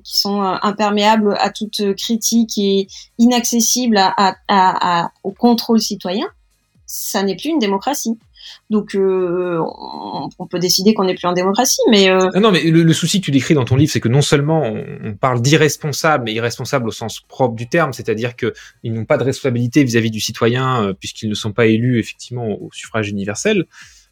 qui 0.04 0.18
sont 0.18 0.42
imperméables 0.42 1.38
à 1.40 1.52
toute 1.52 1.96
critique 1.96 2.58
et 2.58 2.90
inaccessibles 3.18 3.96
à, 3.98 4.14
à, 4.18 4.36
à, 4.50 5.12
au 5.24 5.32
contrôle 5.32 5.80
citoyen, 5.80 6.28
ça 6.86 7.24
n'est 7.24 7.38
plus 7.38 7.52
une 7.52 7.60
démocratie. 7.60 8.20
Donc, 8.70 8.96
euh, 8.96 9.60
on, 10.40 10.48
peut 10.48 10.60
décider 10.60 10.94
qu'on 10.94 11.04
n'est 11.04 11.16
plus 11.16 11.28
en 11.28 11.34
démocratie, 11.34 11.82
mais 11.90 12.10
euh... 12.10 12.30
non, 12.40 12.52
mais 12.52 12.64
le, 12.64 12.94
souci 12.94 13.20
que 13.20 13.26
tu 13.26 13.32
décris 13.32 13.54
dans 13.54 13.66
ton 13.66 13.76
livre, 13.76 13.92
c'est 13.92 14.00
que 14.00 14.10
non 14.10 14.22
seulement 14.22 14.64
on, 14.64 15.14
parle 15.16 15.42
d'irresponsables, 15.42 16.26
mais 16.26 16.34
irresponsables 16.34 16.88
au 16.88 16.92
sens 16.92 17.20
propre 17.22 17.56
du 17.56 17.68
terme, 17.70 17.94
c'est-à-dire 17.94 18.36
que 18.36 18.54
ils 18.84 18.94
n'ont 18.94 19.06
pas 19.06 19.18
de 19.18 19.24
responsabilité 19.24 19.84
vis-à-vis 19.84 20.12
du 20.12 20.20
citoyen 20.20 20.84
euh, 20.84 20.94
puisqu'ils 20.94 21.30
ne 21.30 21.36
sont 21.36 21.52
pas 21.52 21.66
élus 21.66 22.00
effectivement 22.00 22.48
au, 22.48 22.70
suffrage 22.72 23.10
universel, 23.10 23.66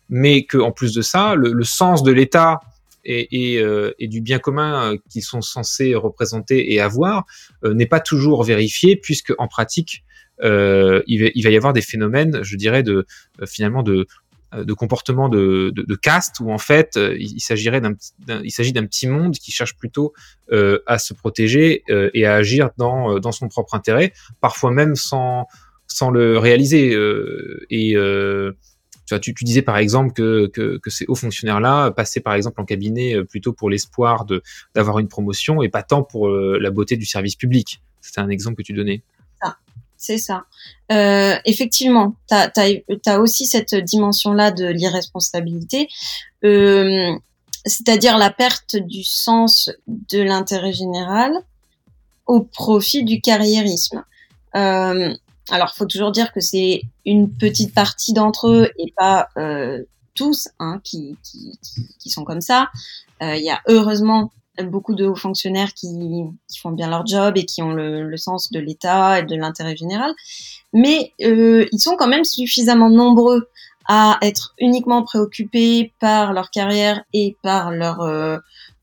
mais 0.09 0.43
que 0.43 0.57
en 0.57 0.71
plus 0.71 0.93
de 0.93 1.01
ça, 1.01 1.35
le, 1.35 1.63
sens 1.63 2.03
de 2.03 2.11
l'État 2.11 2.59
et, 3.03 3.63
du 3.99 4.21
bien 4.21 4.37
commun 4.37 4.95
qu'ils 5.09 5.23
sont 5.23 5.41
censés 5.41 5.95
représenter 5.95 6.73
et 6.73 6.79
avoir 6.79 7.25
n'est 7.63 7.87
pas 7.87 7.99
toujours 7.99 8.43
vérifié 8.43 8.95
puisque 8.95 9.33
en 9.39 9.47
pratique 9.47 10.03
il, 10.43 10.47
va, 10.47 11.01
il, 11.07 11.43
va, 11.43 11.49
y 11.49 11.55
avoir 11.55 11.73
des 11.73 11.81
phénomènes, 11.81 12.43
je 12.43 12.55
dirais, 12.57 12.83
de 12.83 13.05
finalement 13.45 13.83
de, 13.83 14.05
de 14.53 14.73
comportement 14.73 15.29
de, 15.29 15.71
de, 15.73 15.83
de, 15.83 15.95
caste 15.95 16.39
où 16.39 16.51
en 16.51 16.57
fait 16.57 16.99
il, 17.17 17.39
s'agirait 17.39 17.79
d'un 17.79 17.95
il 18.43 18.51
s'agit 18.51 18.73
d'un 18.73 18.85
petit 18.85 19.07
monde 19.07 19.33
qui 19.35 19.51
cherche 19.51 19.75
plutôt 19.77 20.13
à 20.51 20.99
se 20.99 21.13
protéger 21.13 21.83
et 21.87 22.25
à 22.25 22.35
agir 22.35 22.71
dans, 22.77 23.19
dans 23.19 23.31
son 23.31 23.47
propre 23.47 23.75
intérêt, 23.75 24.11
parfois 24.41 24.71
même 24.71 24.95
sans 24.95 25.47
sans 25.87 26.09
le 26.09 26.37
réaliser 26.37 26.97
et 27.69 27.95
tu, 29.19 29.33
tu, 29.33 29.43
disais 29.43 29.61
par 29.61 29.77
exemple 29.77 30.13
que, 30.13 30.47
que, 30.47 30.77
que 30.77 30.89
ces 30.89 31.05
hauts 31.07 31.15
fonctionnaires-là 31.15 31.91
passaient 31.91 32.19
par 32.19 32.33
exemple 32.33 32.61
en 32.61 32.65
cabinet 32.65 33.15
euh, 33.15 33.25
plutôt 33.25 33.53
pour 33.53 33.69
l'espoir 33.69 34.25
de 34.25 34.41
d'avoir 34.75 34.99
une 34.99 35.07
promotion 35.07 35.61
et 35.61 35.69
pas 35.69 35.83
tant 35.83 36.03
pour 36.03 36.29
euh, 36.29 36.57
la 36.61 36.71
beauté 36.71 36.95
du 36.95 37.05
service 37.05 37.35
public. 37.35 37.81
C'était 37.99 38.21
un 38.21 38.29
exemple 38.29 38.57
que 38.57 38.63
tu 38.63 38.73
donnais. 38.73 39.03
C'est 40.01 40.17
ça. 40.17 40.45
Euh, 40.91 41.37
effectivement, 41.45 42.15
tu 42.27 42.35
as, 43.05 43.19
aussi 43.19 43.45
cette 43.45 43.75
dimension-là 43.75 44.49
de 44.49 44.65
l'irresponsabilité, 44.65 45.87
euh, 46.43 47.15
c'est-à-dire 47.67 48.17
la 48.17 48.31
perte 48.31 48.77
du 48.77 49.03
sens 49.03 49.69
de 49.85 50.19
l'intérêt 50.19 50.73
général 50.73 51.33
au 52.25 52.41
profit 52.41 53.03
du 53.03 53.21
carriérisme. 53.21 54.03
Euh, 54.55 55.13
alors, 55.51 55.75
faut 55.75 55.85
toujours 55.85 56.11
dire 56.11 56.31
que 56.31 56.39
c'est 56.39 56.81
une 57.05 57.31
petite 57.31 57.75
partie 57.75 58.13
d'entre 58.13 58.47
eux 58.47 58.71
et 58.79 58.91
pas 58.97 59.29
euh, 59.37 59.83
tous 60.15 60.49
hein, 60.57 60.81
qui, 60.83 61.15
qui, 61.99 62.09
sont 62.09 62.23
comme 62.23 62.41
ça. 62.41 62.71
Il 63.21 63.43
y 63.43 63.51
a 63.51 63.61
heureusement 63.67 64.31
beaucoup 64.63 64.95
de 64.95 65.05
hauts 65.05 65.15
fonctionnaires 65.15 65.73
qui, 65.73 65.87
qui, 66.47 66.59
font 66.59 66.71
bien 66.71 66.89
leur 66.89 67.05
job 67.05 67.37
et 67.37 67.45
qui 67.45 67.61
ont 67.61 67.73
le, 67.73 68.03
le 68.03 68.17
sens 68.17 68.51
de 68.51 68.59
l'État 68.59 69.19
et 69.19 69.23
de 69.23 69.35
l'intérêt 69.35 69.75
général. 69.75 70.13
Mais 70.73 71.13
euh, 71.21 71.67
ils 71.71 71.79
sont 71.79 71.95
quand 71.95 72.07
même 72.07 72.23
suffisamment 72.23 72.89
nombreux 72.89 73.49
à 73.87 74.17
être 74.21 74.53
uniquement 74.59 75.03
préoccupés 75.03 75.93
par 75.99 76.33
leur 76.33 76.51
carrière 76.51 77.03
et 77.13 77.35
par 77.41 77.71
leur 77.71 78.01
euh, 78.01 78.37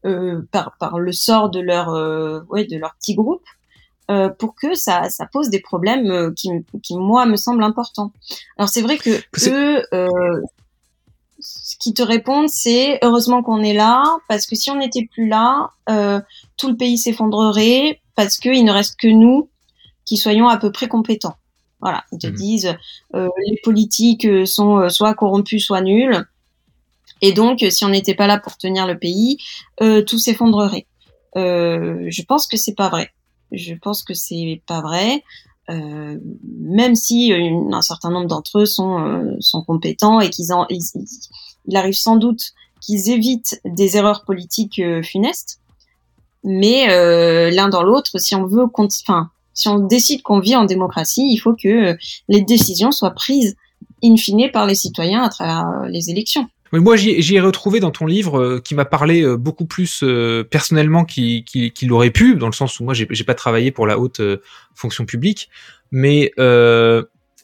euh, 0.05 0.43
par, 0.53 0.77
par 0.79 0.99
le 0.99 1.13
sort 1.13 1.51
de 1.51 1.61
leur 1.61 1.91
euh, 1.91 2.41
ouais, 2.51 2.65
de 2.65 2.77
leur 2.77 2.95
petit 2.97 3.15
groupe 3.15 3.45
euh, 4.11 4.31
pour 4.31 4.55
que 4.55 4.75
ça, 4.75 5.11
ça 5.11 5.27
pose 5.27 5.51
des 5.51 5.61
problèmes 5.61 6.11
euh, 6.11 6.33
qui, 6.35 6.49
qui 6.83 6.97
moi 6.97 7.27
me 7.27 7.37
semblent 7.37 7.63
importants. 7.63 8.13
Alors 8.57 8.71
c'est 8.71 8.81
vrai 8.81 8.97
que 8.97 9.11
eux, 9.49 9.85
euh, 9.93 10.41
ce 11.41 11.77
qui 11.79 11.95
te 11.95 12.03
répondent, 12.03 12.49
c'est 12.49 12.99
heureusement 13.03 13.43
qu'on 13.43 13.63
est 13.63 13.75
là 13.75 14.05
parce 14.29 14.47
que 14.47 14.57
si 14.57 14.71
on 14.71 14.77
n'était 14.77 15.07
plus 15.11 15.29
là, 15.29 15.71
euh, 15.89 16.21
tout 16.57 16.69
le 16.69 16.77
pays 16.77 16.99
s'effondrerait 16.99 18.01
parce 18.15 18.39
qu'il 18.39 18.65
ne 18.65 18.73
reste 18.73 18.99
que 18.99 19.09
nous 19.09 19.49
qui 20.05 20.17
soyons 20.17 20.49
à 20.49 20.57
peu 20.57 20.73
près 20.73 20.89
compétents. 20.89 21.37
Voilà, 21.81 22.05
ils 22.11 22.19
te 22.19 22.27
mmh. 22.27 22.33
disent 22.33 22.77
euh, 23.15 23.29
les 23.47 23.61
politiques 23.63 24.27
sont 24.47 24.89
soit 24.89 25.15
corrompus, 25.15 25.65
soit 25.65 25.81
nuls. 25.81 26.27
Et 27.21 27.33
donc, 27.33 27.65
si 27.71 27.85
on 27.85 27.89
n'était 27.89 28.15
pas 28.15 28.27
là 28.27 28.39
pour 28.39 28.57
tenir 28.57 28.87
le 28.87 28.99
pays, 28.99 29.39
euh, 29.83 30.03
tout 30.03 30.19
s'effondrerait. 30.19 30.87
Euh, 31.37 32.07
je 32.09 32.23
pense 32.23 32.47
que 32.47 32.57
c'est 32.57 32.75
pas 32.75 32.89
vrai. 32.89 33.11
Je 33.53 33.75
pense 33.75 34.03
que 34.03 34.15
c'est 34.15 34.63
pas 34.67 34.81
vrai. 34.81 35.23
Euh, 35.71 36.19
même 36.61 36.95
si 36.95 37.27
une, 37.29 37.75
un 37.75 37.83
certain 37.83 38.11
nombre 38.11 38.27
d'entre 38.27 38.61
eux 38.61 38.67
sont, 38.67 39.01
euh, 39.01 39.37
sont 39.41 39.63
compétents 39.63 40.21
et 40.21 40.31
qu'ils 40.31 40.49
ils, 40.71 40.83
il 41.67 41.77
arrive 41.77 41.95
sans 41.95 42.17
doute 42.17 42.53
qu'ils 42.81 43.11
évitent 43.11 43.61
des 43.65 43.97
erreurs 43.97 44.25
politiques 44.25 44.79
euh, 44.79 45.03
funestes, 45.03 45.61
mais 46.45 46.91
euh, 46.91 47.51
l'un 47.51 47.69
dans 47.69 47.83
l'autre, 47.83 48.19
si 48.19 48.35
on 48.35 48.47
veut, 48.47 48.65
enfin, 48.73 49.31
si 49.53 49.69
on 49.69 49.79
décide 49.79 50.23
qu'on 50.23 50.41
vit 50.41 50.57
en 50.57 50.65
démocratie, 50.65 51.29
il 51.31 51.37
faut 51.39 51.55
que 51.55 51.97
les 52.29 52.41
décisions 52.41 52.93
soient 52.93 53.11
prises 53.11 53.57
in 54.03 54.17
fine 54.17 54.51
par 54.53 54.65
les 54.65 54.77
citoyens 54.77 55.23
à 55.23 55.29
travers 55.29 55.89
les 55.89 56.11
élections. 56.11 56.49
Moi, 56.73 56.97
j'y 56.97 57.35
ai 57.35 57.41
retrouvé 57.41 57.81
dans 57.81 57.91
ton 57.91 58.07
livre 58.07 58.39
euh, 58.39 58.61
qui 58.61 58.75
m'a 58.75 58.85
parlé 58.85 59.23
euh, 59.23 59.37
beaucoup 59.37 59.65
plus 59.65 60.03
euh, 60.03 60.45
personnellement 60.45 61.05
qu'il 61.05 61.45
qu 61.45 61.91
aurait 61.91 62.11
pu, 62.11 62.35
dans 62.37 62.47
le 62.47 62.53
sens 62.53 62.79
où 62.79 62.85
moi, 62.85 62.95
j'ai 62.95 63.25
pas 63.25 63.35
travaillé 63.35 63.71
pour 63.71 63.87
la 63.87 63.99
haute 63.99 64.21
fonction 64.75 65.07
publique, 65.07 65.49
mais 65.91 66.33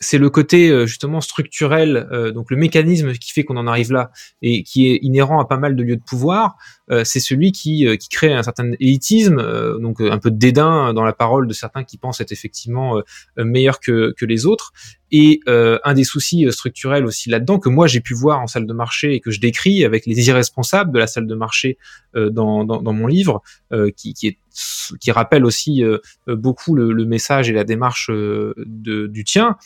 c'est 0.04 0.18
le 0.18 0.28
côté 0.28 0.68
euh, 0.68 0.86
justement 0.86 1.20
structurel, 1.20 2.08
euh, 2.12 2.30
donc 2.30 2.50
le 2.50 2.56
mécanisme 2.56 3.12
qui 3.14 3.32
fait 3.32 3.42
qu'on 3.42 3.56
en 3.56 3.66
arrive 3.66 3.90
là 3.90 4.10
et 4.42 4.62
qui 4.62 4.88
est 4.88 4.98
inhérent 5.02 5.40
à 5.40 5.46
pas 5.46 5.56
mal 5.56 5.74
de 5.76 5.82
lieux 5.82 5.96
de 5.96 6.02
pouvoir, 6.02 6.56
euh, 6.90 7.04
c'est 7.04 7.20
celui 7.20 7.52
qui, 7.52 7.86
qui 7.98 8.08
crée 8.10 8.32
un 8.32 8.42
certain 8.42 8.72
élitisme, 8.80 9.36
donc 9.80 10.00
un 10.00 10.18
peu 10.18 10.30
de 10.30 10.36
dédain 10.36 10.92
dans 10.92 11.04
la 11.04 11.14
parole 11.14 11.48
de 11.48 11.54
certains 11.54 11.84
qui 11.84 11.96
pensent 11.96 12.20
être 12.20 12.32
effectivement 12.32 13.00
meilleurs 13.38 13.80
que, 13.80 14.14
les 14.20 14.46
autres. 14.46 14.72
Et 15.10 15.40
un 15.46 15.94
des 15.94 16.04
soucis 16.04 16.46
structurels 16.50 17.06
aussi 17.06 17.30
là-dedans 17.30 17.58
que 17.58 17.68
moi 17.68 17.86
j'ai 17.86 18.00
pu 18.00 18.14
voir 18.14 18.40
en 18.40 18.46
salle 18.46 18.66
de 18.66 18.72
marché 18.72 19.14
et 19.14 19.20
que 19.20 19.30
je 19.30 19.40
décris 19.40 19.84
avec 19.84 20.06
les 20.06 20.28
irresponsables 20.28 20.92
de 20.92 20.98
la 20.98 21.06
salle 21.06 21.26
de 21.26 21.34
marché 21.34 21.78
dans, 22.14 22.64
dans, 22.64 22.82
dans, 22.82 22.92
mon 22.92 23.06
livre, 23.06 23.42
qui, 23.96 24.12
qui 24.14 24.26
est 24.26 24.38
qui 25.00 25.10
rappelle 25.10 25.44
aussi 25.44 25.82
euh, 25.82 25.98
euh, 26.28 26.36
beaucoup 26.36 26.74
le, 26.74 26.92
le, 26.92 27.04
message 27.04 27.50
et 27.50 27.52
la 27.52 27.64
démarche 27.64 28.10
euh, 28.10 28.54
de, 28.58 29.06
du 29.06 29.24
tien, 29.24 29.56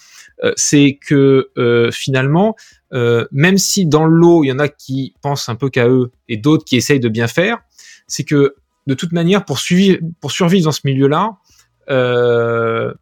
c'est 0.54 0.98
que 1.04 1.50
finalement, 1.92 2.54
même 2.92 3.58
si 3.58 3.86
dans 3.86 4.04
le 4.04 4.14
lot, 4.14 4.44
il 4.44 4.48
y 4.48 4.52
en 4.52 4.60
a 4.60 4.68
qui 4.68 5.14
pensent 5.20 5.48
un 5.48 5.56
peu 5.56 5.68
qu'à 5.68 5.88
eux 5.88 6.12
et 6.28 6.36
d'autres 6.36 6.64
qui 6.64 6.76
essayent 6.76 7.00
de 7.00 7.08
bien 7.08 7.26
faire, 7.26 7.58
c'est 8.06 8.22
que 8.22 8.54
de 8.86 8.94
toute 8.94 9.10
manière, 9.10 9.44
pour, 9.44 9.58
suivre, 9.58 9.98
pour 10.20 10.30
survivre 10.30 10.66
dans 10.66 10.72
ce 10.72 10.82
milieu-là, 10.84 11.38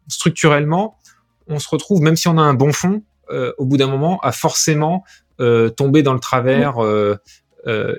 structurellement, 0.07 0.97
on 1.45 1.59
se 1.59 1.69
retrouve, 1.69 2.01
même 2.01 2.15
si 2.15 2.27
on 2.27 2.39
a 2.39 2.41
un 2.41 2.55
bon 2.55 2.73
fond, 2.73 3.03
au 3.29 3.65
bout 3.65 3.77
d'un 3.77 3.87
moment, 3.87 4.19
à 4.21 4.31
forcément 4.31 5.03
tomber 5.37 6.01
dans 6.01 6.13
le 6.13 6.19
travers. 6.19 6.77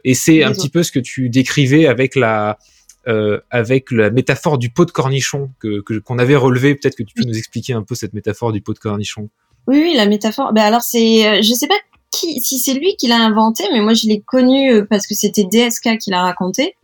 et 0.03 0.15
c'est 0.15 0.43
un 0.43 0.51
petit 0.51 0.69
peu 0.69 0.83
ce 0.83 0.91
que 0.91 0.99
tu 0.99 1.29
décrivais 1.29 1.87
avec 1.87 2.17
la, 2.17 2.59
euh, 3.09 3.41
avec 3.51 3.91
la 3.91 4.11
métaphore 4.11 4.59
du 4.59 4.71
pot 4.71 4.85
de 4.85 4.91
cornichon 4.91 5.51
que 5.61 5.81
qu'on 6.01 6.19
avait 6.19 6.37
relevé. 6.37 6.75
Peut-être 6.75 6.97
que 6.97 7.03
tu 7.03 7.15
peux 7.15 7.25
nous 7.25 7.39
expliquer 7.39 7.73
un 7.73 7.83
peu 7.83 7.95
cette 7.95 8.13
métaphore 8.13 8.53
du 8.53 8.61
pot 8.61 8.75
de 8.75 8.79
cornichon. 8.79 9.29
Oui, 9.67 9.81
oui, 9.83 9.95
la 9.97 10.07
métaphore. 10.07 10.53
Ben 10.53 10.63
alors 10.63 10.83
c'est, 10.83 11.27
euh, 11.27 11.43
je 11.43 11.53
sais 11.55 11.67
pas 11.67 11.75
qui, 12.11 12.41
si 12.41 12.59
c'est 12.59 12.75
lui 12.75 12.97
qui 12.97 13.07
l'a 13.07 13.19
inventé, 13.19 13.65
mais 13.73 13.81
moi 13.81 13.95
je 13.95 14.07
l'ai 14.07 14.21
connu 14.21 14.73
euh, 14.73 14.87
parce 14.89 15.07
que 15.07 15.15
c'était 15.15 15.45
DSK 15.45 15.99
qui 15.99 16.11
l'a 16.11 16.23
raconté. 16.23 16.77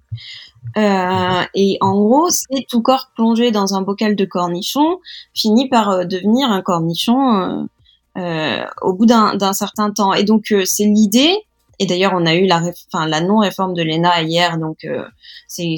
Euh, 0.78 1.42
et 1.54 1.76
en 1.80 1.94
gros, 1.94 2.30
c'est 2.30 2.66
tout 2.68 2.80
corps 2.80 3.10
plongé 3.14 3.50
dans 3.50 3.74
un 3.74 3.82
bocal 3.82 4.16
de 4.16 4.24
cornichon 4.24 4.98
finit 5.34 5.68
par 5.68 6.06
devenir 6.06 6.50
un 6.50 6.62
cornichon 6.62 7.68
euh, 8.16 8.64
au 8.80 8.94
bout 8.94 9.06
d'un 9.06 9.52
certain 9.52 9.90
temps. 9.90 10.14
Et 10.14 10.24
donc 10.24 10.54
c'est 10.64 10.84
l'idée 10.84 11.36
et 11.78 11.86
d'ailleurs, 11.86 12.12
on 12.14 12.26
a 12.26 12.34
eu 12.34 12.46
la, 12.46 12.62
enfin, 12.92 13.06
la 13.06 13.20
non-réforme 13.20 13.74
de 13.74 13.82
l'ENA 13.82 14.22
hier, 14.22 14.58
donc 14.58 14.84
euh, 14.84 15.04
c'est 15.48 15.76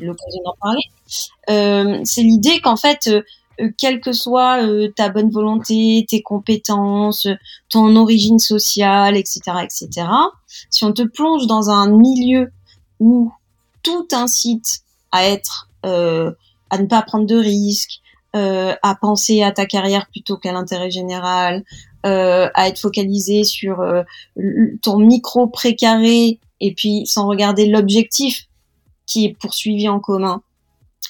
l'occasion 0.00 0.42
d'en 0.44 0.54
parler. 0.60 0.82
Euh, 1.50 2.00
c'est 2.04 2.22
l'idée 2.22 2.60
qu'en 2.60 2.76
fait, 2.76 3.08
euh, 3.08 3.22
euh 3.60 3.70
quelle 3.76 4.00
que 4.00 4.12
soit 4.12 4.60
ta 4.94 5.08
bonne 5.08 5.30
volonté, 5.30 6.06
tes 6.08 6.22
compétences, 6.22 7.26
ton 7.68 7.96
origine 7.96 8.38
sociale, 8.38 9.16
etc., 9.16 9.40
etc., 9.62 10.06
si 10.70 10.84
on 10.84 10.92
te 10.92 11.02
plonge 11.02 11.46
dans 11.46 11.70
un 11.70 11.90
milieu 11.90 12.52
où 13.00 13.32
tout 13.82 14.06
incite 14.12 14.80
à 15.10 15.24
être, 15.24 15.68
à 15.82 16.78
ne 16.78 16.86
pas 16.86 17.02
prendre 17.02 17.26
de 17.26 17.36
risques, 17.36 18.00
à 18.82 18.94
penser 18.94 19.42
à 19.42 19.52
ta 19.52 19.66
carrière 19.66 20.06
plutôt 20.08 20.36
qu'à 20.36 20.52
l'intérêt 20.52 20.90
général, 20.90 21.64
euh, 22.06 22.48
à 22.54 22.68
être 22.68 22.78
focalisé 22.78 23.42
sur 23.42 23.80
euh, 23.80 24.04
ton 24.82 24.98
micro 25.00 25.48
précaré 25.48 26.38
et 26.60 26.72
puis 26.72 27.04
sans 27.06 27.26
regarder 27.26 27.66
l'objectif 27.66 28.46
qui 29.04 29.24
est 29.24 29.36
poursuivi 29.36 29.88
en 29.88 29.98
commun. 29.98 30.42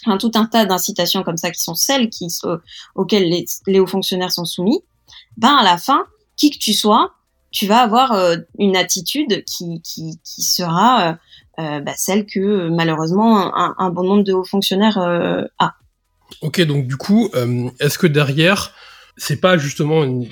Enfin, 0.07 0.17
tout 0.17 0.31
un 0.35 0.47
tas 0.47 0.64
d'incitations 0.64 1.23
comme 1.25 1.37
ça 1.37 1.51
qui 1.51 1.62
sont 1.62 1.75
celles 1.75 2.09
auxquelles 2.95 3.45
les, 3.67 3.81
hauts 3.81 3.87
fonctionnaires 3.87 4.33
sont 4.33 4.47
soumis. 4.47 4.81
Ben 5.37 5.57
à 5.57 5.62
la 5.62 5.77
fin, 5.77 6.07
qui 6.37 6.51
que 6.51 6.59
tu 6.59 6.73
sois, 6.73 7.12
tu 7.51 7.67
vas 7.67 7.81
avoir 7.81 8.12
euh, 8.12 8.37
une 8.59 8.77
attitude 8.77 9.45
qui, 9.45 9.83
sera 10.25 11.11
euh, 11.11 11.12
euh 11.59 11.81
bah, 11.81 11.93
celle 11.97 12.25
que 12.25 12.71
malheureusement 12.71 13.55
un, 13.55 13.91
bon 13.91 14.05
nombre 14.05 14.25
de 14.25 14.33
hauts 14.33 14.45
fonctionnaires 14.45 14.97
a. 15.59 15.75
Ok, 16.41 16.61
donc 16.62 16.87
du 16.87 16.97
coup, 16.97 17.31
est-ce 17.81 17.99
que 17.99 18.07
derrière 18.07 18.75
c'est 19.19 19.41
pas 19.41 19.59
justement 19.59 20.05
une, 20.05 20.29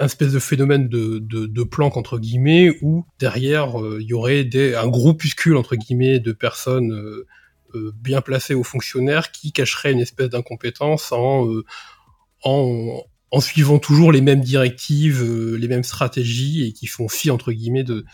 espèce 0.00 0.32
de 0.32 0.38
phénomène 0.38 0.88
de, 0.88 1.18
de, 1.18 1.62
planque 1.64 1.96
entre 1.96 2.18
guillemets 2.18 2.78
où 2.82 3.04
derrière 3.18 3.80
euh, 3.80 3.98
il 4.00 4.06
y 4.06 4.14
aurait 4.14 4.48
un 4.76 4.86
groupuscule 4.86 5.56
entre 5.56 5.74
guillemets 5.74 6.20
de 6.20 6.32
personnes 6.32 6.92
euh, 6.92 7.26
euh, 7.74 7.92
bien 7.96 8.22
placées 8.22 8.54
aux 8.54 8.62
fonctionnaires 8.62 9.32
qui 9.32 9.52
cacheraient 9.52 9.92
une 9.92 10.00
espèce 10.00 10.30
d'incompétence 10.30 11.12
en, 11.12 11.62
suivant 13.40 13.78
toujours 13.78 14.12
les 14.12 14.20
mêmes 14.20 14.40
directives, 14.40 15.22
les 15.54 15.68
mêmes 15.68 15.84
stratégies 15.84 16.66
et 16.66 16.72
qui 16.72 16.86
font 16.86 17.08
fi 17.08 17.30
entre 17.30 17.52
guillemets 17.52 17.84
de, 17.84 18.04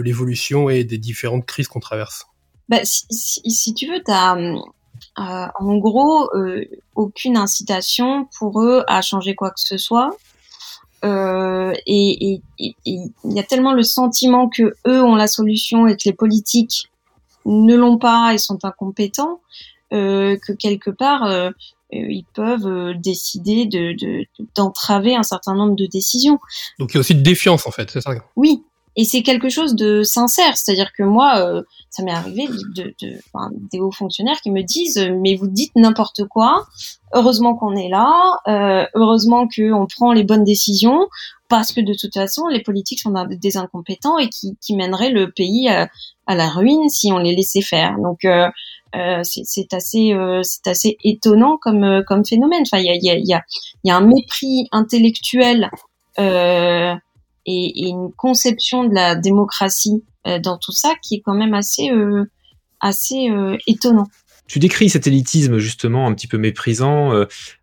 l'évolution 0.00 0.70
et 0.70 0.84
des 0.84 0.98
différentes 0.98 1.46
crises 1.46 1.68
qu'on 1.68 1.80
traverse. 1.80 2.26
Bah, 2.68 2.78
si, 2.84 3.06
si, 3.10 3.74
tu 3.74 3.88
veux, 3.88 3.98
tu 3.98 4.12
as, 4.12 4.36
euh, 5.18 5.46
en 5.58 5.76
gros, 5.76 6.30
euh, 6.34 6.64
aucune 6.94 7.36
incitation 7.36 8.28
pour 8.38 8.62
eux 8.62 8.84
à 8.86 9.02
changer 9.02 9.34
quoi 9.34 9.50
que 9.50 9.60
ce 9.60 9.76
soit. 9.76 10.10
Euh, 11.04 11.72
et 11.86 12.42
il 12.58 13.12
y 13.24 13.40
a 13.40 13.42
tellement 13.42 13.72
le 13.72 13.82
sentiment 13.82 14.48
que 14.48 14.74
eux 14.86 15.02
ont 15.02 15.14
la 15.14 15.28
solution 15.28 15.86
et 15.86 15.96
que 15.96 16.02
les 16.04 16.12
politiques 16.12 16.90
ne 17.46 17.74
l'ont 17.74 17.96
pas 17.96 18.34
et 18.34 18.38
sont 18.38 18.62
incompétents 18.64 19.40
euh, 19.94 20.36
que 20.36 20.52
quelque 20.52 20.90
part 20.90 21.24
euh, 21.24 21.50
ils 21.90 22.26
peuvent 22.34 22.94
décider 22.98 23.64
de 23.64 23.96
d'entraver 24.54 25.16
un 25.16 25.22
certain 25.22 25.54
nombre 25.54 25.74
de 25.74 25.86
décisions. 25.86 26.38
Donc 26.78 26.92
il 26.92 26.94
y 26.94 26.98
a 26.98 27.00
aussi 27.00 27.14
de 27.14 27.22
défiance 27.22 27.66
en 27.66 27.70
fait, 27.70 27.90
c'est 27.90 28.02
ça? 28.02 28.12
Oui, 28.36 28.62
et 28.96 29.04
c'est 29.04 29.22
quelque 29.22 29.48
chose 29.48 29.74
de 29.74 30.02
sincère, 30.02 30.56
c'est-à-dire 30.56 30.92
que 30.96 31.02
moi, 31.02 31.38
euh, 31.38 31.62
ça 31.90 32.02
m'est 32.02 32.12
arrivé 32.12 32.48
de, 32.76 32.94
de, 33.00 33.18
enfin, 33.32 33.50
des 33.72 33.80
hauts 33.80 33.92
fonctionnaires 33.92 34.40
qui 34.42 34.50
me 34.50 34.62
disent 34.62 35.10
mais 35.22 35.36
vous 35.36 35.48
dites 35.48 35.72
n'importe 35.76 36.24
quoi. 36.24 36.66
Heureusement 37.12 37.54
qu'on 37.54 37.74
est 37.76 37.88
là, 37.88 38.38
euh, 38.48 38.86
heureusement 38.94 39.48
qu'on 39.48 39.86
prend 39.86 40.12
les 40.12 40.24
bonnes 40.24 40.44
décisions, 40.44 41.08
parce 41.48 41.72
que 41.72 41.80
de 41.80 41.94
toute 41.94 42.14
façon 42.14 42.46
les 42.48 42.62
politiques 42.62 43.00
sont 43.00 43.14
des 43.28 43.56
incompétents 43.56 44.18
et 44.18 44.28
qui, 44.28 44.56
qui 44.60 44.76
mèneraient 44.76 45.10
le 45.10 45.30
pays 45.30 45.68
à, 45.68 45.88
à 46.26 46.34
la 46.34 46.48
ruine 46.48 46.88
si 46.88 47.12
on 47.12 47.18
les 47.18 47.34
laissait 47.34 47.62
faire. 47.62 47.96
Donc 47.98 48.24
euh, 48.24 48.48
Euh, 48.96 49.22
c'est 49.22 49.72
assez, 49.72 50.12
euh, 50.12 50.42
c'est 50.42 50.66
assez 50.66 50.96
étonnant 51.04 51.58
comme 51.62 51.84
euh, 51.84 52.02
comme 52.02 52.24
phénomène. 52.24 52.62
Enfin, 52.66 52.82
il 52.82 52.86
y 52.86 52.90
a, 52.90 52.96
y, 52.96 53.08
a, 53.08 53.18
y, 53.18 53.40
y 53.84 53.90
a 53.92 53.96
un 53.96 54.00
mépris 54.00 54.66
intellectuel 54.72 55.70
et, 57.50 57.86
et, 57.86 57.88
une 57.88 58.12
conception 58.16 58.84
de 58.84 58.94
la 58.94 59.14
démocratie 59.14 60.02
dans 60.42 60.58
tout 60.58 60.72
ça 60.72 60.94
qui 61.02 61.16
est 61.16 61.22
quand 61.24 61.34
même 61.34 61.54
assez 61.54 61.90
assez 62.80 63.30
étonnant. 63.66 64.06
Tu 64.46 64.58
décris 64.58 64.90
cet 64.90 65.06
élitisme 65.06 65.58
justement 65.58 66.06
un 66.06 66.14
petit 66.14 66.26
peu 66.26 66.36
méprisant. 66.36 67.12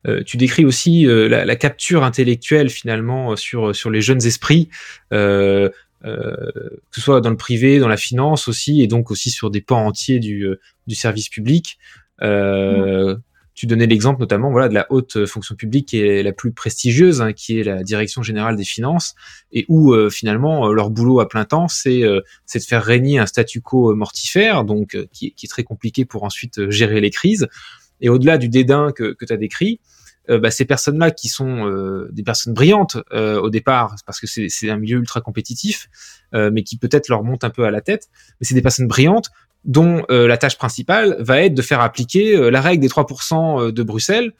Euh, 0.08 0.23
tu 0.26 0.38
décris 0.38 0.65
aussi 0.65 1.06
la, 1.06 1.45
la, 1.45 1.56
capture 1.56 2.04
intellectuelle 2.04 2.69
finalement 2.69 3.36
sur 3.36 3.76
sur 3.76 3.91
les 3.91 4.02
jeunes 4.02 4.26
esprits. 4.26 4.69
Euh, 5.13 5.69
euh, 6.06 6.52
que 6.91 6.95
ce 6.95 7.02
soit 7.02 7.21
dans 7.21 7.32
le 7.32 7.38
privé, 7.38 7.80
dans 7.80 7.88
la 7.88 7.97
finance 7.97 8.47
aussi, 8.47 8.82
et 8.82 8.88
donc 8.88 9.10
aussi 9.10 9.32
sur 9.32 9.50
des 9.50 9.62
pans 9.62 9.86
entiers 9.86 10.19
du, 10.19 10.43
euh, 10.43 10.60
du 10.86 10.95
service 10.95 11.30
public. 11.30 11.80
Euh, 12.21 13.15
tu 13.58 13.65
donnais 13.65 13.88
l'exemple 13.88 14.20
notamment 14.20 14.52
voilà 14.52 14.70
de 14.70 14.76
la 14.76 14.86
haute 14.91 15.26
fonction 15.26 15.56
publique 15.56 15.89
qui 15.89 16.00
est 16.00 16.22
la 16.22 16.32
plus 16.32 16.52
prestigieuse, 16.52 17.22
hein, 17.22 17.34
qui 17.34 17.60
est 17.60 17.63
la 17.63 17.84
direction 17.84 18.22
générale 18.22 18.56
des 18.56 18.63
finances, 18.63 19.15
et 19.52 19.65
où 19.67 19.96
finalement 20.10 20.72
leur 20.72 20.91
boulot 20.91 21.20
à 21.20 21.28
plein 21.28 21.43
temps, 21.43 21.67
c'est 21.67 22.02
de 22.02 22.24
faire 22.60 22.84
régner 22.84 23.17
un 23.17 23.26
statu 23.26 23.62
quo 23.62 23.96
mortifère, 23.96 24.63
donc 24.63 24.96
qui, 25.12 25.34
est 25.41 25.50
très 25.50 25.63
compliqué 25.63 26.06
pour 26.06 26.24
ensuite 26.24 26.70
gérer 26.70 27.02
les 27.02 27.10
crises. 27.10 27.48
Et 28.00 28.10
au-delà 28.10 28.38
du 28.38 28.48
dédain 28.48 28.91
que, 28.96 29.13
que 29.13 29.26
tu 29.26 29.34
as 29.34 29.38
décrit, 29.38 29.80
euh, 29.80 29.96
bah, 30.28 30.52
ces 30.52 30.66
personnes-là 30.66 31.12
qui 31.12 31.30
sont 31.30 31.68
euh, 31.68 32.10
des 32.12 32.24
personnes 32.24 32.54
brillantes 32.54 32.98
euh, 33.13 33.40
au 33.40 33.50
départ, 33.50 33.96
parce 34.06 34.20
que 34.20 34.28
c'est 34.28 34.70
un 34.70 34.78
milieu 34.78 34.98
ultra 34.98 35.22
compétitif, 35.22 35.90
mais 36.34 36.63
qui 36.63 36.78
peut-être 36.78 37.08
leur 37.08 37.24
monte 37.24 37.46
un 37.46 37.50
peu 37.50 37.63
à 37.63 37.72
la 37.72 37.80
tête, 37.80 38.10
mais 38.40 38.46
c'est 38.46 38.54
des 38.54 38.62
personnes 38.62 38.88
brillantes 38.88 39.30
dont 39.63 40.04
la 40.10 40.38
tâche 40.38 40.58
principale 40.58 41.16
va 41.20 41.42
être 41.42 41.54
de 41.54 41.62
faire 41.62 41.80
appliquer 41.80 42.52
la 42.52 42.62
règle 42.62 42.82
des 42.82 42.90
3% 42.90 43.72
de 43.72 43.84
Bruxelles, 43.84 44.34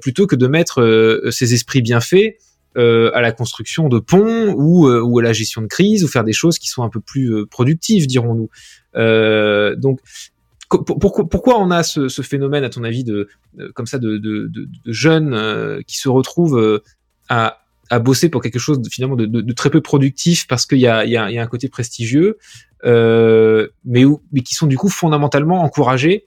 plutôt 0.00 0.26
que 0.26 0.36
de 0.36 0.46
mettre 0.46 1.28
ces 1.30 1.52
esprits 1.52 1.82
bien 1.82 2.00
faits 2.00 2.38
à 2.76 3.20
la 3.20 3.32
construction 3.32 3.88
de 3.88 3.98
ponts 3.98 4.54
ou, 4.54 4.88
ou 4.88 5.18
à 5.18 5.22
la 5.22 5.34
gestion 5.34 5.60
de 5.60 5.66
crise 5.66 6.02
ou 6.02 6.08
faire 6.08 6.24
des 6.24 6.32
choses 6.32 6.58
qui 6.58 6.68
sont 6.68 6.82
un 6.82 6.88
peu 6.88 7.00
plus 7.00 7.46
productives, 7.46 8.06
dirons-nous. 8.06 8.48
donc 8.94 10.00
pourquoi, 10.78 11.28
pourquoi 11.28 11.58
on 11.60 11.70
a 11.70 11.82
ce, 11.82 12.08
ce, 12.08 12.22
phénomène, 12.22 12.64
à 12.64 12.70
ton 12.70 12.84
avis, 12.84 13.04
de, 13.04 13.28
comme 13.74 13.86
ça, 13.86 13.98
de, 13.98 14.18
de, 14.18 14.48
de, 14.48 14.68
de 14.84 14.92
jeunes 14.92 15.34
euh, 15.34 15.80
qui 15.86 15.98
se 15.98 16.08
retrouvent 16.08 16.58
euh, 16.58 16.82
à, 17.28 17.64
à, 17.90 17.98
bosser 17.98 18.28
pour 18.28 18.42
quelque 18.42 18.58
chose 18.58 18.80
de, 18.80 18.88
finalement 18.88 19.16
de, 19.16 19.52
très 19.52 19.70
peu 19.70 19.80
productif 19.80 20.46
parce 20.46 20.66
qu'il 20.66 20.78
y 20.78 20.86
a, 20.86 21.04
y, 21.04 21.16
a, 21.16 21.30
y 21.30 21.38
a, 21.38 21.42
un 21.42 21.46
côté 21.46 21.68
prestigieux, 21.68 22.38
euh, 22.84 23.68
mais, 23.84 24.04
où, 24.04 24.22
mais 24.32 24.40
qui 24.40 24.54
sont 24.54 24.66
du 24.66 24.76
coup 24.76 24.88
fondamentalement 24.88 25.62
encouragés 25.62 26.26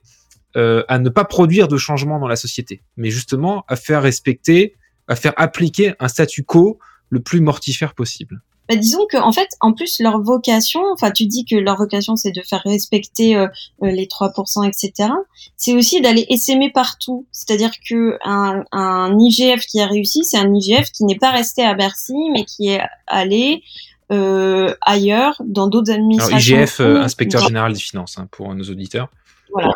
euh, 0.56 0.82
à 0.88 0.98
ne 0.98 1.08
pas 1.08 1.24
produire 1.24 1.68
de 1.68 1.76
changement 1.76 2.18
dans 2.18 2.28
la 2.28 2.36
société, 2.36 2.82
mais 2.96 3.10
justement 3.10 3.64
à 3.68 3.76
faire 3.76 4.02
respecter, 4.02 4.76
à 5.06 5.14
faire 5.14 5.34
appliquer 5.36 5.94
un 6.00 6.08
statu 6.08 6.42
quo 6.42 6.78
le 7.10 7.20
plus 7.20 7.40
mortifère 7.40 7.94
possible 7.94 8.42
bah, 8.68 8.76
disons 8.76 9.06
que 9.10 9.16
en 9.16 9.32
fait, 9.32 9.48
en 9.60 9.72
plus 9.72 10.00
leur 10.00 10.20
vocation, 10.20 10.80
enfin 10.92 11.10
tu 11.10 11.26
dis 11.26 11.44
que 11.44 11.56
leur 11.56 11.76
vocation 11.76 12.16
c'est 12.16 12.32
de 12.32 12.42
faire 12.42 12.62
respecter 12.64 13.36
euh, 13.36 13.48
euh, 13.82 13.90
les 13.90 14.06
3%, 14.06 14.66
etc. 14.66 15.10
C'est 15.56 15.74
aussi 15.74 16.00
d'aller 16.00 16.26
essaimer 16.28 16.70
partout. 16.70 17.26
C'est-à-dire 17.32 17.72
que 17.88 18.18
un, 18.24 18.64
un, 18.72 19.18
IGF 19.18 19.66
qui 19.66 19.80
a 19.80 19.86
réussi, 19.86 20.24
c'est 20.24 20.38
un 20.38 20.52
IGF 20.54 20.90
qui 20.92 21.04
n'est 21.04 21.18
pas 21.18 21.30
resté 21.30 21.62
à 21.64 21.74
Bercy, 21.74 22.14
mais 22.32 22.44
qui 22.44 22.68
est 22.68 22.82
allé 23.06 23.62
euh, 24.10 24.74
ailleurs, 24.80 25.40
dans 25.44 25.68
d'autres 25.68 25.92
administrations. 25.92 26.56
Alors, 26.56 26.66
IGF, 26.66 26.80
euh, 26.80 27.02
inspecteur 27.02 27.42
général 27.46 27.72
des 27.72 27.80
finances, 27.80 28.18
hein, 28.18 28.28
pour 28.30 28.54
nos 28.54 28.64
auditeurs. 28.64 29.08
Voilà. 29.52 29.72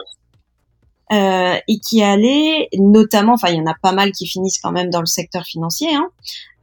Euh, 1.12 1.58
et 1.68 1.78
qui 1.78 2.00
est 2.00 2.04
allé 2.04 2.68
notamment, 2.78 3.34
enfin 3.34 3.48
il 3.50 3.56
y 3.56 3.60
en 3.60 3.66
a 3.66 3.74
pas 3.74 3.92
mal 3.92 4.12
qui 4.12 4.26
finissent 4.26 4.58
quand 4.58 4.72
même 4.72 4.88
dans 4.88 5.00
le 5.00 5.06
secteur 5.06 5.44
financier, 5.44 5.94
hein, 5.94 6.08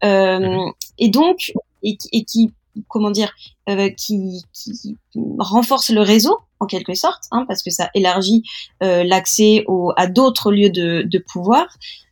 euh, 0.04 0.39
mhm. 0.39 0.72
et 0.98 1.10
donc 1.10 1.54
et, 1.84 1.98
qui 2.26 2.52
comment 2.88 3.12
dire 3.12 3.32
euh, 3.70 3.89
qui, 3.89 4.44
qui, 4.54 4.98
renforce 5.38 5.89
le 5.89 6.02
réseau 6.02 6.38
en 6.60 6.65
quelque 6.65 6.94
sorte 6.94 7.24
hein, 7.32 7.46
parce 7.48 7.63
que 7.63 7.72
ça 7.72 7.89
élargit 7.94 8.44
euh, 8.84 9.04
l'accès 9.04 9.65
à 9.98 10.08
d'autres 10.08 10.52
lieux 10.52 10.70
de, 10.70 11.04
de 11.04 11.24
pouvoir. 11.32 11.68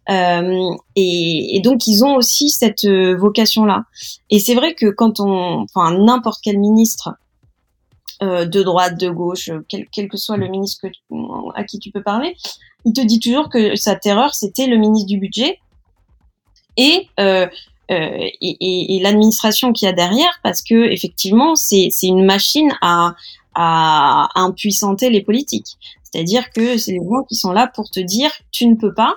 Euh, 0.10 0.70
et, 0.96 1.58
et, 1.58 1.60
donc 1.62 1.86
ils 1.86 2.04
ont 2.06 2.16
aussi 2.16 2.50
cette 2.50 2.86
euh, 2.86 3.18
vocation 3.18 3.66
là 3.66 3.84
et 4.30 4.40
c'est 4.40 4.56
vrai 4.56 4.74
que 4.74 4.86
quand 4.86 5.20
on 5.20 5.64
enfin 5.64 5.98
n'importe 5.98 6.40
quel 6.42 6.60
ministre 6.60 7.16
euh, 8.24 8.46
de 8.46 8.64
droite 8.64 8.98
de 8.98 9.10
gauche 9.10 9.52
quel, 9.68 9.86
quel, 9.92 10.08
que 10.08 10.16
soit 10.16 10.38
le 10.38 10.48
ministre 10.48 10.88
que, 10.88 11.56
à 11.56 11.66
qui 11.66 11.80
tu 11.80 11.92
peux 11.92 12.02
parler 12.02 12.38
il 12.88 12.94
te 12.94 13.02
dit 13.02 13.20
toujours 13.20 13.50
que 13.50 13.76
sa 13.76 13.96
terreur 13.96 14.34
c'était 14.34 14.68
le 14.68 14.78
ministre 14.78 15.08
du 15.08 15.20
budget. 15.20 15.60
Et 16.78 17.08
euh, 17.20 17.48
et, 17.89 18.36
et, 18.41 18.95
et 18.95 19.00
l'administration 19.00 19.71
qu'il 19.73 19.86
y 19.86 19.89
a 19.89 19.93
derrière, 19.93 20.39
parce 20.43 20.62
que 20.62 20.91
effectivement, 20.91 21.56
c'est 21.56 21.89
une 22.04 22.26
machine 22.26 22.69
à, 22.82 23.15
à 23.56 24.30
impuissanter 24.36 25.10
les 25.10 25.21
politiques. 25.21 25.78
C'est-à-dire 26.04 26.52
que 26.52 26.78
c'est 26.78 26.91
les 26.91 27.00
gens 27.00 27.23
qui 27.28 27.36
sont 27.36 27.52
là 27.52 27.67
pour 27.67 27.89
te 27.89 28.00
dire 28.00 28.32
tu 28.52 28.67
ne 28.67 28.76
peux 28.76 28.93
pas 28.93 29.15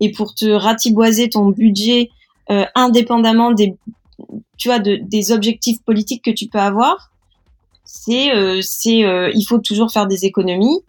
et 0.00 0.12
pour 0.12 0.34
te 0.34 0.46
ratiboiser 0.46 1.28
ton 1.28 1.48
budget 1.50 2.10
euh, 2.50 2.66
indépendamment 2.74 3.52
des 3.52 3.76
tu 4.56 4.68
vois 4.68 4.78
de, 4.78 4.96
des 5.02 5.32
objectifs 5.32 5.82
politiques 5.82 6.24
que 6.24 6.30
tu 6.30 6.48
peux 6.48 6.58
avoir. 6.58 7.10
C'est 7.84 8.34
euh, 8.34 8.60
c'est 8.62 9.04
euh, 9.04 9.30
il 9.34 9.44
faut 9.44 9.58
toujours 9.58 9.92
faire 9.92 10.06
des 10.06 10.24
économies 10.24 10.80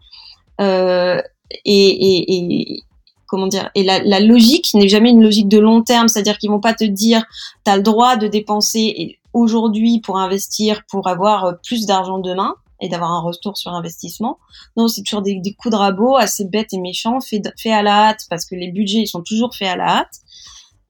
euh, 0.59 1.21
et, 1.65 1.87
et, 1.87 2.33
et, 2.33 2.83
comment 3.27 3.47
dire 3.47 3.69
et 3.75 3.83
la, 3.83 4.19
logique 4.19 4.73
n'est 4.73 4.87
jamais 4.87 5.09
une 5.11 5.21
logique 5.21 5.47
de 5.47 5.59
long 5.59 5.81
terme 5.83 6.07
c'est-à-dire 6.07 6.37
qu'ils 6.37 6.49
vont 6.49 6.59
pas 6.59 6.73
te 6.73 6.83
dire 6.83 7.23
tu 7.65 7.71
as 7.71 7.77
le 7.77 7.83
droit 7.83 8.15
de 8.15 8.27
dépenser 8.27 9.19
aujourd'hui 9.33 9.99
pour 10.01 10.17
investir 10.17 10.83
pour 10.89 11.07
avoir 11.07 11.45
euh, 11.45 11.53
plus 11.63 11.85
d'argent 11.85 12.19
demain 12.19 12.55
et 12.79 12.89
d'avoir 12.89 13.11
un 13.11 13.21
retour 13.21 13.57
sur 13.57 13.71
investissement. 13.71 14.37
Non 14.75 14.87
c'est 14.87 15.01
toujours 15.01 15.21
des, 15.21 15.41
coups 15.57 15.71
de 15.71 15.77
rabot 15.77 16.15
assez 16.15 16.45
bêtes 16.45 16.73
et 16.73 16.79
méchants 16.79 17.19
faits 17.21 17.51
fait 17.57 17.71
à 17.71 17.81
la 17.81 18.09
hâte 18.09 18.21
parce 18.29 18.45
que 18.45 18.55
les 18.55 18.71
budgets 18.71 18.99
ils 18.99 19.07
sont 19.07 19.23
toujours 19.23 19.55
faits 19.55 19.69
à 19.69 19.75
la 19.75 19.87
hâte. 19.99 20.19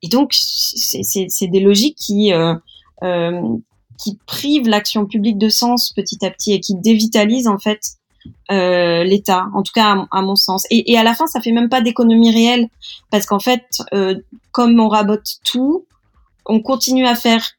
Et 0.02 0.10
donc 0.10 0.34
c'est 0.34 1.48
des 1.48 1.60
logiques 1.60 1.98
qui 1.98 2.34
euh, 2.34 2.56
euh, 3.04 3.42
qui 3.98 4.20
privent 4.28 4.68
l'action 4.68 5.06
publique 5.06 5.38
de 5.38 5.50
sens 5.50 5.92
petit 5.96 6.24
à 6.26 6.30
petit 6.30 6.54
et 6.54 6.60
qui 6.60 6.76
dévitalisent 6.76 7.48
en 7.48 7.58
fait 7.58 7.97
euh, 8.52 9.04
l'État, 9.04 9.48
en 9.54 9.64
tout 9.64 9.72
cas 9.74 10.06
à, 10.12 10.22
mon 10.22 10.36
sens. 10.36 10.66
Et, 10.70 10.98
à 10.98 11.04
la 11.04 11.14
fin, 11.14 11.28
ça 11.28 11.42
fait 11.42 11.52
même 11.52 11.70
pas 11.70 11.82
d'économie 11.82 12.32
réelle, 12.32 12.68
parce 13.12 13.26
qu'en 13.26 13.40
fait, 13.40 13.66
euh, 13.94 14.16
comme 14.52 14.80
on 14.80 14.88
rabote 14.88 15.38
tout, 15.44 15.86
on 16.46 16.62
continue 16.62 17.06
à 17.06 17.16
faire 17.16 17.52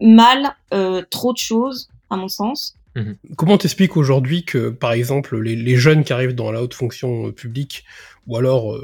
mal 0.00 0.54
euh, 0.72 1.02
trop 1.10 1.32
de 1.32 1.38
choses, 1.38 1.88
à 2.10 2.16
mon 2.16 2.28
sens. 2.28 2.74
Mmh. 2.94 3.12
Comment 3.36 3.58
t'expliques 3.58 3.96
aujourd'hui 3.96 4.44
que, 4.44 4.68
par 4.70 4.92
exemple, 4.92 5.38
les, 5.38 5.76
jeunes 5.76 6.04
qui 6.04 6.12
arrivent 6.12 6.34
dans 6.34 6.52
la 6.52 6.62
haute 6.62 6.74
fonction 6.74 7.32
publique, 7.32 7.84
ou 8.26 8.36
alors 8.36 8.78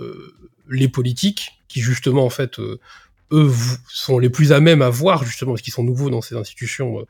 les 0.69 0.88
politiques, 0.88 1.61
qui 1.69 1.81
justement, 1.81 2.25
en 2.25 2.31
fait, 2.31 2.59
eux 3.33 3.53
sont 3.88 4.19
les 4.19 4.31
plus 4.31 4.53
à 4.53 4.61
même 4.61 4.83
à 4.83 4.91
voir 4.91 5.25
justement 5.25 5.53
parce 5.53 5.62
qu'ils 5.62 5.73
sont 5.73 5.85
nouveaux 5.85 6.11
dans 6.11 6.23
ces 6.23 6.35
institutions, 6.37 7.01
euh, 7.01 7.05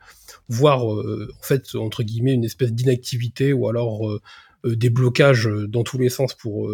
voir 0.49 0.93
euh, 0.93 1.31
en 1.39 1.43
fait 1.43 1.75
entre 1.75 2.03
guillemets 2.03 2.33
une 2.33 2.43
espèce 2.43 2.73
d'inactivité 2.73 3.53
ou 3.53 3.67
alors 3.67 4.09
euh, 4.09 4.21
des 4.65 4.89
blocages 4.89 5.47
dans 5.47 5.83
tous 5.83 5.97
les 5.97 6.09
sens 6.09 6.33
pour 6.33 6.69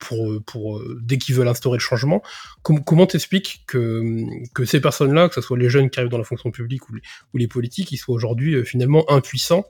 pour, 0.00 0.42
pour 0.44 0.82
dès 1.00 1.16
qu'ils 1.16 1.36
veulent 1.36 1.46
instaurer 1.46 1.76
le 1.76 1.82
changement. 1.82 2.22
Com 2.62 2.82
comment 2.82 3.06
t'expliques 3.06 3.62
que, 3.68 4.24
que 4.52 4.64
ces 4.64 4.80
personnes-là, 4.80 5.28
que 5.28 5.36
ce 5.36 5.40
soit 5.40 5.56
les 5.56 5.70
jeunes 5.70 5.90
qui 5.90 6.00
arrivent 6.00 6.10
dans 6.10 6.18
la 6.18 6.24
fonction 6.24 6.50
publique 6.50 6.90
ou 6.90 7.38
les, 7.38 7.46
politiques, 7.46 7.92
ils 7.92 7.98
soient 7.98 8.16
aujourd'hui 8.16 8.66
finalement 8.66 9.08
impuissants 9.08 9.64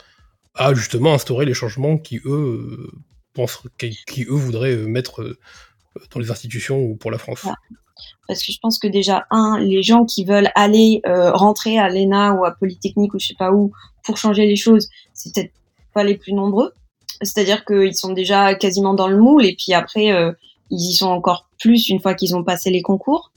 à 0.55 0.73
justement 0.73 1.13
instaurer 1.13 1.45
les 1.45 1.53
changements 1.53 1.99
qui 1.99 2.19
eux 2.25 2.91
pensent, 3.35 3.61
qui 3.77 4.25
eux 4.25 4.35
voudraient 4.35 4.77
mettre 4.77 5.37
dans 6.11 6.21
les 6.21 6.31
institutions 6.31 6.81
ou 6.81 6.97
pour 6.97 7.11
la 7.11 7.19
France? 7.19 7.47
Parce 8.29 8.43
que 8.45 8.53
je 8.53 8.59
pense 8.61 8.79
que 8.79 8.87
déjà 8.87 9.27
un 9.31 9.59
les 9.59 9.83
gens 9.83 10.05
qui 10.05 10.25
veulent 10.25 10.51
aller 10.55 11.01
euh, 11.07 11.33
rentrer 11.33 11.79
à 11.79 11.89
l'ENA 11.89 12.35
ou 12.35 12.45
à 12.45 12.53
Polytechnique 12.53 13.15
ou 13.15 13.19
je 13.19 13.29
sais 13.29 13.37
pas 13.39 13.53
où 13.53 13.73
pour 14.05 14.17
changer 14.17 14.47
les 14.47 14.57
choses 14.57 14.89
c'est 15.13 15.35
peut-être 15.35 15.53
pas 15.95 16.05
les 16.05 16.17
plus 16.17 16.33
nombreux. 16.33 16.73
C'est-à-dire 17.21 17.65
qu'ils 17.65 17.95
sont 17.95 18.13
déjà 18.13 18.55
quasiment 18.55 18.95
dans 18.95 19.09
le 19.09 19.19
moule 19.19 19.45
et 19.45 19.55
puis 19.55 19.75
après 19.75 20.13
euh, 20.13 20.33
ils 20.71 20.91
y 20.91 20.95
sont 20.95 21.11
encore 21.11 21.49
plus 21.61 21.89
une 21.89 22.01
fois 22.01 22.15
qu'ils 22.15 22.35
ont 22.35 22.45
passé 22.45 22.71
les 22.71 22.83
concours. 22.83 23.33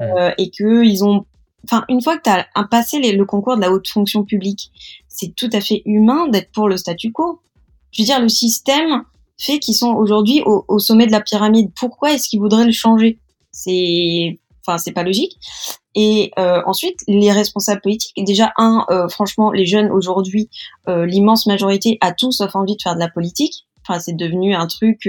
Euh, 0.00 0.30
et 0.38 0.50
que 0.50 0.84
ils 0.84 1.04
ont 1.04 1.26
enfin 1.64 1.84
une 1.88 2.00
fois 2.00 2.16
que 2.16 2.22
tu 2.22 2.30
as 2.30 2.64
passé 2.64 2.98
les, 2.98 3.12
le 3.12 3.26
concours 3.26 3.56
de 3.56 3.60
la 3.60 3.70
haute 3.70 3.86
fonction 3.86 4.24
publique 4.24 4.72
c'est 5.06 5.34
tout 5.36 5.50
à 5.52 5.60
fait 5.60 5.82
humain 5.84 6.28
d'être 6.28 6.50
pour 6.52 6.68
le 6.68 6.76
statu 6.76 7.12
quo. 7.12 7.40
Je 7.92 8.02
veux 8.02 8.06
dire 8.06 8.20
le 8.20 8.30
système 8.30 9.04
fait 9.38 9.58
qu'ils 9.58 9.74
sont 9.74 9.92
aujourd'hui 9.92 10.42
au, 10.46 10.64
au 10.68 10.78
sommet 10.78 11.06
de 11.06 11.12
la 11.12 11.20
pyramide. 11.20 11.70
Pourquoi 11.76 12.12
est-ce 12.12 12.28
qu'ils 12.28 12.40
voudraient 12.40 12.64
le 12.64 12.72
changer? 12.72 13.18
C'est 13.52 14.40
enfin 14.66 14.78
c'est 14.78 14.92
pas 14.92 15.02
logique. 15.02 15.38
Et 15.94 16.32
euh, 16.38 16.62
ensuite, 16.66 17.00
les 17.06 17.30
responsables 17.32 17.82
politiques, 17.82 18.14
déjà 18.24 18.52
un, 18.56 18.86
euh, 18.90 19.08
franchement, 19.08 19.50
les 19.50 19.66
jeunes 19.66 19.90
aujourd'hui, 19.90 20.48
euh, 20.88 21.04
l'immense 21.04 21.46
majorité 21.46 21.98
a 22.00 22.12
tout 22.12 22.32
sauf 22.32 22.56
envie 22.56 22.76
de 22.76 22.82
faire 22.82 22.94
de 22.94 23.00
la 23.00 23.10
politique. 23.10 23.66
enfin, 23.82 24.00
c'est 24.00 24.16
devenu 24.16 24.54
un 24.54 24.66
truc 24.66 25.08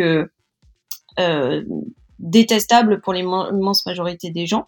détestable 2.19 3.01
pour 3.01 3.13
l'immense 3.13 3.86
majorité 3.86 4.29
des 4.29 4.45
gens. 4.45 4.67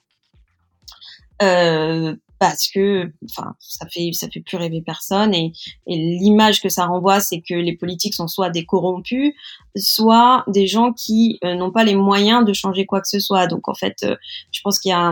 Euh, 1.42 2.16
parce 2.50 2.68
que 2.68 3.12
enfin 3.28 3.56
ça 3.60 3.88
fait 3.88 4.12
ça 4.14 4.28
fait 4.30 4.40
plus 4.40 4.58
rêver 4.58 4.84
personne 4.86 5.34
et, 5.34 5.52
l'image 5.88 6.62
que 6.62 6.70
ça 6.70 6.86
renvoie 6.86 7.20
c'est 7.20 7.42
que 7.42 7.56
les 7.56 7.76
politiques 7.76 8.14
sont 8.14 8.28
soit 8.28 8.52
des 8.52 8.66
corrompus 8.66 9.34
soit 9.76 10.44
des 10.48 10.68
gens 10.68 10.94
qui 10.94 11.40
euh, 11.44 11.56
n'ont 11.56 11.72
pas 11.72 11.84
les 11.84 11.96
moyens 11.96 12.46
de 12.46 12.54
changer 12.54 12.86
quoi 12.86 13.02
que 13.02 13.08
ce 13.08 13.20
soit. 13.20 13.48
Donc 13.48 13.68
en 13.68 13.74
fait 13.74 13.98
euh, 14.04 14.16
je 14.52 14.62
pense 14.64 14.78
qu'il 14.78 14.90
y 14.90 14.94
a 14.94 15.12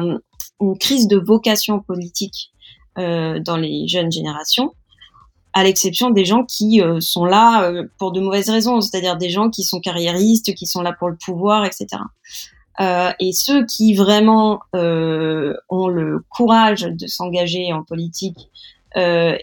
une 0.60 0.78
crise 0.78 1.08
de 1.08 1.18
vocation 1.18 1.80
politique 1.80 2.52
euh, 3.00 3.40
dans 3.40 3.58
les 3.58 3.88
jeunes 3.88 4.12
générations 4.12 4.74
à 5.54 5.64
l'exception 5.64 6.12
des 6.12 6.26
gens 6.26 6.46
qui 6.46 6.82
sont 7.00 7.26
là 7.26 7.72
pour 8.00 8.12
de 8.12 8.20
mauvaises 8.20 8.50
raisons 8.50 8.82
c'est-à-dire 8.82 9.18
des 9.18 9.30
gens 9.30 9.50
qui 9.50 9.64
sont 9.64 9.80
carriéristes 9.80 10.54
qui 10.56 10.66
sont 10.66 10.82
là 10.82 10.94
pour 10.94 11.10
le 11.10 11.16
pouvoir 11.16 11.64
etc 11.66 11.88
euh, 12.80 13.12
et 13.20 13.34
ceux 13.34 13.66
qui 13.66 13.94
vraiment 13.94 14.60
euh, 14.76 15.54
ont 15.70 15.88
le 15.88 16.24
courage 16.30 16.82
de 16.82 17.08
s'engager 17.08 17.72
en 17.72 17.84
politique 17.84 18.50
euh, 18.98 19.38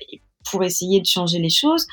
pour 0.51 0.65
essayer 0.65 1.01
de 1.01 1.07
changer 1.07 1.39
les 1.39 1.51
choses, 1.51 1.87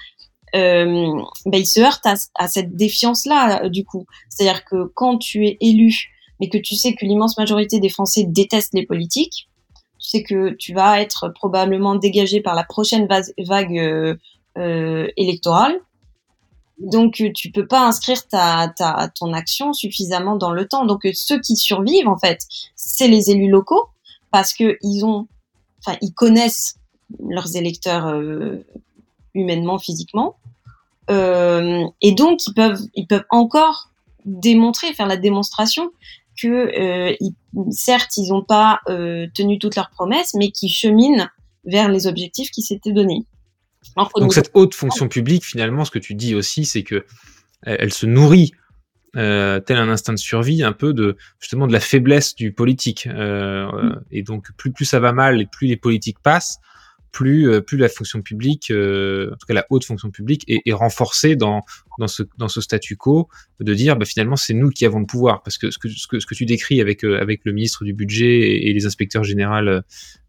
euh, 0.56 1.12
ben 1.45 1.60
ils 1.60 1.67
se 1.67 1.80
heurtent 1.80 2.06
à, 2.06 2.15
à 2.36 2.47
cette 2.47 2.76
défiance-là 2.76 3.63
euh, 3.63 3.69
du 3.69 3.84
coup. 3.86 4.06
C'est-à-dire 4.30 4.65
que 4.65 4.86
quand 4.95 5.17
tu 5.17 5.45
es 5.45 5.58
élu, 5.62 6.10
mais 6.39 6.50
que 6.50 6.58
tu 6.58 6.76
sais 6.76 6.93
que 6.93 7.06
l'immense 7.06 7.38
majorité 7.38 7.80
des 7.80 7.89
Français 7.89 8.23
détestent 8.28 8.73
les 8.73 8.86
politiques, 8.86 9.50
tu 10.00 10.10
sais 10.10 10.23
que 10.23 10.52
tu 10.52 10.73
vas 10.73 11.02
être 11.02 11.30
probablement 11.30 11.95
dégagé 11.95 12.41
par 12.41 12.56
la 12.56 12.63
prochaine 12.63 13.08
vague 13.08 13.78
euh, 14.58 15.08
électorale 15.17 15.80
donc 16.80 17.22
euh, 17.22 17.32
tu 17.34 17.52
peux 17.52 17.66
pas 17.66 17.88
inscrire 17.88 18.28
ta, 18.28 18.72
ta 18.76 19.10
ton 19.16 19.34
action 19.34 19.74
suffisamment 19.74 20.36
dans 20.36 20.52
le 20.52 20.68
temps. 20.68 20.86
Donc 20.86 21.06
euh, 21.06 21.12
ceux 21.13 21.40
qui 21.40 21.56
survivent 21.56 22.08
en 22.08 22.18
fait, 22.18 22.46
c'est 22.76 23.08
les 23.08 23.32
élus 23.32 23.50
locaux 23.50 23.90
parce 24.32 24.54
que 24.54 24.78
ils 24.82 25.04
ont, 25.04 25.28
enfin 25.80 25.98
ils 26.02 26.13
connaissent 26.13 26.76
leurs 27.28 27.56
électeurs 27.56 28.08
euh, 28.08 28.66
humainement, 29.34 29.80
physiquement, 29.80 30.36
euh, 31.10 31.86
et 32.02 32.12
donc 32.12 32.46
ils 32.48 32.54
peuvent 32.54 32.82
ils 32.94 33.08
peuvent 33.08 33.26
encore 33.30 33.90
démontrer, 34.26 34.94
faire 34.94 35.08
la 35.08 35.18
démonstration 35.18 35.92
que 36.40 36.48
euh, 36.48 37.16
ils, 37.20 37.34
certes 37.72 38.18
ils 38.18 38.30
n'ont 38.30 38.44
pas 38.44 38.82
tenu 38.86 39.58
toutes 39.58 39.76
leurs 39.76 39.90
promesses, 39.90 40.36
mais 40.36 40.52
qu'ils 40.52 40.72
cheminent 40.72 41.28
vers 41.66 41.90
les 41.90 42.06
objectifs 42.06 42.52
qui 42.52 42.62
s'étaient 42.62 42.94
donnés. 42.94 43.26
Donc 44.15 44.34
cette 44.34 44.52
haute 44.54 44.76
fonction 44.76 45.08
publique, 45.08 45.45
finalement, 45.45 45.86
ce 45.86 45.91
que 45.91 46.00
tu 46.00 46.13
dis 46.13 46.36
aussi, 46.36 46.65
c'est 46.65 46.84
que 46.84 47.06
elle, 47.63 47.91
se 47.91 48.06
nourrit 48.06 48.52
euh, 49.15 49.60
tel 49.60 49.78
un 49.78 49.89
instinct 49.89 50.13
de 50.13 50.19
survie, 50.19 50.63
un 50.63 50.73
peu 50.73 50.93
de 50.93 51.17
justement 51.39 51.67
de 51.67 51.73
la 51.73 51.80
faiblesse 51.80 52.36
du 52.36 52.52
politique. 52.52 53.08
Euh, 53.08 53.65
mm. 53.71 54.04
Et 54.12 54.23
donc 54.23 54.52
plus 54.58 54.71
plus 54.71 54.86
ça 54.86 55.00
va 55.00 55.12
mal 55.12 55.41
et 55.41 55.45
plus 55.45 55.67
les 55.67 55.78
politiques 55.78 56.19
passent, 56.21 56.60
plus 57.18 57.50
euh, 57.50 57.62
plus 57.62 57.80
la 57.80 57.90
fonction 57.90 58.22
publique, 58.22 58.70
euh, 58.70 59.32
en 59.34 59.38
tout 59.38 59.48
cas 59.48 59.56
la 59.56 59.66
haute 59.72 59.84
fonction 59.84 60.12
publique, 60.12 60.44
est, 60.48 60.72
renforcée 60.72 61.36
dans 61.36 61.64
ce 62.08 62.62
statu 62.62 62.96
quo 62.96 63.28
de 63.60 63.74
dire 63.74 63.96
bah, 63.96 64.06
finalement 64.06 64.36
c'est 64.36 64.54
nous 64.54 64.70
qui 64.70 64.86
avons 64.86 65.00
le 65.00 65.08
pouvoir 65.08 65.42
parce 65.42 65.58
que 65.58 65.72
ce 65.72 65.80
que 65.80 66.36
tu 66.36 66.46
décris 66.46 66.80
avec 66.80 67.04
euh, 67.04 67.20
avec 67.20 67.42
le 67.44 67.54
ministre 67.54 67.84
du 67.86 67.94
budget 67.94 68.68
et, 68.68 68.72
les 68.72 68.86
inspecteurs 68.86 69.24
généraux 69.24 69.82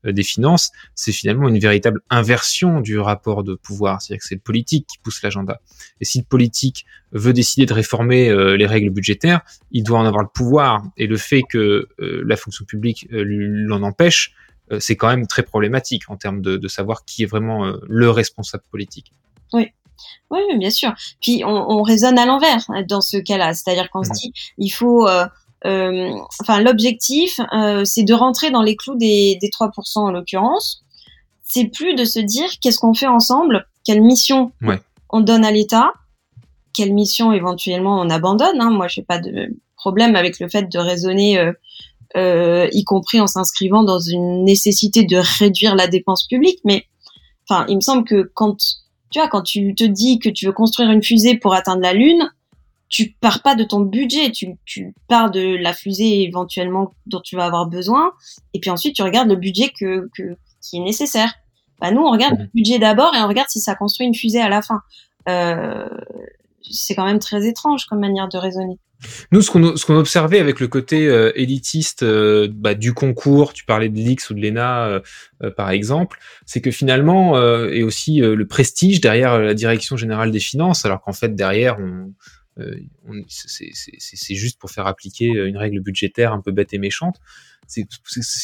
des 0.05 0.23
finances, 0.23 0.71
c'est 0.95 1.13
finalement 1.13 1.49
une 1.49 1.59
véritable 1.59 2.01
inversion 2.09 2.81
du 2.81 2.99
rapport 2.99 3.45
de 3.45 3.55
pouvoir, 3.55 4.01
c'est-à-dire 4.01 4.23
que 4.23 4.27
c'est 4.27 4.37
le 4.37 4.41
politique 4.41 4.87
qui 4.87 4.97
pousse 4.97 5.21
l'agenda. 5.23 5.61
Et 6.01 6.07
si 6.07 6.21
le 6.21 6.25
politique 6.25 6.87
veut 7.13 7.35
décider 7.35 7.67
de 7.67 7.75
réformer 7.75 8.33
les 8.57 8.67
règles 8.67 8.91
budgétaires, 8.91 9.41
il 9.73 9.83
doit 9.83 9.99
en 9.99 10.07
avoir 10.07 10.23
le 10.23 10.31
pouvoir. 10.33 10.85
Et 10.97 11.09
le 11.09 11.17
fait 11.17 11.43
que 11.43 11.89
la 11.99 12.37
fonction 12.37 12.65
publique 12.65 13.09
l'en 13.11 13.83
empêche, 13.83 14.33
c'est 14.81 14.97
quand 14.97 15.09
même 15.09 15.27
très 15.27 15.43
problématique 15.43 16.03
en 16.09 16.17
termes 16.17 16.41
de, 16.41 16.57
de 16.57 16.69
savoir 16.69 17.05
qui 17.05 17.23
est 17.23 17.27
vraiment 17.27 17.67
euh, 17.67 17.79
le 17.89 18.11
responsable 18.11 18.65
politique. 18.71 19.13
Oui. 19.53 19.69
Oui, 20.31 20.41
bien 20.59 20.71
sûr. 20.71 20.95
Puis 21.21 21.43
on, 21.45 21.71
on 21.71 21.83
raisonne 21.83 22.19
à 22.19 22.27
l'envers 22.27 22.65
hein, 22.69 22.85
dans 22.89 23.01
ce 23.01 23.17
cas-là, 23.17 23.55
c'est-à-dire 23.55 23.91
qu'on 23.91 24.05
se 24.05 24.11
dit 24.11 24.33
il 24.57 24.71
faut, 24.71 25.09
euh, 25.09 25.27
euh, 25.67 26.13
enfin 26.41 26.61
l'objectif, 26.61 27.41
euh, 27.53 27.85
c'est 27.85 28.05
de 28.05 28.15
rentrer 28.15 28.51
dans 28.51 28.63
les 28.63 28.77
clous 28.77 28.97
des, 28.97 29.37
des 29.41 29.49
3% 29.49 29.99
en 29.99 30.11
l'occurrence. 30.11 30.85
C'est 31.43 31.65
plus 31.65 31.95
de 31.95 32.05
se 32.05 32.21
dire 32.21 32.49
qu'est-ce 32.61 32.79
qu'on 32.79 32.95
fait 32.95 33.07
ensemble, 33.07 33.67
quelle 33.85 34.03
mission 34.03 34.53
ouais. 34.63 34.79
on 35.11 35.21
donne 35.21 35.45
à 35.45 35.51
l'État, 35.51 35.93
quelle 36.75 36.93
mission 36.93 37.33
éventuellement 37.33 38.01
on 38.01 38.11
abandonne. 38.11 38.61
Hein. 38.61 38.71
Moi, 38.71 38.87
je 38.87 39.01
n'ai 39.01 39.05
pas 39.05 39.19
de 39.19 39.49
problème 39.77 40.15
avec 40.15 40.39
le 40.41 40.49
fait 40.49 40.71
de 40.71 40.79
raisonner 40.79 41.39
euh, 41.39 41.53
euh, 42.17 42.69
y 42.73 42.85
compris 42.85 43.21
en 43.21 43.27
s'inscrivant 43.27 43.83
dans 43.83 43.99
une 43.99 44.45
nécessité 44.45 45.05
de 45.05 45.21
réduire 45.39 45.75
la 45.75 45.87
dépense 45.87 46.27
publique. 46.27 46.61
Mais 46.65 46.85
enfin, 47.49 47.67
il 47.69 47.77
me 47.77 47.81
semble 47.81 48.05
que 48.05 48.31
quand 48.35 48.57
tu 49.11 49.19
vois, 49.19 49.29
quand 49.29 49.43
tu 49.43 49.75
te 49.75 49.85
dis 49.85 50.19
que 50.19 50.29
tu 50.29 50.47
veux 50.47 50.53
construire 50.53 50.91
une 50.91 51.03
fusée 51.03 51.37
pour 51.37 51.55
atteindre 51.55 51.83
la 51.83 51.93
Lune, 51.93 52.31
tu 52.89 53.15
pars 53.21 53.43
pas 53.43 53.55
de 53.55 53.65
ton 53.65 53.81
budget, 53.81 54.31
tu, 54.33 54.57
tu 54.65 54.95
pars 55.09 55.31
de 55.31 55.57
la 55.57 55.75
fusée 55.75 56.23
éventuellement 56.23 56.95
dont 57.07 57.21
tu 57.21 57.37
vas 57.37 57.45
avoir 57.45 57.67
besoin, 57.67 58.13
et 58.55 58.61
puis 58.61 58.71
ensuite 58.71 58.97
tu 58.97 59.03
regardes 59.03 59.29
le 59.29 59.37
budget 59.37 59.71
que, 59.79 60.09
que 60.17 60.37
qui 60.63 60.79
est 60.79 60.83
nécessaire. 60.83 61.35
Bah 61.81 61.91
nous, 61.91 62.01
on 62.01 62.11
regarde 62.11 62.39
le 62.39 62.49
budget 62.55 62.79
d'abord 62.79 63.15
et 63.15 63.21
on 63.21 63.29
regarde 63.29 63.49
si 63.49 63.61
ça 63.61 63.75
construit 63.75 64.07
une 64.07 64.15
fusée 64.15 64.41
à 64.41 64.49
la 64.49 64.63
fin. 64.63 64.81
Euh, 65.29 65.89
c'est 66.71 66.95
quand 66.95 67.05
même 67.05 67.19
très 67.19 67.47
étrange 67.47 67.87
comme 67.87 68.01
manière 68.01 68.29
de 68.29 68.39
raisonner. 68.39 68.79
Nous, 69.31 69.43
ce 69.43 69.51
qu'on 69.51 69.75
qu'on 69.75 69.97
observait 69.97 70.41
avec 70.41 70.59
le 70.59 70.67
côté 70.67 71.07
euh, 71.07 71.31
élitiste 71.37 72.03
euh, 72.03 72.49
bah, 72.51 72.75
du 72.75 72.95
concours, 72.95 73.53
tu 73.53 73.65
parlais 73.65 73.89
de 73.89 73.97
l'X 73.97 74.31
ou 74.31 74.35
de 74.35 74.41
l'ENA 74.41 75.03
euh, 75.43 75.51
par 75.57 75.71
exemple, 75.71 76.19
c'est 76.47 76.61
que 76.61 76.71
finalement, 76.71 77.41
et 77.69 77.83
aussi 77.83 78.19
le 78.19 78.47
prestige 78.47 79.01
derrière 79.01 79.39
la 79.39 79.55
direction 79.55 79.97
générale 79.97 80.33
des 80.33 80.41
finances, 80.41 80.85
alors 80.85 81.01
qu'en 81.01 81.13
fait 81.13 81.35
derrière, 81.35 81.79
on, 81.79 82.13
on 83.09 83.23
c'est 83.29 84.35
juste 84.35 84.59
pour 84.59 84.71
faire 84.71 84.89
appliquer 84.89 85.27
une 85.27 85.57
règle 85.57 85.81
budgétaire 85.81 86.33
un 86.33 86.41
peu 86.41 86.51
bête 86.51 86.75
et 86.75 86.79
méchante. 86.79 87.21
C'est 87.69 87.87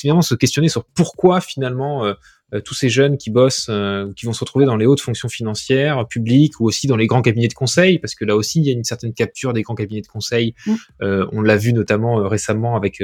finalement 0.01 0.23
se 0.23 0.35
questionner 0.35 0.69
sur 0.69 0.85
pourquoi 0.85 1.41
finalement 1.41 2.05
euh, 2.05 2.15
tous 2.61 2.75
ces 2.75 2.88
jeunes 2.88 3.17
qui 3.17 3.31
bossent, 3.31 3.67
euh, 3.69 4.12
qui 4.14 4.27
vont 4.27 4.33
se 4.33 4.40
retrouver 4.40 4.64
dans 4.64 4.77
les 4.77 4.87
hautes 4.87 5.01
fonctions 5.01 5.29
financières, 5.29 6.07
publiques 6.07 6.61
ou 6.61 6.67
aussi 6.67 6.87
dans 6.87 6.97
les 6.97 7.07
grands 7.07 7.23
cabinets 7.23 7.49
de 7.49 7.55
conseil, 7.55 7.99
parce 7.99 8.14
que 8.14 8.25
là 8.25 8.37
aussi 8.37 8.61
il 8.61 8.67
y 8.67 8.71
a 8.71 8.73
une 8.73 8.85
certaine 8.85 9.12
capture 9.12 9.53
des 9.53 9.62
grands 9.62 9.75
cabinets 9.75 10.03
de 10.03 10.07
conseil. 10.07 10.55
Mm. 10.67 10.75
Euh, 11.03 11.27
on 11.33 11.40
l'a 11.40 11.57
vu 11.57 11.73
notamment 11.73 12.29
récemment 12.29 12.77
avec 12.77 13.03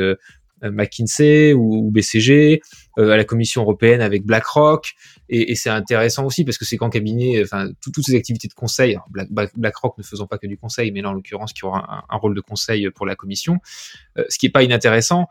McKinsey 0.62 1.54
ou, 1.54 1.90
BCG, 1.90 2.60
à 2.98 3.16
la 3.16 3.24
Commission 3.24 3.62
européenne 3.62 4.02
avec 4.02 4.26
BlackRock, 4.26 4.92
et, 5.30 5.52
et 5.52 5.54
c'est 5.54 5.70
intéressant 5.70 6.26
aussi 6.26 6.44
parce 6.44 6.58
que 6.58 6.66
ces 6.66 6.76
grands 6.76 6.90
cabinets, 6.90 7.42
enfin 7.42 7.70
toutes 7.80 8.04
ces 8.04 8.14
activités 8.14 8.46
de 8.46 8.52
conseil, 8.52 8.98
Black, 9.08 9.30
BlackRock 9.56 9.96
ne 9.96 10.02
faisant 10.02 10.26
pas 10.26 10.36
que 10.36 10.46
du 10.46 10.58
conseil, 10.58 10.92
mais 10.92 11.00
là 11.00 11.10
en 11.10 11.12
l'occurrence 11.14 11.54
qui 11.54 11.64
aura 11.64 12.04
un, 12.10 12.14
un, 12.14 12.18
rôle 12.18 12.34
de 12.34 12.40
conseil 12.42 12.90
pour 12.90 13.06
la 13.06 13.16
Commission, 13.16 13.58
ce 14.16 14.38
qui 14.38 14.46
est 14.46 14.50
pas 14.50 14.62
inintéressant, 14.62 15.28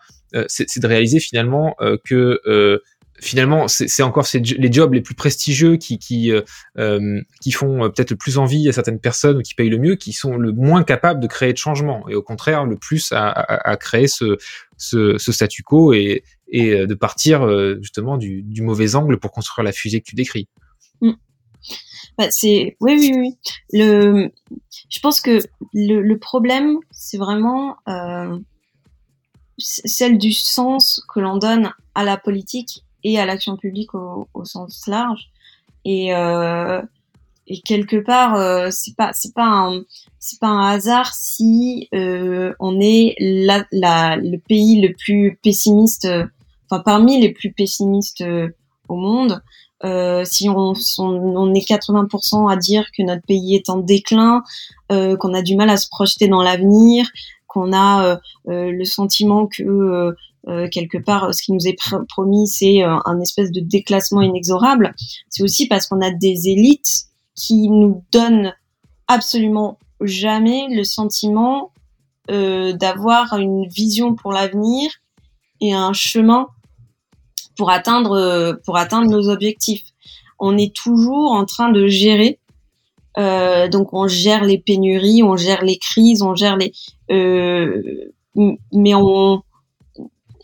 c'est 0.47 0.79
de 0.79 0.87
réaliser 0.87 1.19
finalement 1.19 1.75
que 2.05 2.81
finalement, 3.21 3.67
c'est 3.67 4.03
encore 4.03 4.25
les 4.33 4.71
jobs 4.71 4.93
les 4.93 5.01
plus 5.01 5.15
prestigieux 5.15 5.77
qui 5.77 5.99
qui 5.99 6.31
euh, 6.31 6.41
euh 6.77 7.21
qui 7.41 7.51
font 7.51 7.83
euh, 7.83 7.89
peut-être 7.89 8.11
le 8.11 8.17
plus 8.17 8.37
envie 8.37 8.67
à 8.69 8.73
certaines 8.73 8.99
personnes 8.99 9.37
ou 9.37 9.41
qui 9.41 9.55
payent 9.55 9.69
le 9.69 9.77
mieux, 9.77 9.95
qui 9.95 10.13
sont 10.13 10.37
le 10.37 10.51
moins 10.51 10.83
capables 10.83 11.19
de 11.19 11.27
créer 11.27 11.53
de 11.53 11.57
changement 11.57 12.07
et 12.09 12.15
au 12.15 12.21
contraire 12.21 12.65
le 12.65 12.77
plus 12.77 13.11
à, 13.11 13.27
à, 13.29 13.71
à 13.71 13.77
créer 13.77 14.07
ce, 14.07 14.37
ce, 14.77 15.17
ce, 15.17 15.31
statu 15.31 15.63
quo 15.63 15.93
et, 15.93 16.23
et 16.47 16.71
euh, 16.71 16.87
de 16.87 16.93
partir 16.93 17.47
justement 17.81 18.17
du, 18.17 18.41
du, 18.43 18.61
mauvais 18.61 18.95
angle 18.95 19.19
pour 19.19 19.31
construire 19.31 19.63
la 19.63 19.71
fusée 19.71 20.01
que 20.01 20.05
tu 20.05 20.15
décris. 20.15 20.47
Mm. 21.01 21.11
Bah, 22.17 22.27
c'est 22.31 22.77
oui 22.79 22.97
oui 22.99 23.13
oui. 23.15 23.37
Le, 23.73 24.29
je 24.89 24.99
pense 24.99 25.21
que 25.21 25.39
le, 25.73 26.01
le 26.01 26.19
problème 26.19 26.77
c'est 26.91 27.17
vraiment 27.17 27.77
euh, 27.87 28.37
celle 29.59 30.17
du 30.17 30.31
sens 30.31 31.03
que 31.13 31.19
l'on 31.19 31.37
donne 31.37 31.71
à 31.95 32.03
la 32.03 32.17
politique 32.17 32.85
et 33.03 33.19
à 33.19 33.25
l'action 33.25 33.57
publique 33.57 33.93
au, 33.95 34.27
au, 34.33 34.45
sens 34.45 34.87
large. 34.87 35.29
Et, 35.85 36.13
euh, 36.13 36.81
et 37.49 37.61
quelque 37.61 37.97
part, 37.97 38.35
euh, 38.35 38.69
c'est 38.71 38.95
pas 38.95 39.11
c'est 39.13 39.33
pas 39.33 39.47
un 39.47 39.81
c'est 40.19 40.39
pas 40.39 40.47
un 40.47 40.69
hasard 40.69 41.13
si 41.13 41.89
euh, 41.95 42.53
on 42.59 42.79
est 42.79 43.15
la, 43.19 43.65
la, 43.71 44.15
le 44.17 44.37
pays 44.37 44.81
le 44.81 44.93
plus 44.93 45.39
pessimiste, 45.41 46.07
enfin 46.69 46.81
parmi 46.85 47.19
les 47.19 47.31
plus 47.31 47.51
pessimistes 47.51 48.21
euh, 48.21 48.49
au 48.87 48.95
monde. 48.95 49.41
Euh, 49.85 50.25
si 50.25 50.49
on, 50.49 50.73
on, 50.97 51.03
on, 51.03 51.53
est 51.53 51.67
80% 51.67 52.51
à 52.51 52.57
dire 52.57 52.85
que 52.95 53.01
notre 53.01 53.21
pays 53.25 53.55
est 53.55 53.69
en 53.69 53.77
déclin, 53.77 54.43
euh, 54.91 55.15
qu'on 55.15 55.33
a 55.33 55.41
du 55.41 55.55
mal 55.55 55.69
à 55.69 55.77
se 55.77 55.87
projeter 55.87 56.27
dans 56.27 56.43
l'avenir, 56.43 57.07
qu'on 57.47 57.73
a 57.73 58.19
le 58.45 58.83
sentiment 58.83 59.47
que 59.47 60.13
quelque 60.71 60.97
part, 60.97 61.33
ce 61.33 61.43
qui 61.43 61.51
nous 61.51 61.67
est 61.67 61.77
promis, 62.07 62.47
c'est 62.47 62.83
euh, 62.83 62.97
un 63.05 63.19
espèce 63.19 63.51
de 63.51 63.59
déclassement 63.59 64.21
inexorable. 64.21 64.93
C'est 65.29 65.43
aussi 65.43 65.67
parce 65.67 65.87
qu'on 65.87 66.01
a 66.01 66.11
des 66.11 66.49
élites 66.49 67.05
qui 67.35 67.69
nous 67.69 68.03
donnent 68.11 68.53
absolument 69.07 69.79
jamais 70.01 70.67
le 70.69 70.83
sentiment 70.83 71.71
euh, 72.29 72.73
d'avoir 72.73 73.37
une 73.37 73.67
vision 73.67 74.15
pour 74.15 74.31
l'avenir 74.31 74.91
et 75.61 75.73
un 75.73 75.93
chemin 75.93 76.47
pour 77.57 77.71
atteindre 77.71 78.11
euh, 78.11 78.53
pour 78.65 78.77
atteindre 78.77 79.09
nos 79.09 79.29
objectifs. 79.29 79.83
On 80.39 80.57
est 80.57 80.73
toujours 80.73 81.31
en 81.31 81.45
train 81.45 81.71
de 81.71 81.87
gérer. 81.87 82.39
Euh, 83.17 83.67
donc 83.67 83.93
on 83.93 84.07
gère 84.07 84.45
les 84.45 84.57
pénuries, 84.57 85.23
on 85.23 85.35
gère 85.35 85.63
les 85.63 85.77
crises, 85.77 86.21
on 86.21 86.35
gère 86.35 86.55
les 86.55 86.71
euh, 87.11 87.81
mais 88.71 88.93
on 88.93 89.41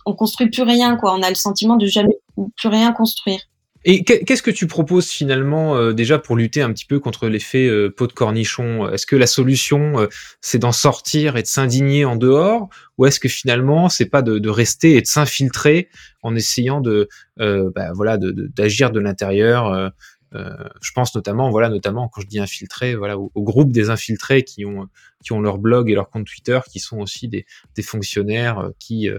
on 0.05 0.13
construit 0.13 0.49
plus 0.49 0.63
rien 0.63 0.95
quoi. 0.95 1.13
On 1.13 1.21
a 1.21 1.29
le 1.29 1.35
sentiment 1.35 1.77
de 1.77 1.85
jamais 1.85 2.17
plus 2.55 2.69
rien 2.69 2.91
construire. 2.91 3.39
Et 3.87 4.03
qu'est-ce 4.03 4.41
que 4.41 4.49
tu 4.49 4.65
proposes 4.65 5.09
finalement 5.09 5.75
euh, 5.75 5.93
déjà 5.93 6.17
pour 6.17 6.35
lutter 6.35 6.63
un 6.63 6.73
petit 6.73 6.87
peu 6.87 6.99
contre 6.99 7.27
l'effet 7.27 7.67
euh, 7.67 7.93
pot 7.95 8.07
de 8.07 8.13
cornichon? 8.13 8.89
Est-ce 8.89 9.05
que 9.05 9.15
la 9.15 9.27
solution 9.27 9.99
euh, 9.99 10.07
c'est 10.41 10.57
d'en 10.57 10.71
sortir 10.71 11.37
et 11.37 11.43
de 11.43 11.47
s'indigner 11.47 12.03
en 12.03 12.15
dehors, 12.15 12.67
ou 12.97 13.05
est-ce 13.05 13.19
que 13.19 13.29
finalement 13.29 13.87
c'est 13.87 14.07
pas 14.07 14.23
de, 14.23 14.39
de, 14.39 14.49
rester 14.49 14.95
et 14.97 15.01
de 15.01 15.05
s'infiltrer 15.05 15.89
en 16.23 16.35
essayant 16.35 16.81
de 16.81 17.07
bah, 17.37 17.91
voilà 17.93 18.17
d'agir 18.17 18.89
de, 18.89 18.95
de 18.95 18.99
l'intérieur 19.01 19.91
je 20.33 20.91
pense 20.93 21.15
notamment, 21.15 21.49
voilà, 21.49 21.69
notamment 21.69 22.09
quand 22.09 22.19
je 22.19 22.27
dis 22.27 22.39
infiltrer, 22.39 22.95
voilà, 22.95 23.17
au, 23.17 23.31
au, 23.35 23.43
groupe 23.43 23.71
des 23.71 23.89
infiltrés 23.89 24.43
qui 24.43 24.65
ont 24.65 24.89
qui 25.23 25.31
ont 25.31 25.39
leur 25.39 25.59
blog 25.59 25.89
et 25.89 25.93
leur 25.93 26.09
compte 26.09 26.25
Twitter, 26.25 26.59
qui 26.69 26.79
sont 26.79 26.97
aussi 26.97 27.29
des, 27.29 27.45
des 27.75 27.83
fonctionnaires 27.83 28.71
qui 28.79 29.09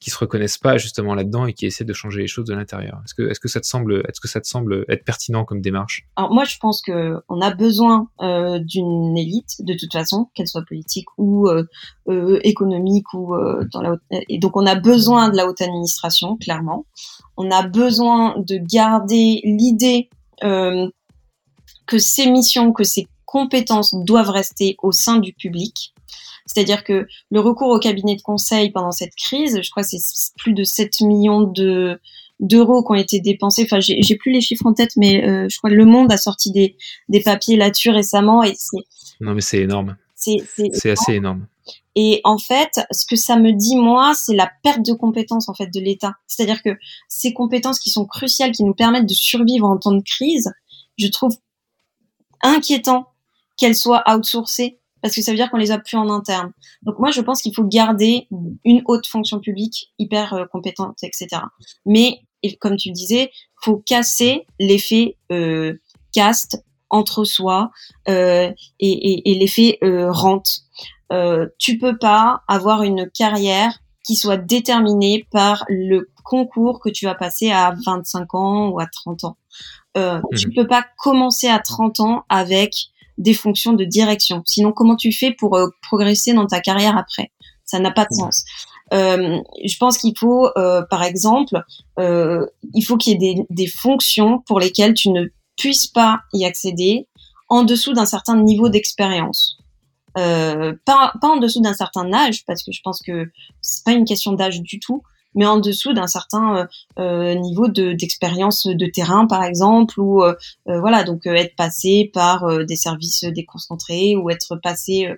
qui 0.00 0.10
se 0.10 0.18
reconnaissent 0.18 0.58
pas 0.58 0.78
justement 0.78 1.14
là-dedans 1.14 1.46
et 1.46 1.52
qui 1.52 1.66
essaient 1.66 1.84
de 1.84 1.92
changer 1.92 2.22
les 2.22 2.26
choses 2.26 2.46
de 2.46 2.54
l'intérieur. 2.54 3.02
Est-ce 3.04 3.14
que, 3.14 3.30
est-ce 3.30 3.38
que 3.38 3.48
ça 3.48 3.60
te 3.60 3.66
semble, 4.46 4.84
être 4.88 5.04
pertinent 5.04 5.44
comme 5.44 5.60
démarche? 5.60 6.06
Alors 6.16 6.32
moi, 6.32 6.44
je 6.44 6.56
pense 6.58 6.80
que 6.80 7.16
on 7.28 7.40
a 7.42 7.54
besoin 7.54 8.08
euh, 8.22 8.58
d'une 8.58 9.16
élite 9.16 9.56
de 9.60 9.74
toute 9.74 9.92
façon, 9.92 10.28
qu'elle 10.34 10.48
soit 10.48 10.64
politique 10.66 11.06
ou 11.18 11.48
euh, 11.48 11.64
euh, 12.08 12.40
économique 12.42 13.12
ou 13.12 13.34
dans 13.72 13.82
la 13.82 13.92
haute... 13.92 14.00
et 14.10 14.38
donc 14.38 14.56
on 14.56 14.66
a 14.66 14.74
besoin 14.74 15.28
de 15.28 15.36
la 15.36 15.46
haute 15.46 15.60
administration 15.60 16.36
clairement. 16.38 16.86
On 17.36 17.50
a 17.50 17.66
besoin 17.66 18.34
de 18.38 18.56
garder 18.56 19.40
l'idée 19.44 20.08
que 20.40 21.98
ces 21.98 22.30
missions, 22.30 22.72
que 22.72 22.84
ces 22.84 23.06
compétences 23.26 23.94
doivent 23.94 24.30
rester 24.30 24.76
au 24.82 24.92
sein 24.92 25.18
du 25.18 25.34
public. 25.34 25.94
C'est-à-dire 26.52 26.82
que 26.82 27.06
le 27.30 27.40
recours 27.40 27.68
au 27.68 27.78
cabinet 27.78 28.16
de 28.16 28.22
conseil 28.22 28.70
pendant 28.70 28.90
cette 28.90 29.14
crise, 29.14 29.60
je 29.62 29.70
crois 29.70 29.84
que 29.84 29.88
c'est 29.90 30.34
plus 30.36 30.52
de 30.52 30.64
7 30.64 31.02
millions 31.02 31.42
de 31.42 32.00
d'euros 32.40 32.82
qui 32.82 32.92
ont 32.92 32.94
été 32.94 33.20
dépensés. 33.20 33.64
Enfin, 33.64 33.80
j'ai 33.80 34.16
plus 34.16 34.32
les 34.32 34.40
chiffres 34.40 34.66
en 34.66 34.72
tête, 34.72 34.92
mais 34.96 35.22
euh, 35.28 35.46
je 35.48 35.58
crois 35.58 35.70
que 35.70 35.74
Le 35.74 35.84
Monde 35.84 36.10
a 36.10 36.16
sorti 36.16 36.50
des, 36.50 36.76
des 37.08 37.20
papiers 37.20 37.56
là-dessus 37.56 37.90
récemment. 37.90 38.42
Et 38.42 38.54
non, 39.20 39.34
mais 39.34 39.42
c'est 39.42 39.60
énorme. 39.60 39.96
C'est 40.14 40.90
assez 40.90 41.12
énorme. 41.12 41.46
Et 41.94 42.20
en 42.24 42.38
fait, 42.38 42.80
ce 42.90 43.04
que 43.06 43.16
ça 43.16 43.36
me 43.36 43.52
dit 43.52 43.76
moi, 43.76 44.14
c'est 44.14 44.34
la 44.34 44.50
perte 44.62 44.84
de 44.84 44.92
compétences 44.92 45.48
en 45.48 45.54
fait 45.54 45.68
de 45.68 45.80
l'État. 45.80 46.14
C'est-à-dire 46.26 46.62
que 46.62 46.70
ces 47.08 47.32
compétences 47.32 47.78
qui 47.78 47.90
sont 47.90 48.06
cruciales, 48.06 48.52
qui 48.52 48.64
nous 48.64 48.74
permettent 48.74 49.08
de 49.08 49.14
survivre 49.14 49.66
en 49.66 49.76
temps 49.76 49.92
de 49.92 50.02
crise, 50.02 50.50
je 50.98 51.06
trouve 51.08 51.36
inquiétant 52.42 53.06
qu'elles 53.56 53.76
soient 53.76 54.02
outsourcées 54.08 54.79
parce 55.02 55.14
que 55.14 55.22
ça 55.22 55.32
veut 55.32 55.36
dire 55.36 55.50
qu'on 55.50 55.56
les 55.56 55.70
a 55.70 55.78
plus 55.78 55.96
en 55.96 56.08
interne. 56.10 56.52
Donc 56.82 56.98
moi, 56.98 57.10
je 57.10 57.20
pense 57.20 57.42
qu'il 57.42 57.54
faut 57.54 57.64
garder 57.64 58.28
une 58.64 58.82
haute 58.86 59.06
fonction 59.06 59.40
publique 59.40 59.92
hyper 59.98 60.34
euh, 60.34 60.44
compétente, 60.46 60.98
etc. 61.02 61.42
Mais 61.86 62.20
comme 62.60 62.76
tu 62.76 62.90
disais, 62.90 63.30
faut 63.62 63.76
casser 63.76 64.46
l'effet 64.58 65.16
euh, 65.30 65.74
caste 66.12 66.64
entre 66.88 67.24
soi 67.24 67.70
euh, 68.08 68.50
et, 68.80 68.90
et, 68.90 69.30
et 69.30 69.34
l'effet 69.38 69.78
euh, 69.84 70.10
rente. 70.10 70.62
Euh, 71.12 71.46
tu 71.58 71.78
peux 71.78 71.98
pas 71.98 72.42
avoir 72.48 72.82
une 72.82 73.10
carrière 73.10 73.78
qui 74.04 74.16
soit 74.16 74.36
déterminée 74.36 75.26
par 75.30 75.64
le 75.68 76.10
concours 76.24 76.80
que 76.80 76.88
tu 76.88 77.04
vas 77.04 77.14
passer 77.14 77.50
à 77.50 77.74
25 77.84 78.34
ans 78.34 78.68
ou 78.68 78.80
à 78.80 78.86
30 78.86 79.24
ans. 79.24 79.36
Euh, 79.96 80.18
mmh. 80.18 80.36
Tu 80.36 80.50
peux 80.50 80.66
pas 80.66 80.84
commencer 80.98 81.48
à 81.48 81.58
30 81.58 82.00
ans 82.00 82.24
avec 82.28 82.74
des 83.20 83.34
fonctions 83.34 83.74
de 83.74 83.84
direction. 83.84 84.42
Sinon, 84.46 84.72
comment 84.72 84.96
tu 84.96 85.12
fais 85.12 85.30
pour 85.30 85.56
euh, 85.56 85.68
progresser 85.82 86.32
dans 86.32 86.46
ta 86.46 86.60
carrière 86.60 86.96
après? 86.96 87.30
Ça 87.64 87.78
n'a 87.78 87.92
pas 87.92 88.06
de 88.06 88.14
sens. 88.14 88.44
Euh, 88.92 89.38
je 89.64 89.76
pense 89.76 89.98
qu'il 89.98 90.18
faut, 90.18 90.48
euh, 90.58 90.82
par 90.90 91.04
exemple, 91.04 91.62
il 91.98 92.82
faut 92.84 92.96
qu'il 92.96 93.12
y 93.12 93.14
ait 93.14 93.34
des, 93.34 93.46
des, 93.48 93.66
fonctions 93.68 94.40
pour 94.46 94.58
lesquelles 94.58 94.94
tu 94.94 95.10
ne 95.10 95.26
puisses 95.56 95.86
pas 95.86 96.20
y 96.32 96.44
accéder 96.44 97.06
en 97.48 97.62
dessous 97.62 97.92
d'un 97.92 98.06
certain 98.06 98.42
niveau 98.42 98.68
d'expérience. 98.68 99.58
Pas, 100.14 101.12
pas 101.20 101.28
en 101.28 101.36
dessous 101.36 101.60
d'un 101.60 101.74
certain 101.74 102.12
âge, 102.12 102.44
parce 102.46 102.64
que 102.64 102.72
je 102.72 102.80
pense 102.82 103.00
que 103.00 103.30
c'est 103.60 103.84
pas 103.84 103.92
une 103.92 104.04
question 104.04 104.32
d'âge 104.32 104.60
du 104.60 104.80
tout, 104.80 105.02
mais 105.34 105.46
en 105.46 105.58
dessous 105.58 105.92
d'un 105.92 106.06
certain 106.06 106.56
euh, 106.56 106.66
euh 106.98 107.34
niveau 107.34 107.68
d'expérience 107.68 108.66
de, 108.66 108.86
terrain, 108.86 109.26
par 109.26 109.44
exemple, 109.44 110.00
ou 110.00 110.22
euh, 110.22 110.34
euh 110.68 110.80
voilà, 110.80 111.04
donc 111.04 111.26
euh, 111.26 111.34
être 111.34 111.56
passé 111.56 112.10
par 112.12 112.64
des 112.64 112.76
services 112.76 113.24
déconcentrés 113.24 114.16
ou 114.16 114.30
être 114.30 114.56
passé, 114.56 115.08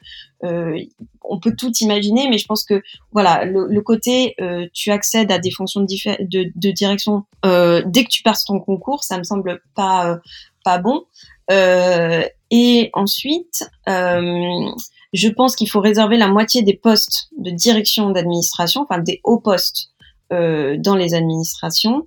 on 0.42 1.38
peut 1.38 1.54
tout 1.56 1.72
imaginer, 1.80 2.28
mais 2.28 2.36
je 2.36 2.46
pense 2.46 2.64
que 2.64 2.82
voilà, 3.12 3.44
le, 3.44 3.68
le 3.68 3.80
côté 3.80 4.36
tu 4.72 4.90
accèdes 4.90 5.30
à 5.30 5.38
des 5.38 5.52
fonctions 5.52 5.82
de, 5.82 6.24
de, 6.24 6.50
de 6.54 6.70
direction 6.72 7.24
dès 7.44 8.04
que 8.04 8.08
tu 8.08 8.22
passes 8.22 8.44
ton 8.44 8.58
concours, 8.58 9.04
ça 9.04 9.18
me 9.18 9.22
semble 9.22 9.62
pas 9.74 10.18
pas 10.64 10.78
bon. 10.78 11.04
et 11.50 12.90
ensuite, 12.92 13.64
je 13.86 15.28
pense 15.28 15.54
qu'il 15.54 15.70
faut 15.70 15.80
réserver 15.80 16.16
la 16.16 16.28
moitié 16.28 16.62
des 16.62 16.74
postes 16.74 17.28
de 17.38 17.50
direction 17.50 18.10
d'administration, 18.10 18.82
enfin 18.82 18.98
des 18.98 19.20
hauts 19.24 19.40
postes 19.40 19.92
dans 20.32 20.96
les 20.96 21.14
administrations, 21.14 22.06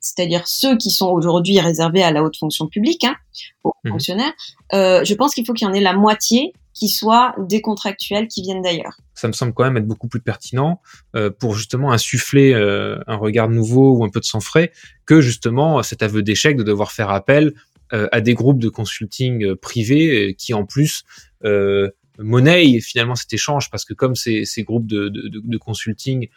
c'est-à-dire 0.00 0.46
ceux 0.48 0.76
qui 0.76 0.90
sont 0.90 1.08
aujourd'hui 1.08 1.60
réservés 1.60 2.02
à 2.02 2.10
la 2.10 2.22
haute 2.22 2.36
fonction 2.36 2.66
publique, 2.66 3.04
hein, 3.04 3.14
aux 3.64 3.72
mmh. 3.84 3.90
fonctionnaires, 3.90 4.32
euh, 4.72 5.04
je 5.04 5.14
pense 5.14 5.34
qu'il 5.34 5.44
faut 5.44 5.52
qu'il 5.52 5.66
y 5.66 5.70
en 5.70 5.74
ait 5.74 5.80
la 5.80 5.92
moitié 5.92 6.52
qui 6.72 6.88
soient 6.88 7.34
des 7.38 7.60
contractuels 7.60 8.26
qui 8.28 8.42
viennent 8.42 8.62
d'ailleurs. 8.62 8.96
Ça 9.14 9.28
me 9.28 9.32
semble 9.32 9.52
quand 9.52 9.64
même 9.64 9.76
être 9.76 9.86
beaucoup 9.86 10.08
plus 10.08 10.20
pertinent 10.20 10.80
euh, 11.14 11.30
pour 11.30 11.54
justement 11.54 11.92
insuffler 11.92 12.54
euh, 12.54 12.98
un 13.06 13.16
regard 13.16 13.50
nouveau 13.50 13.96
ou 13.96 14.04
un 14.04 14.08
peu 14.08 14.20
de 14.20 14.24
sang 14.24 14.40
frais 14.40 14.72
que 15.04 15.20
justement 15.20 15.82
cet 15.82 16.02
aveu 16.02 16.22
d'échec 16.22 16.56
de 16.56 16.62
devoir 16.62 16.92
faire 16.92 17.10
appel 17.10 17.52
euh, 17.92 18.08
à 18.12 18.20
des 18.20 18.34
groupes 18.34 18.60
de 18.60 18.68
consulting 18.68 19.44
euh, 19.44 19.56
privés 19.56 20.34
qui 20.38 20.54
en 20.54 20.64
plus 20.64 21.04
monnaie 22.18 22.80
finalement 22.80 23.14
cet 23.14 23.32
échange 23.32 23.70
parce 23.70 23.86
que 23.86 23.94
comme 23.94 24.14
ces, 24.14 24.44
ces 24.44 24.62
groupes 24.62 24.86
de, 24.86 25.08
de, 25.08 25.40
de 25.42 25.56
consulting 25.56 26.28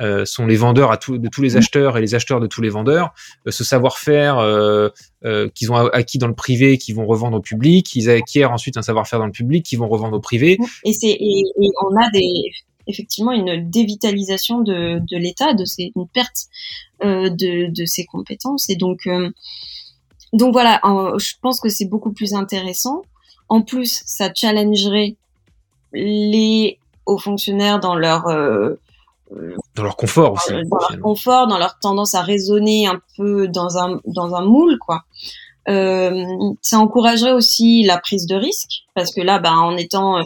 euh, 0.00 0.24
sont 0.24 0.46
les 0.46 0.56
vendeurs 0.56 0.90
à 0.90 0.96
tout, 0.96 1.18
de 1.18 1.28
tous 1.28 1.42
les 1.42 1.56
acheteurs 1.56 1.98
et 1.98 2.00
les 2.00 2.14
acheteurs 2.14 2.40
de 2.40 2.46
tous 2.46 2.62
les 2.62 2.70
vendeurs. 2.70 3.12
Euh, 3.46 3.50
ce 3.50 3.64
savoir-faire 3.64 4.38
euh, 4.38 4.88
qu'ils 5.54 5.70
ont 5.70 5.76
acquis 5.76 6.18
dans 6.18 6.28
le 6.28 6.34
privé, 6.34 6.78
qu'ils 6.78 6.94
vont 6.94 7.06
revendre 7.06 7.36
au 7.36 7.40
public, 7.40 7.94
ils 7.94 8.08
acquièrent 8.08 8.52
ensuite 8.52 8.76
un 8.78 8.82
savoir-faire 8.82 9.18
dans 9.18 9.26
le 9.26 9.32
public, 9.32 9.64
qu'ils 9.64 9.78
vont 9.78 9.88
revendre 9.88 10.16
au 10.16 10.20
privé. 10.20 10.58
Et 10.84 10.92
c'est 10.92 11.10
et, 11.10 11.44
et, 11.60 11.68
on 11.84 11.96
a 11.96 12.10
des 12.10 12.50
effectivement 12.86 13.32
une 13.32 13.68
dévitalisation 13.68 14.62
de, 14.62 15.00
de 15.00 15.16
l'État, 15.16 15.52
de 15.52 15.64
ces, 15.64 15.92
une 15.94 16.08
perte 16.08 16.46
de, 17.02 17.70
de 17.70 17.84
ses 17.84 18.04
compétences. 18.04 18.68
Et 18.70 18.76
donc 18.76 19.06
donc 20.32 20.52
voilà, 20.52 20.80
je 21.18 21.34
pense 21.42 21.60
que 21.60 21.68
c'est 21.68 21.84
beaucoup 21.84 22.12
plus 22.12 22.34
intéressant. 22.34 23.02
En 23.48 23.62
plus, 23.62 24.02
ça 24.06 24.32
challengerait 24.34 25.16
les 25.92 26.78
hauts 27.06 27.18
fonctionnaires 27.18 27.80
dans 27.80 27.94
leur 27.94 28.26
dans 29.74 29.82
leur 29.82 29.96
confort 29.96 30.32
aussi. 30.32 30.52
Dans 30.52 30.78
leur 30.78 31.00
confort, 31.00 31.46
dans 31.46 31.58
leur 31.58 31.78
tendance 31.78 32.14
à 32.14 32.22
raisonner 32.22 32.86
un 32.86 33.00
peu 33.16 33.48
dans 33.48 33.78
un 33.78 34.00
dans 34.04 34.34
un 34.34 34.44
moule 34.44 34.78
quoi. 34.78 35.04
Euh, 35.68 36.24
ça 36.62 36.78
encouragerait 36.78 37.32
aussi 37.32 37.82
la 37.82 37.98
prise 37.98 38.26
de 38.26 38.34
risque 38.34 38.84
parce 38.94 39.12
que 39.14 39.20
là, 39.20 39.38
ben, 39.38 39.52
en 39.52 39.76
étant 39.76 40.18
euh, 40.18 40.22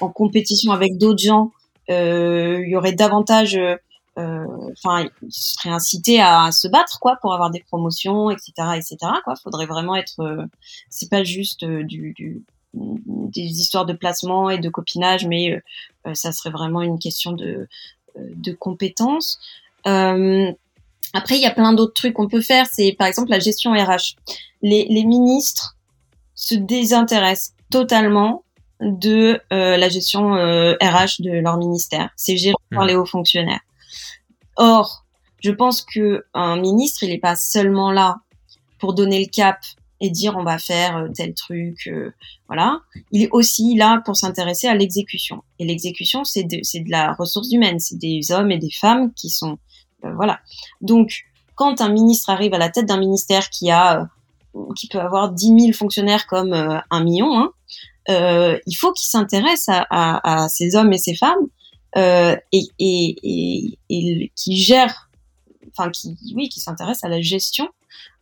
en 0.00 0.08
compétition 0.08 0.72
avec 0.72 0.98
d'autres 0.98 1.22
gens, 1.22 1.52
euh, 1.90 2.62
il 2.64 2.70
y 2.70 2.76
aurait 2.76 2.92
davantage, 2.92 3.56
euh, 3.56 4.46
enfin, 4.72 5.06
ils 5.22 5.32
seraient 5.32 5.70
incités 5.70 6.20
à, 6.20 6.50
se 6.52 6.68
battre 6.68 6.98
quoi 7.00 7.16
pour 7.22 7.32
avoir 7.32 7.50
des 7.50 7.60
promotions, 7.60 8.30
etc., 8.30 8.52
etc. 8.76 8.96
Quoi, 9.24 9.36
faudrait 9.36 9.66
vraiment 9.66 9.94
être, 9.94 10.48
c'est 10.90 11.10
pas 11.10 11.22
juste 11.24 11.64
du, 11.64 12.12
du 12.14 12.42
des 12.74 13.42
histoires 13.42 13.84
de 13.84 13.92
placement 13.92 14.48
et 14.48 14.58
de 14.58 14.70
copinage, 14.70 15.26
mais 15.26 15.62
ça 16.14 16.32
serait 16.32 16.50
vraiment 16.50 16.80
une 16.80 16.98
question 16.98 17.32
de 17.32 17.68
de 18.16 18.52
compétences. 18.52 19.38
Euh, 19.86 20.50
après, 21.14 21.36
il 21.36 21.42
y 21.42 21.46
a 21.46 21.50
plein 21.50 21.72
d'autres 21.72 21.94
trucs 21.94 22.14
qu'on 22.14 22.28
peut 22.28 22.40
faire. 22.40 22.66
C'est 22.70 22.92
par 22.92 23.06
exemple 23.06 23.30
la 23.30 23.38
gestion 23.38 23.72
RH. 23.72 24.16
Les, 24.62 24.86
les 24.88 25.04
ministres 25.04 25.76
se 26.34 26.54
désintéressent 26.54 27.54
totalement 27.70 28.44
de 28.80 29.40
euh, 29.52 29.76
la 29.76 29.88
gestion 29.88 30.34
euh, 30.34 30.74
RH 30.80 31.20
de 31.20 31.30
leur 31.30 31.56
ministère. 31.56 32.10
C'est 32.16 32.36
géré 32.36 32.54
par 32.70 32.84
mmh. 32.84 32.88
les 32.88 32.96
hauts 32.96 33.06
fonctionnaires. 33.06 33.60
Or, 34.56 35.04
je 35.40 35.50
pense 35.50 35.82
que 35.82 36.24
un 36.34 36.56
ministre, 36.56 37.02
il 37.02 37.10
n'est 37.10 37.18
pas 37.18 37.36
seulement 37.36 37.90
là 37.90 38.16
pour 38.78 38.94
donner 38.94 39.20
le 39.20 39.30
cap 39.30 39.58
et 40.02 40.10
dire 40.10 40.34
on 40.36 40.42
va 40.42 40.58
faire 40.58 40.96
euh, 40.96 41.08
tel 41.14 41.32
truc, 41.32 41.86
euh, 41.86 42.12
voilà. 42.48 42.80
Il 43.12 43.22
est 43.22 43.30
aussi 43.30 43.76
là 43.76 44.02
pour 44.04 44.16
s'intéresser 44.16 44.66
à 44.66 44.74
l'exécution. 44.74 45.42
Et 45.60 45.64
l'exécution, 45.64 46.24
c'est 46.24 46.42
de, 46.42 46.56
de 46.56 46.90
la 46.90 47.14
ressource 47.14 47.50
humaine, 47.52 47.78
c'est 47.78 47.98
des 47.98 48.32
hommes 48.32 48.50
et 48.50 48.58
des 48.58 48.72
femmes 48.72 49.14
qui 49.14 49.30
sont, 49.30 49.58
euh, 50.04 50.12
voilà. 50.14 50.40
Donc, 50.80 51.22
quand 51.54 51.80
un 51.80 51.88
ministre 51.88 52.30
arrive 52.30 52.52
à 52.52 52.58
la 52.58 52.68
tête 52.68 52.86
d'un 52.86 52.98
ministère 52.98 53.48
qui 53.48 53.70
a, 53.70 54.08
qui 54.76 54.88
peut 54.88 54.98
avoir 54.98 55.30
10 55.30 55.60
000 55.60 55.72
fonctionnaires 55.72 56.26
comme 56.26 56.52
un 56.52 57.04
million, 57.04 57.38
hein, 57.38 57.52
il 58.66 58.74
faut 58.74 58.92
qu'il 58.92 59.08
s'intéresse 59.08 59.66
à, 59.68 60.46
ces 60.48 60.74
hommes 60.74 60.92
et 60.92 60.98
ces 60.98 61.14
femmes 61.14 61.46
et, 61.94 62.66
et, 62.78 63.78
et, 63.88 64.32
qui 64.34 64.56
gèrent, 64.56 65.10
enfin 65.70 65.90
qui, 65.90 66.16
oui, 66.34 66.48
qui 66.48 66.58
s'intéresse 66.58 67.04
à 67.04 67.08
la 67.08 67.20
gestion 67.20 67.68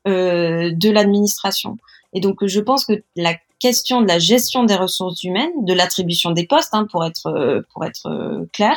de 0.07 0.90
l'administration. 0.90 1.76
Et 2.12 2.20
donc, 2.20 2.44
je 2.44 2.61
pense 2.61 2.84
que 2.84 3.03
la 3.16 3.34
question 3.61 4.01
de 4.01 4.09
la 4.09 4.18
gestion 4.18 4.64
des 4.64 4.74
ressources 4.74 5.22
humaines, 5.22 5.53
de 5.64 5.72
l'attribution 5.72 6.32
des 6.32 6.46
postes, 6.46 6.70
hein, 6.72 6.86
pour 6.90 7.05
être 7.05 7.26
euh, 7.26 7.61
pour 7.72 7.84
être 7.84 8.07
euh, 8.07 8.46
clair, 8.53 8.76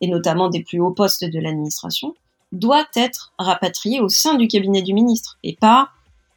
et 0.00 0.06
notamment 0.06 0.48
des 0.48 0.62
plus 0.62 0.80
hauts 0.80 0.92
postes 0.92 1.24
de 1.24 1.40
l'administration, 1.40 2.14
doit 2.52 2.86
être 2.94 3.32
rapatriée 3.38 4.00
au 4.00 4.08
sein 4.08 4.36
du 4.36 4.48
cabinet 4.48 4.82
du 4.82 4.94
ministre 4.94 5.38
et 5.42 5.56
pas 5.56 5.90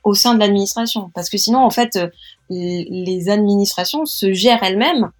au 0.03 0.13
sein 0.13 0.33
de 0.33 0.39
l'administration, 0.39 1.11
parce 1.15 1.29
que 1.29 1.37
sinon, 1.37 1.59
en 1.59 1.71
fait, 1.71 1.97
les 2.49 3.29
administrations 3.29 4.05
se 4.05 4.33
gèrent 4.33 4.61
elles-mêmes 4.61 5.11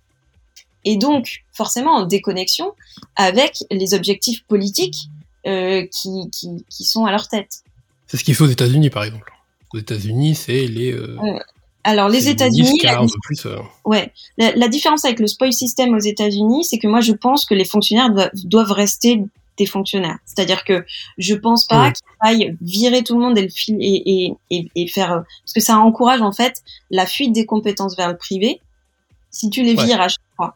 et 0.84 0.98
donc 0.98 1.44
forcément 1.52 1.96
en 1.96 2.06
déconnexion 2.06 2.72
avec 3.16 3.64
les 3.72 3.96
objectifs 3.96 4.46
politiques 4.46 5.10
euh, 5.48 5.88
qui, 5.88 6.30
qui, 6.32 6.64
qui, 6.70 6.84
sont 6.84 7.06
à 7.06 7.12
leur 7.12 7.28
tête. 7.28 7.64
C'est 8.08 8.18
ce 8.18 8.24
qu'il 8.24 8.36
fait 8.36 8.44
aux 8.44 8.50
États-Unis, 8.50 8.90
par 8.90 9.04
exemple. 9.04 9.32
Aux 9.74 9.78
États-Unis, 9.78 10.36
c'est 10.36 10.68
les. 10.68 10.94
Euh, 10.94 11.18
alors 11.84 12.10
les 12.10 12.30
États-Unis, 12.30 12.80
la, 12.84 13.00
euh. 13.02 13.60
ouais, 13.86 14.12
la, 14.38 14.68
différence 14.68 15.06
avec 15.06 15.20
le 15.20 15.28
spoil 15.28 15.54
system 15.54 15.94
aux 15.94 16.00
États-Unis, 16.00 16.64
c'est 16.64 16.80
que 16.80 16.88
moi 16.88 17.00
je 17.00 17.14
pense 17.14 17.46
que 17.46 17.54
les 17.54 17.64
fonctionnaires 17.64 18.10
doivent, 18.34 18.72
rester 18.72 19.22
des 19.58 19.68
fonctionnaires. 19.68 20.18
C'est-à-dire 20.26 20.64
que 20.64 20.84
je 21.20 21.36
pense 21.36 21.68
pas 21.68 21.92
qu'il 21.92 22.08
faille 22.24 22.58
virer 22.60 23.04
tout 23.04 23.14
le 23.14 23.24
monde 23.24 23.38
et 23.38 23.44
le 23.44 23.50
fil 23.50 23.78
et, 23.80 24.34
et, 24.50 24.72
et, 24.76 24.88
faire 24.88 25.12
euh, 25.12 25.20
parce 25.44 25.54
que 25.54 25.60
ça 25.60 25.78
encourage 25.78 26.22
en 26.24 26.32
fait 26.32 26.64
la 26.90 27.06
fuite 27.06 27.34
des 27.34 27.46
compétences 27.46 27.96
vers 27.96 28.10
le 28.10 28.18
privé 28.18 28.62
si 29.30 29.52
tu 29.52 29.62
les 29.62 29.76
vires 29.76 30.02
à 30.02 30.08
chaque 30.08 30.22
fois. 30.36 30.56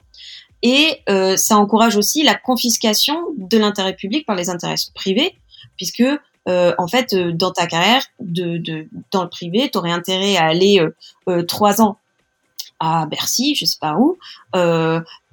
Et 0.61 1.01
euh, 1.09 1.37
ça 1.37 1.57
encourage 1.57 1.95
aussi 1.95 2.23
la 2.23 2.35
confiscation 2.35 3.17
de 3.37 3.57
l'intérêt 3.57 3.95
public 3.95 4.25
par 4.25 4.35
les 4.35 4.49
intérêts 4.49 4.75
privés, 4.93 5.35
puisque 5.77 6.03
euh, 6.49 6.73
en 6.77 6.87
fait, 6.87 7.13
euh, 7.13 7.31
dans 7.31 7.51
ta 7.51 7.67
carrière, 7.67 8.03
de, 8.19 8.57
de 8.57 8.87
dans 9.11 9.23
le 9.23 9.29
privé, 9.29 9.69
tu 9.71 9.77
aurais 9.77 9.91
intérêt 9.91 10.35
à 10.35 10.45
aller 10.45 10.83
euh, 11.27 11.43
trois 11.43 11.81
ans 11.81 11.97
à 12.79 13.05
Bercy, 13.05 13.55
je 13.55 13.65
sais 13.65 13.77
pas 13.79 13.95
où. 13.97 14.17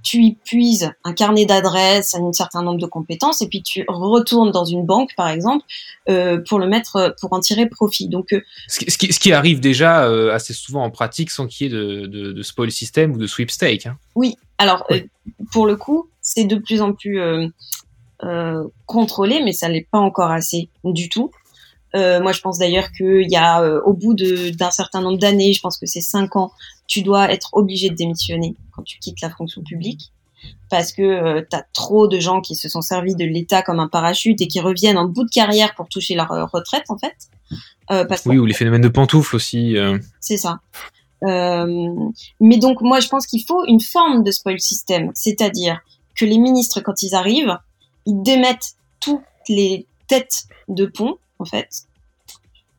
tu 0.02 0.22
y 0.22 0.34
puises 0.34 0.92
un 1.04 1.12
carnet 1.12 1.46
d'adresses, 1.46 2.14
un 2.14 2.32
certain 2.32 2.62
nombre 2.62 2.80
de 2.80 2.86
compétences, 2.86 3.40
et 3.40 3.48
puis 3.48 3.62
tu 3.62 3.84
retournes 3.88 4.50
dans 4.50 4.64
une 4.64 4.84
banque, 4.84 5.10
par 5.16 5.28
exemple, 5.28 5.64
pour 6.48 6.58
le 6.58 6.66
mettre, 6.66 7.14
pour 7.20 7.32
en 7.32 7.40
tirer 7.40 7.68
profit. 7.68 8.08
Donc, 8.08 8.34
ce 8.68 8.78
qui, 8.80 9.12
ce, 9.12 9.20
qui, 9.20 9.32
arrive 9.32 9.60
déjà 9.60 10.02
assez 10.32 10.54
souvent 10.54 10.84
en 10.84 10.90
pratique, 10.90 11.30
sans 11.30 11.46
qu'il 11.46 11.66
y 11.66 11.70
ait 11.70 11.72
de, 11.72 12.06
de, 12.06 12.32
de, 12.32 12.42
spoil 12.42 12.70
system 12.70 13.12
ou 13.12 13.16
de 13.16 13.26
sweepstake. 13.28 13.86
Hein. 13.86 13.96
Oui. 14.16 14.36
Alors, 14.58 14.86
pour 15.52 15.66
le 15.66 15.76
coup, 15.76 16.08
c'est 16.20 16.44
de 16.44 16.56
plus 16.56 16.82
en 16.82 16.92
plus 16.92 17.20
euh, 18.22 18.64
contrôlé, 18.86 19.42
mais 19.44 19.52
ça 19.52 19.68
n'est 19.68 19.86
pas 19.90 19.98
encore 19.98 20.30
assez 20.30 20.68
du 20.84 21.08
tout. 21.08 21.30
Euh, 21.96 22.20
moi, 22.20 22.32
je 22.32 22.40
pense 22.40 22.58
d'ailleurs 22.58 22.90
qu'il 22.92 23.30
y 23.30 23.36
a, 23.36 23.62
euh, 23.62 23.80
au 23.84 23.94
bout 23.94 24.14
d'un 24.14 24.70
certain 24.70 25.00
nombre 25.00 25.18
d'années, 25.18 25.52
je 25.52 25.60
pense 25.60 25.78
que 25.78 25.86
c'est 25.86 26.00
cinq 26.00 26.36
ans, 26.36 26.52
tu 26.86 27.02
dois 27.02 27.30
être 27.32 27.50
obligé 27.52 27.88
de 27.88 27.94
démissionner 27.94 28.54
quand 28.72 28.82
tu 28.82 28.98
quittes 28.98 29.20
la 29.20 29.30
fonction 29.30 29.62
publique 29.62 30.12
parce 30.68 30.92
que 30.92 31.02
euh, 31.02 31.42
tu 31.48 31.56
as 31.56 31.64
trop 31.72 32.06
de 32.06 32.20
gens 32.20 32.40
qui 32.40 32.54
se 32.54 32.68
sont 32.68 32.82
servis 32.82 33.14
de 33.14 33.24
l'État 33.24 33.62
comme 33.62 33.80
un 33.80 33.88
parachute 33.88 34.40
et 34.40 34.46
qui 34.46 34.60
reviennent 34.60 34.98
en 34.98 35.06
bout 35.06 35.24
de 35.24 35.30
carrière 35.30 35.74
pour 35.74 35.88
toucher 35.88 36.14
leur 36.14 36.28
retraite, 36.52 36.84
en 36.88 36.98
fait. 36.98 37.14
Parce 37.88 38.26
oui, 38.26 38.36
ou 38.36 38.46
les 38.46 38.54
phénomènes 38.54 38.82
de 38.82 38.88
pantoufles 38.88 39.36
aussi. 39.36 39.76
C'est 40.20 40.36
ça. 40.36 40.60
mais 41.22 42.58
donc, 42.58 42.80
moi, 42.82 43.00
je 43.00 43.08
pense 43.08 43.26
qu'il 43.26 43.44
faut 43.46 43.64
une 43.66 43.80
forme 43.80 44.22
de 44.22 44.30
spoil 44.30 44.60
system, 44.60 45.10
c'est-à-dire 45.14 45.80
que 46.14 46.24
les 46.24 46.38
ministres, 46.38 46.80
quand 46.80 47.02
ils 47.02 47.14
arrivent, 47.14 47.56
ils 48.06 48.22
démettent 48.22 48.74
toutes 49.00 49.20
les 49.48 49.86
têtes 50.08 50.46
de 50.68 50.86
pont, 50.86 51.18
en 51.38 51.44
fait, 51.44 51.68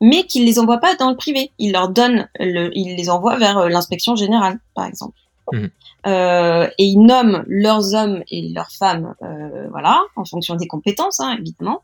mais 0.02 0.24
qu'ils 0.24 0.46
les 0.46 0.60
envoient 0.60 0.80
pas 0.80 0.96
dans 0.96 1.10
le 1.10 1.16
privé. 1.16 1.52
Ils 1.58 1.72
leur 1.72 1.90
donnent, 1.90 2.28
le, 2.40 2.72
ils 2.74 2.96
les 2.96 3.10
envoient 3.10 3.38
vers 3.38 3.58
euh, 3.58 3.70
l'inspection 3.70 4.16
générale, 4.16 4.60
par 4.74 4.86
exemple. 4.86 5.18
Mmh. 5.52 5.68
Euh, 6.06 6.70
et 6.78 6.86
ils 6.86 7.00
nomment 7.00 7.44
leurs 7.48 7.94
hommes 7.94 8.24
et 8.30 8.50
leurs 8.50 8.72
femmes, 8.72 9.16
euh, 9.24 9.68
voilà, 9.70 10.02
en 10.16 10.26
fonction 10.26 10.56
des 10.56 10.68
compétences, 10.68 11.20
hein, 11.20 11.36
évidemment. 11.40 11.82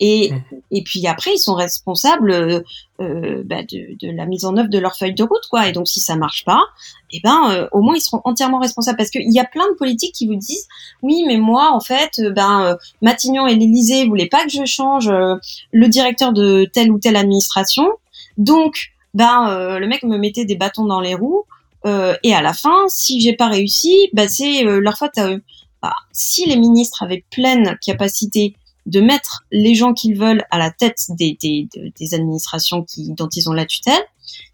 Et, 0.00 0.32
mmh. 0.32 0.42
et 0.72 0.82
puis 0.82 1.06
après, 1.06 1.32
ils 1.34 1.38
sont 1.38 1.54
responsables 1.54 2.32
euh, 2.32 2.60
euh, 3.00 3.42
bah 3.44 3.62
de, 3.62 3.96
de, 4.00 4.10
la 4.10 4.26
mise 4.26 4.44
en 4.44 4.56
œuvre 4.56 4.68
de 4.68 4.78
leur 4.78 4.96
feuille 4.96 5.14
de 5.14 5.22
route, 5.22 5.46
quoi. 5.50 5.68
Et 5.68 5.72
donc, 5.72 5.86
si 5.86 6.00
ça 6.00 6.16
marche 6.16 6.44
pas, 6.44 6.60
eh 7.12 7.20
ben, 7.22 7.50
euh, 7.50 7.68
au 7.72 7.82
moins, 7.82 7.94
ils 7.94 8.00
seront 8.00 8.20
entièrement 8.24 8.58
responsables. 8.58 8.96
Parce 8.96 9.10
qu'il 9.10 9.32
y 9.32 9.38
a 9.38 9.44
plein 9.44 9.68
de 9.70 9.76
politiques 9.76 10.14
qui 10.14 10.26
vous 10.26 10.34
disent, 10.34 10.66
oui, 11.02 11.24
mais 11.26 11.36
moi, 11.36 11.70
en 11.72 11.80
fait, 11.80 12.20
ben, 12.34 12.76
Matignon 13.00 13.46
et 13.46 13.54
l'Élysée 13.54 14.06
voulaient 14.06 14.26
pas 14.26 14.44
que 14.44 14.50
je 14.50 14.64
change 14.64 15.08
le 15.10 15.88
directeur 15.88 16.32
de 16.32 16.68
telle 16.72 16.90
ou 16.90 16.98
telle 16.98 17.16
administration. 17.16 17.86
Donc, 18.38 18.92
ben, 19.14 19.78
le 19.78 19.86
mec 19.86 20.02
me 20.02 20.16
mettait 20.16 20.44
des 20.44 20.56
bâtons 20.56 20.86
dans 20.86 21.00
les 21.00 21.14
roues. 21.14 21.44
et 21.84 22.34
à 22.34 22.42
la 22.42 22.54
fin, 22.54 22.88
si 22.88 23.20
j'ai 23.20 23.34
pas 23.34 23.48
réussi, 23.48 24.08
ben, 24.14 24.28
c'est 24.28 24.64
leur 24.64 24.96
faute 24.96 25.16
à 25.16 25.30
eux. 25.30 25.42
Bah, 25.82 25.94
si 26.12 26.48
les 26.48 26.56
ministres 26.56 27.02
avaient 27.02 27.24
pleine 27.30 27.76
capacité 27.84 28.54
de 28.86 29.00
mettre 29.00 29.44
les 29.50 29.74
gens 29.74 29.92
qu'ils 29.94 30.16
veulent 30.16 30.44
à 30.50 30.58
la 30.58 30.70
tête 30.70 31.06
des, 31.10 31.36
des, 31.40 31.68
des 31.74 32.14
administrations 32.14 32.82
qui, 32.82 33.12
dont 33.12 33.28
ils 33.28 33.48
ont 33.48 33.52
la 33.52 33.66
tutelle, 33.66 34.02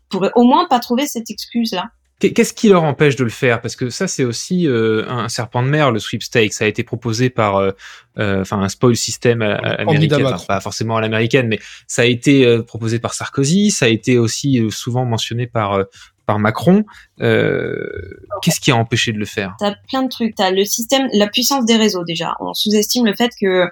pourraient 0.08 0.32
au 0.34 0.44
moins 0.44 0.66
pas 0.68 0.80
trouver 0.80 1.06
cette 1.06 1.30
excuse-là. 1.30 1.90
Qu'est-ce 2.20 2.52
qui 2.52 2.68
leur 2.68 2.82
empêche 2.82 3.14
de 3.14 3.22
le 3.22 3.30
faire? 3.30 3.60
Parce 3.60 3.76
que 3.76 3.90
ça, 3.90 4.08
c'est 4.08 4.24
aussi 4.24 4.66
euh, 4.66 5.08
un 5.08 5.28
serpent 5.28 5.62
de 5.62 5.68
mer, 5.68 5.92
le 5.92 6.00
sweepstake. 6.00 6.52
Ça 6.52 6.64
a 6.64 6.66
été 6.66 6.82
proposé 6.82 7.30
par, 7.30 7.56
euh, 7.56 7.70
euh, 8.18 8.40
enfin, 8.40 8.60
un 8.60 8.68
spoil 8.68 8.96
system 8.96 9.40
américain, 9.40 10.36
pas 10.48 10.60
forcément 10.60 10.96
à 10.96 11.00
l'américaine, 11.00 11.46
mais 11.46 11.60
ça 11.86 12.02
a 12.02 12.06
été 12.06 12.60
proposé 12.64 12.98
par 12.98 13.14
Sarkozy. 13.14 13.70
Ça 13.70 13.84
a 13.84 13.88
été 13.88 14.18
aussi 14.18 14.60
souvent 14.70 15.04
mentionné 15.04 15.46
par 15.46 15.84
par 16.26 16.40
Macron. 16.40 16.84
Qu'est-ce 17.18 18.60
qui 18.60 18.72
a 18.72 18.76
empêché 18.76 19.12
de 19.12 19.18
le 19.18 19.24
faire? 19.24 19.54
T'as 19.60 19.74
plein 19.88 20.02
de 20.02 20.08
trucs. 20.08 20.34
T'as 20.34 20.50
le 20.50 20.64
système, 20.64 21.08
la 21.12 21.28
puissance 21.28 21.64
des 21.66 21.76
réseaux 21.76 22.04
déjà. 22.04 22.34
On 22.40 22.52
sous-estime 22.52 23.06
le 23.06 23.14
fait 23.14 23.30
que 23.40 23.46
euh, 23.46 23.66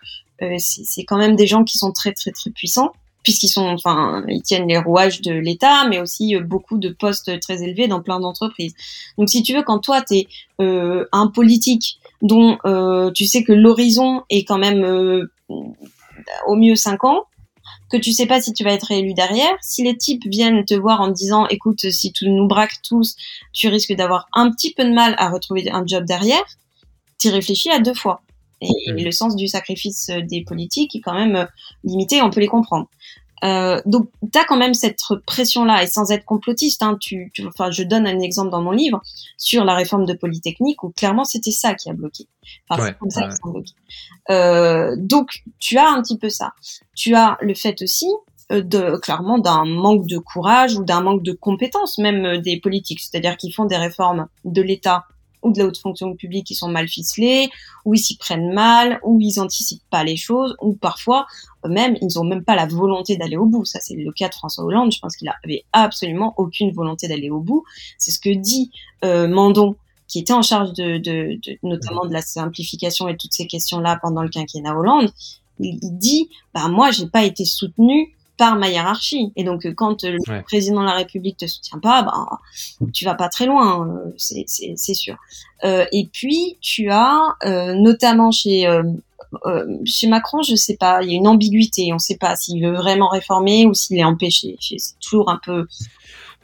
c'est 0.58 1.04
quand 1.04 1.18
même 1.18 1.36
des 1.36 1.46
gens 1.46 1.64
qui 1.64 1.78
sont 1.78 1.92
très 1.92 2.12
très 2.12 2.30
très 2.30 2.50
puissants 2.50 2.92
puisqu'ils 3.26 3.48
sont, 3.48 3.66
enfin, 3.66 4.22
ils 4.28 4.40
tiennent 4.40 4.68
les 4.68 4.78
rouages 4.78 5.20
de 5.20 5.32
l'État, 5.32 5.88
mais 5.88 6.00
aussi 6.00 6.36
euh, 6.36 6.40
beaucoup 6.40 6.78
de 6.78 6.90
postes 6.90 7.40
très 7.40 7.64
élevés 7.64 7.88
dans 7.88 8.00
plein 8.00 8.20
d'entreprises. 8.20 8.72
Donc, 9.18 9.28
si 9.28 9.42
tu 9.42 9.52
veux, 9.52 9.64
quand 9.64 9.80
toi, 9.80 10.00
tu 10.00 10.14
es 10.14 10.28
euh, 10.60 11.06
un 11.10 11.26
politique 11.26 11.98
dont 12.22 12.56
euh, 12.64 13.10
tu 13.10 13.26
sais 13.26 13.42
que 13.42 13.52
l'horizon 13.52 14.22
est 14.30 14.44
quand 14.44 14.58
même 14.58 14.84
euh, 14.84 15.28
au 16.46 16.54
mieux 16.54 16.76
5 16.76 17.02
ans, 17.02 17.24
que 17.90 17.96
tu 17.96 18.12
sais 18.12 18.26
pas 18.26 18.40
si 18.40 18.52
tu 18.52 18.62
vas 18.62 18.72
être 18.72 18.92
élu 18.92 19.12
derrière, 19.12 19.56
si 19.60 19.82
les 19.82 19.96
types 19.96 20.22
viennent 20.26 20.64
te 20.64 20.74
voir 20.74 21.00
en 21.00 21.08
te 21.08 21.14
disant, 21.14 21.48
écoute, 21.48 21.90
si 21.90 22.12
tu 22.12 22.30
nous 22.30 22.46
braques 22.46 22.80
tous, 22.88 23.16
tu 23.52 23.66
risques 23.66 23.94
d'avoir 23.94 24.28
un 24.34 24.52
petit 24.52 24.72
peu 24.72 24.84
de 24.84 24.92
mal 24.92 25.16
à 25.18 25.30
retrouver 25.30 25.68
un 25.72 25.84
job 25.84 26.04
derrière, 26.04 26.44
tu 27.18 27.28
réfléchis 27.30 27.70
à 27.70 27.80
deux 27.80 27.94
fois. 27.94 28.22
Et, 28.60 28.92
le 28.92 29.10
sens 29.10 29.36
du 29.36 29.48
sacrifice 29.48 30.08
euh, 30.10 30.22
des 30.22 30.42
politiques 30.42 30.96
est 30.96 31.00
quand 31.00 31.14
même 31.14 31.36
euh, 31.36 31.44
limité, 31.84 32.22
on 32.22 32.30
peut 32.30 32.40
les 32.40 32.46
comprendre. 32.46 32.88
Euh, 33.44 33.80
donc, 33.84 34.08
tu 34.32 34.38
as 34.38 34.44
quand 34.44 34.56
même 34.56 34.74
cette 34.74 34.98
pression-là, 35.26 35.82
et 35.82 35.86
sans 35.86 36.10
être 36.10 36.24
complotiste, 36.24 36.82
hein, 36.82 36.96
tu, 37.00 37.30
tu, 37.34 37.46
enfin, 37.46 37.70
je 37.70 37.82
donne 37.82 38.06
un 38.06 38.20
exemple 38.20 38.50
dans 38.50 38.62
mon 38.62 38.70
livre 38.70 39.00
sur 39.36 39.64
la 39.64 39.74
réforme 39.74 40.06
de 40.06 40.14
Polytechnique, 40.14 40.82
où 40.82 40.90
clairement 40.90 41.24
c'était 41.24 41.50
ça 41.50 41.74
qui 41.74 41.90
a 41.90 41.92
bloqué. 41.92 42.26
Enfin, 42.68 42.86
c'est 42.86 42.98
comme 42.98 43.10
ça 43.10 43.28
qu'ils 43.28 43.52
bloqués. 43.52 43.74
Euh, 44.30 44.96
donc, 44.98 45.42
tu 45.58 45.76
as 45.76 45.88
un 45.88 46.02
petit 46.02 46.18
peu 46.18 46.30
ça. 46.30 46.52
Tu 46.94 47.14
as 47.14 47.36
le 47.40 47.54
fait 47.54 47.82
aussi 47.82 48.08
euh, 48.52 48.62
de 48.62 48.96
clairement 48.96 49.38
d'un 49.38 49.64
manque 49.64 50.06
de 50.06 50.18
courage 50.18 50.76
ou 50.76 50.84
d'un 50.84 51.02
manque 51.02 51.22
de 51.22 51.32
compétences 51.32 51.98
même 51.98 52.38
des 52.38 52.58
politiques, 52.58 53.00
c'est-à-dire 53.00 53.36
qu'ils 53.36 53.52
font 53.52 53.66
des 53.66 53.76
réformes 53.76 54.28
de 54.44 54.62
l'État 54.62 55.04
ou 55.46 55.52
de 55.52 55.58
la 55.58 55.66
haute 55.66 55.78
fonction 55.78 56.14
publique 56.14 56.46
qui 56.46 56.54
sont 56.54 56.68
mal 56.68 56.88
ficelés, 56.88 57.48
ou 57.84 57.94
ils 57.94 57.98
s'y 57.98 58.16
prennent 58.16 58.52
mal, 58.52 59.00
ou 59.04 59.18
ils 59.20 59.38
anticipent 59.40 59.88
pas 59.90 60.04
les 60.04 60.16
choses, 60.16 60.56
ou 60.60 60.74
parfois 60.74 61.26
même 61.68 61.96
ils 62.02 62.18
ont 62.18 62.24
même 62.24 62.44
pas 62.44 62.56
la 62.56 62.66
volonté 62.66 63.16
d'aller 63.16 63.36
au 63.36 63.46
bout. 63.46 63.64
Ça 63.64 63.80
c'est 63.80 63.94
le 63.94 64.12
cas 64.12 64.28
de 64.28 64.34
François 64.34 64.64
Hollande. 64.64 64.92
Je 64.92 64.98
pense 64.98 65.16
qu'il 65.16 65.32
avait 65.44 65.64
absolument 65.72 66.34
aucune 66.36 66.72
volonté 66.72 67.08
d'aller 67.08 67.30
au 67.30 67.40
bout. 67.40 67.64
C'est 67.98 68.10
ce 68.10 68.18
que 68.18 68.30
dit 68.30 68.70
euh, 69.04 69.28
Mandon 69.28 69.76
qui 70.08 70.20
était 70.20 70.32
en 70.32 70.42
charge 70.42 70.72
de, 70.74 71.38
notamment 71.62 72.06
de 72.06 72.12
la 72.12 72.22
simplification 72.22 73.08
et 73.08 73.16
toutes 73.16 73.34
ces 73.34 73.46
questions-là 73.46 73.98
pendant 74.00 74.22
le 74.22 74.28
quinquennat 74.28 74.76
Hollande, 74.76 75.10
il, 75.58 75.78
dit 75.98 76.28
bah 76.54 76.68
moi 76.68 76.90
j'ai 76.90 77.06
pas 77.06 77.24
été 77.24 77.44
soutenu 77.44 78.14
par 78.36 78.56
ma 78.56 78.68
hiérarchie. 78.68 79.32
Et 79.36 79.44
donc, 79.44 79.66
quand 79.74 80.02
le 80.04 80.42
président 80.42 80.80
de 80.80 80.86
la 80.86 80.94
République 80.94 81.36
te 81.38 81.46
soutient 81.46 81.78
pas, 81.78 82.02
ben, 82.02 82.88
tu 82.92 83.04
vas 83.04 83.14
pas 83.14 83.28
très 83.28 83.46
loin, 83.46 83.88
c'est 84.16 84.94
sûr. 84.94 85.16
et 85.64 86.08
puis, 86.12 86.58
tu 86.60 86.90
as, 86.90 87.36
notamment 87.74 88.30
chez 88.30 88.66
euh, 89.46 89.64
chez 89.84 90.06
Macron, 90.06 90.42
je 90.42 90.54
sais 90.54 90.76
pas, 90.76 91.02
il 91.02 91.10
y 91.10 91.12
a 91.12 91.16
une 91.16 91.28
ambiguïté. 91.28 91.88
On 91.90 91.96
ne 91.96 92.00
sait 92.00 92.16
pas 92.16 92.36
s'il 92.36 92.62
veut 92.64 92.74
vraiment 92.74 93.08
réformer 93.08 93.66
ou 93.66 93.74
s'il 93.74 93.98
est 93.98 94.04
empêché. 94.04 94.56
C'est 94.60 94.98
toujours 95.00 95.30
un 95.30 95.40
peu. 95.44 95.66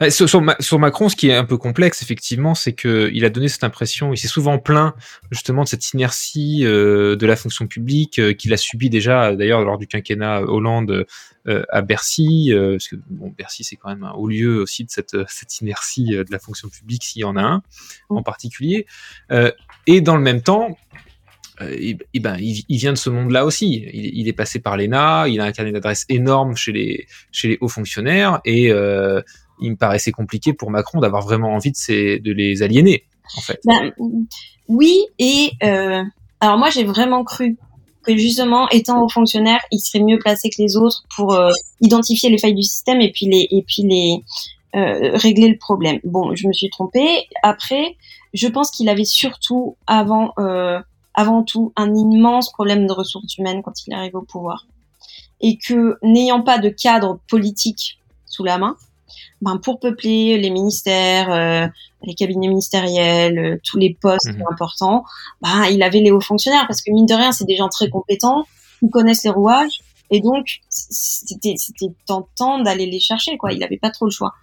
Sur, 0.09 0.27
sur, 0.27 0.79
Macron, 0.79 1.07
ce 1.07 1.15
qui 1.15 1.29
est 1.29 1.35
un 1.35 1.45
peu 1.45 1.57
complexe, 1.57 2.01
effectivement, 2.01 2.55
c'est 2.55 2.73
qu'il 2.73 3.23
a 3.23 3.29
donné 3.29 3.47
cette 3.47 3.63
impression, 3.63 4.11
il 4.11 4.17
s'est 4.17 4.27
souvent 4.27 4.57
plaint 4.57 4.93
justement 5.31 5.63
de 5.63 5.69
cette 5.69 5.93
inertie 5.93 6.65
euh, 6.65 7.15
de 7.15 7.25
la 7.25 7.37
fonction 7.37 7.67
publique 7.67 8.19
euh, 8.19 8.33
qu'il 8.33 8.51
a 8.51 8.57
subi 8.57 8.89
déjà, 8.89 9.33
d'ailleurs, 9.33 9.61
lors 9.61 9.77
du 9.77 9.87
quinquennat 9.87 10.41
Hollande 10.41 11.05
à 11.45 11.81
Bercy, 11.81 12.51
parce 12.53 12.87
que 12.87 12.95
bon, 13.09 13.33
Bercy, 13.37 13.63
c'est 13.63 13.75
quand 13.75 13.89
même 13.89 14.03
un 14.03 14.11
haut 14.11 14.27
lieu 14.27 14.61
aussi 14.61 14.85
de 14.85 14.89
cette, 14.89 15.17
cette 15.27 15.59
inertie 15.61 16.05
de 16.11 16.25
la 16.29 16.39
fonction 16.39 16.69
publique, 16.69 17.03
s'il 17.03 17.21
y 17.21 17.25
en 17.25 17.35
a 17.35 17.41
un 17.41 17.63
en 18.09 18.23
particulier. 18.23 18.85
et 19.87 20.01
dans 20.01 20.15
le 20.15 20.21
même 20.21 20.41
temps, 20.41 20.77
euh, 21.61 21.93
ben, 22.19 22.37
il, 22.39 22.77
vient 22.77 22.93
de 22.93 22.97
ce 22.97 23.09
monde-là 23.09 23.45
aussi. 23.45 23.85
Il, 23.93 24.27
est 24.27 24.33
passé 24.33 24.59
par 24.59 24.77
l'ENA, 24.77 25.27
il 25.27 25.39
a 25.39 25.45
un 25.45 25.51
carnet 25.51 25.71
d'adresses 25.71 26.05
énorme 26.09 26.55
chez 26.55 26.71
les, 26.71 27.07
chez 27.31 27.49
les 27.49 27.57
hauts 27.61 27.67
fonctionnaires, 27.67 28.41
et 28.45 28.71
euh, 28.71 29.21
il 29.61 29.71
me 29.71 29.75
paraissait 29.75 30.11
compliqué 30.11 30.53
pour 30.53 30.71
Macron 30.71 30.99
d'avoir 30.99 31.23
vraiment 31.23 31.53
envie 31.53 31.71
de, 31.71 32.17
de 32.17 32.31
les 32.31 32.63
aliéner, 32.63 33.05
en 33.37 33.41
fait. 33.41 33.59
Ben, 33.65 33.91
oui, 34.67 35.05
et 35.19 35.51
euh, 35.63 36.03
alors 36.39 36.57
moi 36.57 36.69
j'ai 36.69 36.85
vraiment 36.85 37.23
cru 37.23 37.57
que 38.03 38.17
justement, 38.17 38.69
étant 38.69 39.01
haut 39.03 39.09
fonctionnaire, 39.09 39.59
il 39.71 39.79
serait 39.79 40.03
mieux 40.03 40.19
placé 40.19 40.49
que 40.49 40.61
les 40.61 40.77
autres 40.77 41.03
pour 41.15 41.37
identifier 41.81 42.29
les 42.29 42.37
failles 42.37 42.55
du 42.55 42.63
système 42.63 43.01
et 43.01 43.11
puis 43.11 43.25
les, 43.25 43.47
et 43.49 43.63
puis 43.63 43.83
les 43.83 44.23
régler 44.73 45.49
le 45.49 45.57
problème. 45.57 45.99
Bon, 46.03 46.35
je 46.35 46.47
me 46.47 46.53
suis 46.53 46.69
trompée. 46.69 47.27
Après, 47.41 47.95
je 48.33 48.47
pense 48.47 48.71
qu'il 48.71 48.89
avait 48.89 49.05
surtout 49.05 49.75
avant 49.87 50.33
avant 51.13 51.43
tout 51.43 51.71
un 51.75 51.93
immense 51.95 52.51
problème 52.51 52.87
de 52.87 52.93
ressources 52.93 53.37
humaines 53.37 53.61
quand 53.63 53.85
il 53.87 53.93
arrive 53.93 54.15
au 54.15 54.21
pouvoir. 54.21 54.65
Et 55.41 55.57
que 55.57 55.97
n'ayant 56.01 56.41
pas 56.41 56.57
de 56.57 56.69
cadre 56.69 57.19
politique 57.29 57.99
sous 58.25 58.43
la 58.43 58.57
main, 58.57 58.75
ben 59.41 59.57
pour 59.57 59.79
peupler 59.79 60.37
les 60.37 60.49
ministères, 60.49 61.31
euh, 61.31 61.67
les 62.03 62.13
cabinets 62.13 62.47
ministériels, 62.47 63.39
euh, 63.39 63.57
tous 63.63 63.77
les 63.77 63.97
postes 63.99 64.33
mhm. 64.33 64.43
importants, 64.51 65.03
ben 65.41 65.65
il 65.71 65.83
avait 65.83 65.99
les 65.99 66.11
hauts 66.11 66.21
fonctionnaires 66.21 66.65
parce 66.67 66.81
que 66.81 66.91
mine 66.91 67.05
de 67.05 67.13
rien, 67.13 67.31
c'est 67.31 67.45
des 67.45 67.55
gens 67.55 67.69
très 67.69 67.89
compétents, 67.89 68.45
qui 68.79 68.89
connaissent 68.89 69.23
les 69.23 69.29
rouages 69.29 69.81
et 70.11 70.19
donc 70.19 70.59
c'était 70.69 71.55
tentant 72.05 72.59
d'aller 72.59 72.85
les 72.85 72.99
chercher 72.99 73.37
quoi. 73.37 73.53
Il 73.53 73.59
n'avait 73.59 73.77
pas 73.77 73.89
trop 73.89 74.05
le 74.05 74.11
choix. 74.11 74.33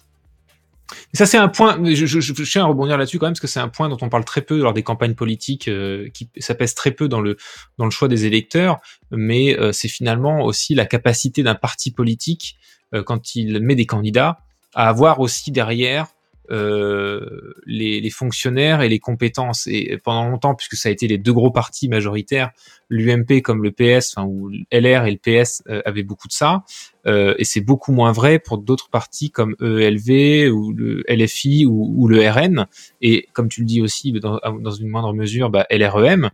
Ça, 1.12 1.26
c'est 1.26 1.38
un 1.38 1.48
point, 1.48 1.78
je, 1.84 2.06
je, 2.06 2.20
je, 2.20 2.32
tiens 2.44 2.64
à 2.64 2.66
rebondir 2.66 2.96
là-dessus 2.96 3.18
quand 3.18 3.26
même, 3.26 3.32
parce 3.32 3.40
que 3.40 3.46
c'est 3.46 3.60
un 3.60 3.68
point 3.68 3.88
dont 3.88 3.98
on 4.00 4.08
parle 4.08 4.24
très 4.24 4.42
peu 4.42 4.58
lors 4.60 4.72
des 4.72 4.82
campagnes 4.82 5.14
politiques, 5.14 5.68
euh, 5.68 6.08
qui 6.10 6.28
ça 6.38 6.54
pèse 6.54 6.74
très 6.74 6.90
peu 6.90 7.08
dans 7.08 7.20
le, 7.20 7.36
dans 7.78 7.84
le 7.84 7.90
choix 7.90 8.08
des 8.08 8.26
électeurs, 8.26 8.80
mais 9.10 9.58
euh, 9.58 9.72
c'est 9.72 9.88
finalement 9.88 10.44
aussi 10.44 10.74
la 10.74 10.86
capacité 10.86 11.42
d'un 11.42 11.54
parti 11.54 11.90
politique, 11.90 12.56
euh, 12.94 13.02
quand 13.02 13.34
il 13.34 13.60
met 13.60 13.74
des 13.74 13.86
candidats, 13.86 14.40
à 14.74 14.88
avoir 14.88 15.20
aussi 15.20 15.50
derrière 15.50 16.08
euh, 16.50 17.54
les, 17.64 18.00
les, 18.00 18.10
fonctionnaires 18.10 18.82
et 18.82 18.88
les 18.88 18.98
compétences. 18.98 19.68
Et 19.68 19.98
pendant 20.02 20.28
longtemps, 20.28 20.56
puisque 20.56 20.74
ça 20.74 20.88
a 20.88 20.92
été 20.92 21.06
les 21.06 21.16
deux 21.16 21.32
gros 21.32 21.52
partis 21.52 21.88
majoritaires, 21.88 22.50
l'UMP 22.88 23.40
comme 23.40 23.62
le 23.62 23.70
PS, 23.70 24.14
enfin, 24.16 24.26
où 24.26 24.50
LR 24.72 25.06
et 25.06 25.12
le 25.12 25.16
PS 25.18 25.62
euh, 25.68 25.80
avaient 25.84 26.02
beaucoup 26.02 26.26
de 26.26 26.32
ça. 26.32 26.64
Euh, 27.06 27.36
et 27.38 27.44
c'est 27.44 27.60
beaucoup 27.60 27.92
moins 27.92 28.10
vrai 28.10 28.40
pour 28.40 28.58
d'autres 28.58 28.90
partis 28.90 29.30
comme 29.30 29.54
ELV 29.60 30.52
ou 30.52 30.72
le 30.72 31.04
LFI 31.08 31.66
ou, 31.66 31.94
ou, 31.96 32.08
le 32.08 32.28
RN. 32.28 32.66
Et 33.00 33.28
comme 33.32 33.48
tu 33.48 33.60
le 33.60 33.66
dis 33.66 33.80
aussi, 33.80 34.10
dans, 34.12 34.40
dans 34.60 34.72
une 34.72 34.88
moindre 34.88 35.12
mesure, 35.12 35.50
bah, 35.50 35.66
LREM, 35.70 36.30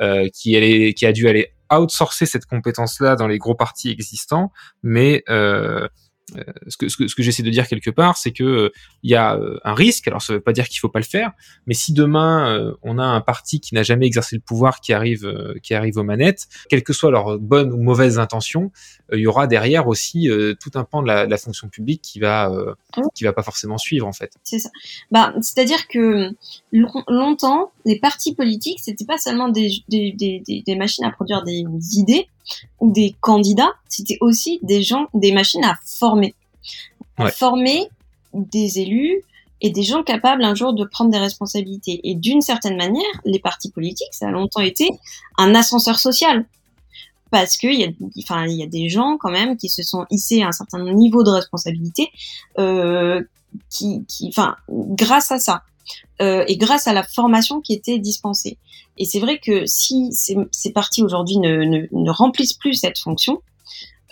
euh, 0.00 0.28
qui, 0.32 0.56
allait, 0.56 0.94
qui 0.94 1.06
a 1.06 1.12
dû 1.12 1.28
aller 1.28 1.52
outsourcer 1.72 2.24
cette 2.24 2.46
compétence-là 2.46 3.16
dans 3.16 3.26
les 3.26 3.38
gros 3.38 3.56
partis 3.56 3.90
existants, 3.90 4.52
mais 4.84 5.24
euh, 5.28 5.88
ce 6.68 6.76
que, 6.76 6.88
ce 6.88 6.96
que, 6.96 7.08
ce 7.08 7.14
que 7.14 7.22
j'essaie 7.22 7.42
de 7.42 7.50
dire 7.50 7.66
quelque 7.66 7.90
part, 7.90 8.16
c'est 8.16 8.32
que 8.32 8.44
euh, 8.44 8.72
il 9.02 9.10
y 9.10 9.14
a 9.14 9.36
euh, 9.36 9.58
un 9.64 9.74
risque. 9.74 10.08
Alors 10.08 10.22
ça 10.22 10.34
veut 10.34 10.40
pas 10.40 10.52
dire 10.52 10.68
qu'il 10.68 10.80
faut 10.80 10.88
pas 10.88 10.98
le 10.98 11.04
faire, 11.04 11.32
mais 11.66 11.74
si 11.74 11.92
demain 11.92 12.74
on 12.82 12.98
a 12.98 13.04
un 13.04 13.20
parti 13.20 13.60
qui 13.60 13.74
n'a 13.74 13.82
jamais 13.82 14.06
exercé 14.06 14.36
le 14.36 14.42
pouvoir 14.42 14.80
qui 14.80 14.92
arrive, 14.92 15.32
qui 15.62 15.74
arrive 15.74 15.96
aux 15.98 16.02
manettes, 16.02 16.48
quelles 16.68 16.82
que 16.82 16.92
soient 16.92 17.10
leurs 17.10 17.38
bonnes 17.38 17.72
ou 17.72 17.82
mauvaises 17.82 18.18
intentions, 18.18 18.70
il 19.12 19.20
y 19.20 19.26
aura 19.26 19.46
derrière 19.46 19.88
aussi 19.88 20.28
tout 20.60 20.70
un 20.74 20.84
pan 20.84 21.02
de 21.02 21.06
la, 21.06 21.26
de 21.26 21.30
la, 21.30 21.38
fonction 21.38 21.68
publique 21.68 22.02
qui 22.02 22.20
va, 22.20 22.50
mmh. 22.50 23.02
qui 23.14 23.24
va 23.24 23.32
pas 23.32 23.42
forcément 23.42 23.78
suivre 23.78 24.06
en 24.06 24.12
fait. 24.12 24.32
C'est 24.44 24.58
ça. 24.58 24.70
Bah, 25.10 25.34
c'est-à-dire 25.40 25.88
que 25.88 26.30
longtemps, 26.72 27.72
les 27.84 27.98
partis 27.98 28.34
politiques, 28.34 28.80
c'était 28.80 29.04
pas 29.04 29.18
seulement 29.18 29.48
des, 29.48 29.70
des, 29.88 30.12
des, 30.12 30.42
des 30.66 30.76
machines 30.76 31.04
à 31.04 31.10
produire 31.10 31.42
des 31.44 31.64
idées, 31.96 32.28
ou 32.80 32.92
des 32.92 33.14
candidats, 33.20 33.72
c'était 33.88 34.18
aussi 34.20 34.60
des 34.62 34.82
gens, 34.82 35.08
des 35.14 35.32
machines 35.32 35.64
à 35.64 35.76
former. 35.84 36.34
À 37.16 37.30
former 37.30 37.88
des 38.32 38.78
élus 38.78 39.24
et 39.60 39.70
des 39.70 39.82
gens 39.82 40.02
capables 40.02 40.44
un 40.44 40.54
jour 40.54 40.72
de 40.72 40.84
prendre 40.84 41.10
des 41.10 41.18
responsabilités. 41.18 42.00
Et 42.04 42.14
d'une 42.14 42.40
certaine 42.40 42.76
manière, 42.76 43.02
les 43.24 43.40
partis 43.40 43.70
politiques, 43.70 44.12
ça 44.12 44.28
a 44.28 44.30
longtemps 44.30 44.60
été 44.60 44.88
un 45.36 45.54
ascenseur 45.54 45.98
social. 45.98 46.46
Parce 47.30 47.56
qu'il 47.58 47.74
y, 47.74 47.84
a, 47.84 47.88
enfin, 48.18 48.46
il 48.46 48.56
y 48.56 48.62
a 48.62 48.66
des 48.66 48.88
gens 48.88 49.18
quand 49.18 49.30
même 49.30 49.56
qui 49.58 49.68
se 49.68 49.82
sont 49.82 50.06
hissés 50.10 50.42
à 50.42 50.48
un 50.48 50.52
certain 50.52 50.82
niveau 50.94 51.22
de 51.22 51.30
responsabilité, 51.30 52.08
euh, 52.58 53.22
qui, 53.68 54.04
qui, 54.06 54.28
enfin, 54.28 54.56
grâce 54.70 55.30
à 55.30 55.38
ça. 55.38 55.62
Euh, 56.20 56.44
et 56.48 56.56
grâce 56.56 56.88
à 56.88 56.92
la 56.92 57.04
formation 57.04 57.60
qui 57.60 57.72
était 57.72 57.98
dispensée. 57.98 58.58
Et 58.96 59.04
c'est 59.04 59.20
vrai 59.20 59.38
que 59.38 59.66
si 59.66 60.12
ces, 60.12 60.36
ces 60.50 60.72
partis 60.72 61.02
aujourd'hui 61.02 61.38
ne, 61.38 61.62
ne, 61.62 61.86
ne, 61.92 62.10
remplissent 62.10 62.54
plus 62.54 62.74
cette 62.74 62.98
fonction, 62.98 63.40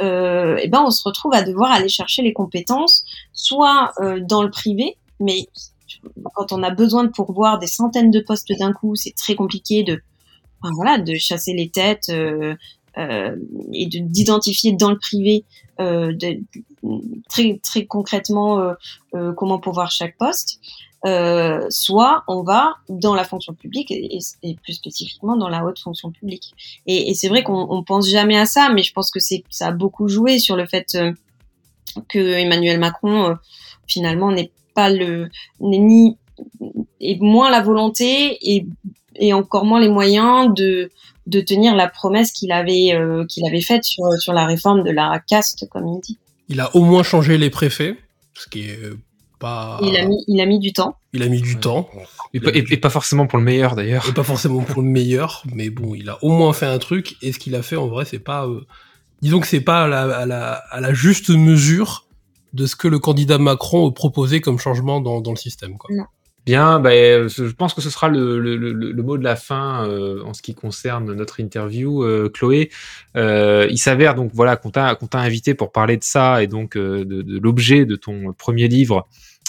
euh, 0.00 0.56
et 0.58 0.62
eh 0.64 0.68
ben 0.68 0.84
on 0.86 0.90
se 0.90 1.02
retrouve 1.04 1.32
à 1.32 1.42
devoir 1.42 1.72
aller 1.72 1.88
chercher 1.88 2.22
les 2.22 2.32
compétences, 2.32 3.04
soit 3.32 3.92
euh, 4.00 4.20
dans 4.20 4.42
le 4.42 4.50
privé, 4.50 4.96
mais 5.20 5.48
quand 6.34 6.52
on 6.52 6.62
a 6.62 6.70
besoin 6.70 7.04
de 7.04 7.08
pourvoir 7.08 7.58
des 7.58 7.66
centaines 7.66 8.10
de 8.10 8.20
postes 8.20 8.52
d'un 8.58 8.72
coup, 8.72 8.94
c'est 8.94 9.14
très 9.14 9.34
compliqué 9.34 9.82
de, 9.82 10.02
enfin, 10.60 10.72
voilà, 10.74 10.98
de 10.98 11.14
chasser 11.14 11.54
les 11.54 11.70
têtes 11.70 12.10
euh, 12.10 12.54
euh 12.98 13.36
et 13.72 13.86
d'identifier 13.86 14.72
dans 14.72 14.90
le 14.90 14.98
privé 14.98 15.44
euh, 15.80 16.12
de, 16.12 16.40
très 17.28 17.58
très 17.62 17.86
concrètement 17.86 18.74
comment 19.36 19.58
pourvoir 19.58 19.90
chaque 19.90 20.16
poste. 20.18 20.60
Euh, 21.04 21.66
soit 21.68 22.24
on 22.26 22.42
va 22.42 22.74
dans 22.88 23.14
la 23.14 23.22
fonction 23.22 23.52
publique 23.52 23.92
et, 23.92 24.18
plus 24.62 24.72
spécifiquement 24.72 25.36
dans 25.36 25.48
la 25.48 25.64
haute 25.64 25.78
fonction 25.78 26.10
publique. 26.10 26.52
Et, 26.86 27.14
c'est 27.14 27.28
vrai 27.28 27.42
qu'on 27.42 27.66
on 27.70 27.84
pense 27.84 28.08
jamais 28.08 28.36
à 28.36 28.46
ça, 28.46 28.70
mais 28.74 28.82
je 28.82 28.92
pense 28.92 29.10
que 29.10 29.20
c'est 29.20 29.44
ça 29.50 29.68
a 29.68 29.72
beaucoup 29.72 30.08
joué 30.08 30.38
sur 30.38 30.56
le 30.56 30.66
fait 30.66 30.94
euh, 30.94 31.12
que 32.08 32.18
Emmanuel 32.18 32.80
Macron 32.80 33.30
euh, 33.30 33.34
finalement 33.86 34.32
n'est 34.32 34.50
pas 34.74 34.90
le 34.90 35.28
n'est 35.60 35.78
ni 35.78 36.18
et 37.00 37.18
moins 37.20 37.50
la 37.50 37.60
volonté 37.60 38.38
et, 38.42 38.66
et 39.14 39.32
encore 39.32 39.64
moins 39.64 39.80
les 39.80 39.88
moyens 39.88 40.52
de 40.54 40.90
de 41.26 41.40
tenir 41.40 41.74
la 41.76 41.88
promesse 41.88 42.32
qu'il 42.32 42.52
avait 42.52 42.98
qu'il 43.28 43.46
avait 43.46 43.60
faite 43.60 43.84
sur 43.84 44.12
sur 44.18 44.32
la 44.32 44.44
réforme 44.44 44.82
de 44.82 44.90
la 44.90 45.20
caste 45.20 45.68
comme 45.70 45.86
il 45.86 46.00
dit. 46.00 46.18
Il 46.48 46.60
a 46.60 46.74
au 46.74 46.82
moins 46.82 47.02
changé 47.02 47.38
les 47.38 47.50
préfets, 47.50 47.96
ce 48.34 48.48
qui 48.48 48.62
est 48.62 48.78
il 49.42 49.96
a 49.96 50.04
mis, 50.04 50.24
il 50.26 50.40
a 50.40 50.46
mis 50.46 50.58
du 50.58 50.72
temps. 50.72 50.96
Il 51.12 51.22
a 51.22 51.28
mis 51.28 51.40
du 51.40 51.56
temps. 51.58 51.88
Et, 52.32 52.40
pas, 52.78 52.90
forcément 52.90 53.26
pour 53.26 53.38
le 53.38 53.44
meilleur 53.44 53.74
d'ailleurs. 53.74 54.08
Et 54.08 54.12
pas 54.12 54.22
forcément 54.22 54.62
pour 54.62 54.82
le 54.82 54.88
meilleur, 54.88 55.42
mais 55.52 55.70
bon, 55.70 55.94
il 55.94 56.08
a 56.08 56.22
au 56.22 56.30
moins 56.30 56.52
fait 56.52 56.66
un 56.66 56.78
truc. 56.78 57.16
Et 57.22 57.32
ce 57.32 57.38
qu'il 57.38 57.54
a 57.54 57.62
fait 57.62 57.76
en 57.76 57.86
vrai, 57.86 58.04
c'est 58.04 58.18
pas, 58.18 58.46
euh, 58.46 58.66
disons 59.22 59.40
que 59.40 59.46
c'est 59.46 59.60
pas 59.60 59.84
à 59.84 59.88
la, 59.88 60.02
à, 60.02 60.26
la, 60.26 60.52
à 60.52 60.80
la, 60.80 60.92
juste 60.92 61.30
mesure 61.30 62.06
de 62.52 62.66
ce 62.66 62.76
que 62.76 62.88
le 62.88 62.98
candidat 62.98 63.38
Macron 63.38 63.90
proposait 63.92 64.40
comme 64.40 64.58
changement 64.58 65.00
dans, 65.00 65.20
dans 65.20 65.32
le 65.32 65.36
système. 65.36 65.76
Quoi. 65.78 65.94
Bien, 66.46 66.78
bah, 66.78 66.92
je 66.92 67.52
pense 67.52 67.74
que 67.74 67.80
ce 67.80 67.90
sera 67.90 68.08
le, 68.08 68.38
le, 68.38 68.56
le, 68.56 68.72
le 68.72 69.02
mot 69.02 69.18
de 69.18 69.24
la 69.24 69.34
fin 69.34 69.84
euh, 69.84 70.22
en 70.22 70.32
ce 70.32 70.42
qui 70.42 70.54
concerne 70.54 71.12
notre 71.12 71.40
interview, 71.40 72.04
euh, 72.04 72.30
Chloé. 72.32 72.70
Euh, 73.16 73.66
il 73.68 73.78
s'avère 73.78 74.14
donc 74.14 74.30
voilà 74.32 74.54
qu'on 74.54 74.70
t'a 74.70 74.94
t'a 74.94 75.18
invité 75.18 75.54
pour 75.54 75.72
parler 75.72 75.96
de 75.96 76.04
ça 76.04 76.44
et 76.44 76.46
donc 76.46 76.78
de, 76.78 77.02
de 77.02 77.38
l'objet 77.40 77.84
de 77.84 77.96
ton 77.96 78.32
premier 78.32 78.68
livre 78.68 79.08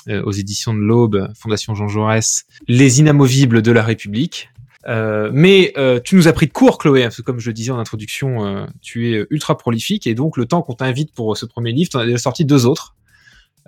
aux 0.09 0.31
éditions 0.31 0.73
de 0.73 0.79
l'Aube, 0.79 1.27
Fondation 1.37 1.75
Jean 1.75 1.89
Jaurès, 1.89 2.45
Les 2.69 3.01
inamovibles 3.01 3.61
de 3.61 3.71
la 3.71 3.83
République. 3.83 4.49
mais 4.87 5.73
tu 6.03 6.15
nous 6.15 6.27
as 6.27 6.33
pris 6.33 6.47
de 6.47 6.53
court, 6.53 6.77
Chloé, 6.77 7.03
parce 7.03 7.17
que 7.17 7.21
comme 7.21 7.39
je 7.39 7.49
le 7.49 7.53
disais 7.53 7.71
en 7.71 7.77
introduction, 7.77 8.67
tu 8.81 9.11
es 9.11 9.27
ultra 9.29 9.57
prolifique 9.57 10.07
et 10.07 10.15
donc 10.15 10.37
le 10.37 10.45
temps 10.45 10.61
qu'on 10.61 10.75
t'invite 10.75 11.13
pour 11.13 11.35
ce 11.35 11.45
premier 11.45 11.73
livre, 11.73 11.89
tu 11.89 11.97
en 11.97 11.99
as 11.99 12.05
déjà 12.05 12.17
sorti 12.17 12.45
deux 12.45 12.65
autres. 12.65 12.95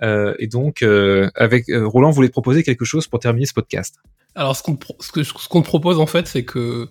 Euh, 0.02 0.34
et 0.38 0.46
donc, 0.46 0.82
euh, 0.82 1.30
avec 1.34 1.68
euh, 1.68 1.86
Roland 1.86 2.10
voulait 2.10 2.28
proposer 2.28 2.62
quelque 2.62 2.84
chose 2.84 3.06
pour 3.06 3.20
terminer 3.20 3.46
ce 3.46 3.54
podcast. 3.54 3.96
Alors, 4.34 4.56
ce 4.56 4.62
qu'on 4.62 4.78
ce 5.00 5.22
ce 5.22 5.48
qu'on 5.48 5.62
te 5.62 5.66
propose 5.66 5.98
en 5.98 6.06
fait, 6.06 6.26
c'est 6.26 6.44
que 6.44 6.88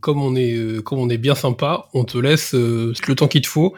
comme 0.00 0.22
on 0.22 0.36
est 0.36 0.82
comme 0.84 1.00
on 1.00 1.08
est 1.08 1.18
bien 1.18 1.34
sympa, 1.34 1.88
on 1.92 2.04
te 2.04 2.16
laisse 2.16 2.52
le 2.54 3.14
temps 3.14 3.26
qu'il 3.26 3.42
te 3.42 3.48
faut 3.48 3.74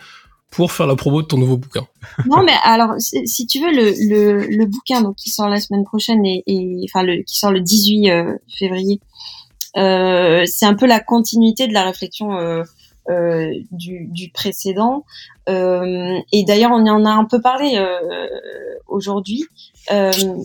pour 0.51 0.72
faire 0.72 0.86
la 0.86 0.97
promo 0.97 1.22
de 1.22 1.26
ton 1.26 1.38
nouveau 1.38 1.57
bouquin. 1.57 1.86
Non, 2.26 2.43
mais 2.43 2.55
alors, 2.64 2.95
si 2.99 3.47
tu 3.47 3.61
veux, 3.61 3.70
le, 3.70 3.95
le, 4.09 4.47
le 4.47 4.66
bouquin 4.66 5.01
donc, 5.01 5.16
qui 5.16 5.30
sort 5.30 5.49
la 5.49 5.61
semaine 5.61 5.84
prochaine 5.84 6.24
et, 6.26 6.43
et 6.47 6.84
enfin 6.84 7.03
le, 7.03 7.22
qui 7.22 7.38
sort 7.38 7.53
le 7.53 7.61
18 7.61 8.11
euh, 8.11 8.34
février, 8.59 9.01
euh, 9.76 10.45
c'est 10.47 10.66
un 10.66 10.74
peu 10.74 10.86
la 10.86 11.01
continuité 11.01 11.68
de 11.68 11.72
la 11.72 11.84
réflexion 11.84 12.36
euh, 12.36 12.64
euh, 13.09 13.53
du, 13.70 14.07
du, 14.09 14.30
précédent. 14.30 15.05
Euh, 15.48 16.18
et 16.32 16.44
d'ailleurs, 16.44 16.72
on 16.72 16.86
en 16.86 17.05
a 17.05 17.11
un 17.11 17.24
peu 17.24 17.40
parlé 17.40 17.76
euh, 17.76 18.28
aujourd'hui. 18.86 19.44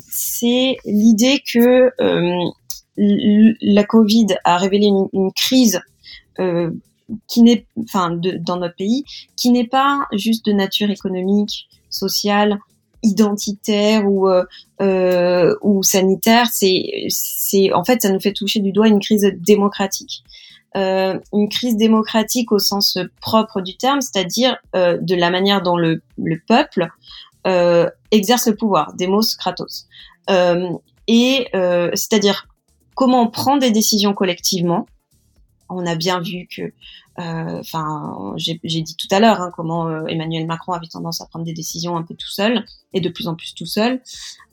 c'est 0.09 0.77
l'idée 0.85 1.41
que 1.51 1.91
la 2.97 3.83
Covid 3.83 4.27
a 4.43 4.57
révélé 4.57 4.87
une, 4.87 5.07
une 5.13 5.31
crise 5.33 5.81
qui 7.27 7.41
n'est, 7.41 7.67
enfin, 7.83 8.11
de, 8.11 8.31
dans 8.31 8.57
notre 8.57 8.75
pays, 8.75 9.03
qui 9.35 9.51
n'est 9.51 9.67
pas 9.67 10.07
juste 10.13 10.45
de 10.45 10.53
nature 10.53 10.89
économique, 10.89 11.67
sociale, 11.89 12.59
identitaire 13.05 14.09
ou 14.09 14.27
euh, 14.27 14.43
euh, 14.81 15.55
ou 15.61 15.83
sanitaire. 15.83 16.47
C'est, 16.51 17.05
c'est, 17.09 17.71
en 17.73 17.83
fait, 17.83 18.01
ça 18.01 18.09
nous 18.09 18.19
fait 18.19 18.33
toucher 18.33 18.59
du 18.59 18.71
doigt 18.71 18.87
une 18.87 18.99
crise 18.99 19.31
démocratique. 19.39 20.23
Euh, 20.75 21.19
une 21.31 21.47
crise 21.47 21.77
démocratique 21.77 22.51
au 22.51 22.59
sens 22.59 22.97
propre 23.21 23.61
du 23.61 23.77
terme, 23.77 24.01
c'est-à-dire 24.01 24.57
euh, 24.75 24.97
de 24.99 25.15
la 25.15 25.29
manière 25.29 25.61
dont 25.61 25.77
le, 25.77 26.01
le 26.17 26.41
peuple 26.47 26.89
euh, 27.47 27.89
exerce 28.11 28.47
le 28.47 28.55
pouvoir, 28.55 28.93
demos 28.95 29.21
kratos. 29.37 29.87
Euh, 30.29 30.69
et 31.07 31.47
c'est-à-dire 31.93 32.47
comment 32.95 33.21
on 33.21 33.29
prend 33.29 33.57
des 33.57 33.71
décisions 33.71 34.13
collectivement, 34.13 34.87
on 35.69 35.85
a 35.85 35.95
bien 35.95 36.19
vu 36.19 36.47
que, 36.47 36.61
euh, 37.19 37.59
enfin, 37.59 38.33
j'ai 38.35 38.59
dit 38.63 38.95
tout 38.95 39.07
à 39.11 39.19
l'heure 39.19 39.41
hein, 39.41 39.51
comment 39.55 39.87
euh, 39.87 40.05
Emmanuel 40.07 40.45
Macron 40.45 40.73
avait 40.73 40.87
tendance 40.87 41.21
à 41.21 41.25
prendre 41.25 41.45
des 41.45 41.53
décisions 41.53 41.97
un 41.97 42.03
peu 42.03 42.13
tout 42.15 42.29
seul 42.29 42.65
et 42.93 43.01
de 43.01 43.09
plus 43.09 43.27
en 43.27 43.35
plus 43.35 43.53
tout 43.55 43.65
seul, 43.65 44.01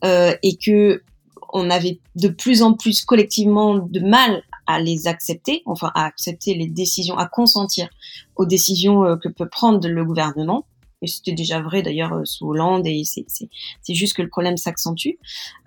euh, 0.03 0.35
et 0.43 0.57
que 0.57 1.03
on 1.51 1.69
avait 1.69 1.99
de 2.15 2.29
plus 2.29 2.63
en 2.63 2.73
plus 2.73 3.05
collectivement 3.05 3.75
de 3.75 3.99
mal 3.99 4.41
à 4.67 4.79
les 4.79 5.07
accepter, 5.07 5.61
enfin 5.65 5.91
à 5.95 6.05
accepter 6.05 6.53
les 6.53 6.67
décisions, 6.67 7.17
à 7.17 7.27
consentir 7.27 7.89
aux 8.35 8.45
décisions 8.45 9.17
que 9.17 9.29
peut 9.29 9.49
prendre 9.49 9.87
le 9.87 10.05
gouvernement 10.05 10.65
et 11.03 11.07
c'était 11.07 11.33
déjà 11.33 11.61
vrai 11.61 11.83
d'ailleurs 11.83 12.13
euh, 12.13 12.25
sous 12.25 12.47
Hollande, 12.47 12.87
et 12.87 13.03
c'est 13.03 13.93
juste 13.93 14.15
que 14.15 14.21
le 14.21 14.29
problème 14.29 14.57
s'accentue. 14.57 15.17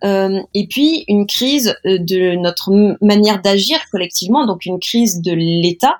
Euh, 0.02 0.40
et 0.54 0.66
puis 0.66 1.04
une 1.08 1.26
crise 1.26 1.76
euh, 1.84 1.98
de 1.98 2.36
notre 2.36 2.72
manière 3.04 3.42
d'agir 3.42 3.78
collectivement, 3.92 4.46
donc 4.46 4.64
une 4.64 4.80
crise 4.80 5.20
de 5.20 5.32
l'État, 5.32 5.98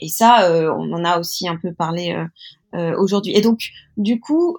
et 0.00 0.08
ça, 0.08 0.50
on 0.76 0.92
en 0.92 1.04
a 1.04 1.20
aussi 1.20 1.46
un 1.46 1.54
peu 1.54 1.72
parlé 1.72 2.12
aujourd'hui. 2.98 3.36
Et 3.36 3.40
donc, 3.40 3.70
du 3.96 4.18
coup, 4.18 4.58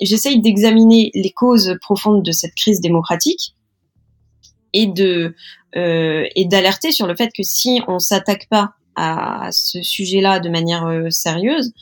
j'essaye 0.00 0.40
d'examiner 0.40 1.12
les 1.14 1.30
causes 1.30 1.76
profondes 1.80 2.24
de 2.24 2.32
cette 2.32 2.56
crise 2.56 2.80
démocratique 2.80 3.53
et 4.74 4.86
de 4.86 5.34
et 5.76 6.44
d'alerter 6.44 6.92
sur 6.92 7.08
le 7.08 7.16
fait 7.16 7.30
que 7.36 7.42
si 7.42 7.82
on 7.88 7.98
s'attaque 7.98 8.46
pas 8.48 8.74
à 8.96 9.50
ce 9.50 9.82
sujet-là 9.82 10.40
de 10.40 10.48
manière 10.48 10.86
euh, 10.86 11.10
sérieuse 11.10 11.72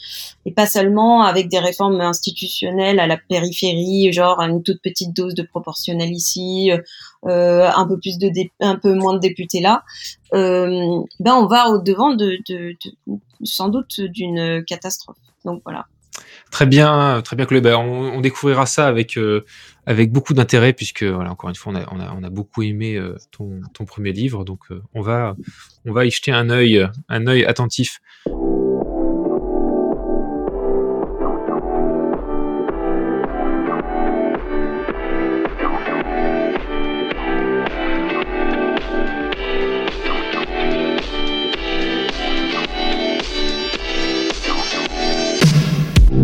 et 0.47 0.53
pas 0.53 0.67
seulement 0.67 1.23
avec 1.23 1.49
des 1.49 1.59
réformes 1.59 2.01
institutionnelles 2.01 3.01
à 3.01 3.07
la 3.07 3.17
périphérie, 3.17 4.13
genre 4.13 4.41
une 4.41 4.63
toute 4.63 4.81
petite 4.83 5.15
dose 5.15 5.35
de 5.35 5.43
proportionnel 5.43 6.11
ici, 6.11 6.71
euh, 7.27 7.71
un 7.75 7.87
peu 7.87 7.99
plus 7.99 8.19
de 8.19 8.31
un 8.61 8.77
peu 8.77 8.95
moins 8.95 9.15
de 9.15 9.21
députés 9.21 9.61
là. 9.61 9.83
Euh, 10.35 11.01
ben 11.21 11.35
on 11.35 11.47
va 11.47 11.69
au 11.69 11.79
devant 11.79 12.15
de, 12.15 12.39
de, 12.49 12.75
de 12.85 13.19
sans 13.45 13.69
doute 13.69 14.01
d'une 14.01 14.65
catastrophe. 14.65 15.19
Donc 15.45 15.61
voilà. 15.65 15.87
Très 16.51 16.67
bien, 16.67 17.23
très 17.25 17.35
bien, 17.35 17.47
on, 17.79 18.21
découvrira 18.21 18.67
ça 18.67 18.87
avec 18.87 19.17
euh, 19.17 19.45
avec 19.87 20.13
beaucoup 20.13 20.35
d'intérêt 20.35 20.75
puisque 20.75 21.03
voilà, 21.03 21.31
encore 21.31 21.49
une 21.49 21.57
fois, 21.57 21.73
on 21.91 22.23
a 22.23 22.31
beaucoup 22.31 22.63
aimé 22.63 22.97
euh, 22.97 23.17
ton, 23.31 23.63
ton 23.73 23.87
premier 23.87 24.13
livre, 24.13 24.45
donc 24.45 24.61
euh, 24.71 24.83
on 24.93 25.01
va 25.01 25.35
on 25.87 25.93
va 25.93 26.05
y 26.05 26.11
jeter 26.11 26.31
un 26.31 26.51
œil 26.51 26.87
un 27.09 27.27
œil 27.27 27.47
attentif. 27.47 28.01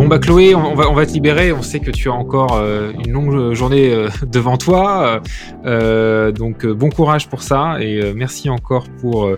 Bah 0.09 0.19
Chloé, 0.19 0.55
on, 0.55 0.75
va, 0.75 0.91
on 0.91 0.95
va 0.95 1.05
te 1.05 1.13
libérer. 1.13 1.53
On 1.53 1.61
sait 1.61 1.81
que 1.81 1.91
tu 1.91 2.09
as 2.09 2.15
encore 2.15 2.55
euh, 2.57 2.93
une 3.05 3.13
longue 3.13 3.53
journée 3.53 3.93
euh, 3.93 4.09
devant 4.27 4.57
toi. 4.57 5.21
Euh, 5.67 6.33
donc 6.33 6.67
bon 6.67 6.89
courage 6.89 7.29
pour 7.29 7.43
ça 7.43 7.77
et 7.81 8.15
merci 8.15 8.49
encore 8.49 8.87
pour, 9.01 9.31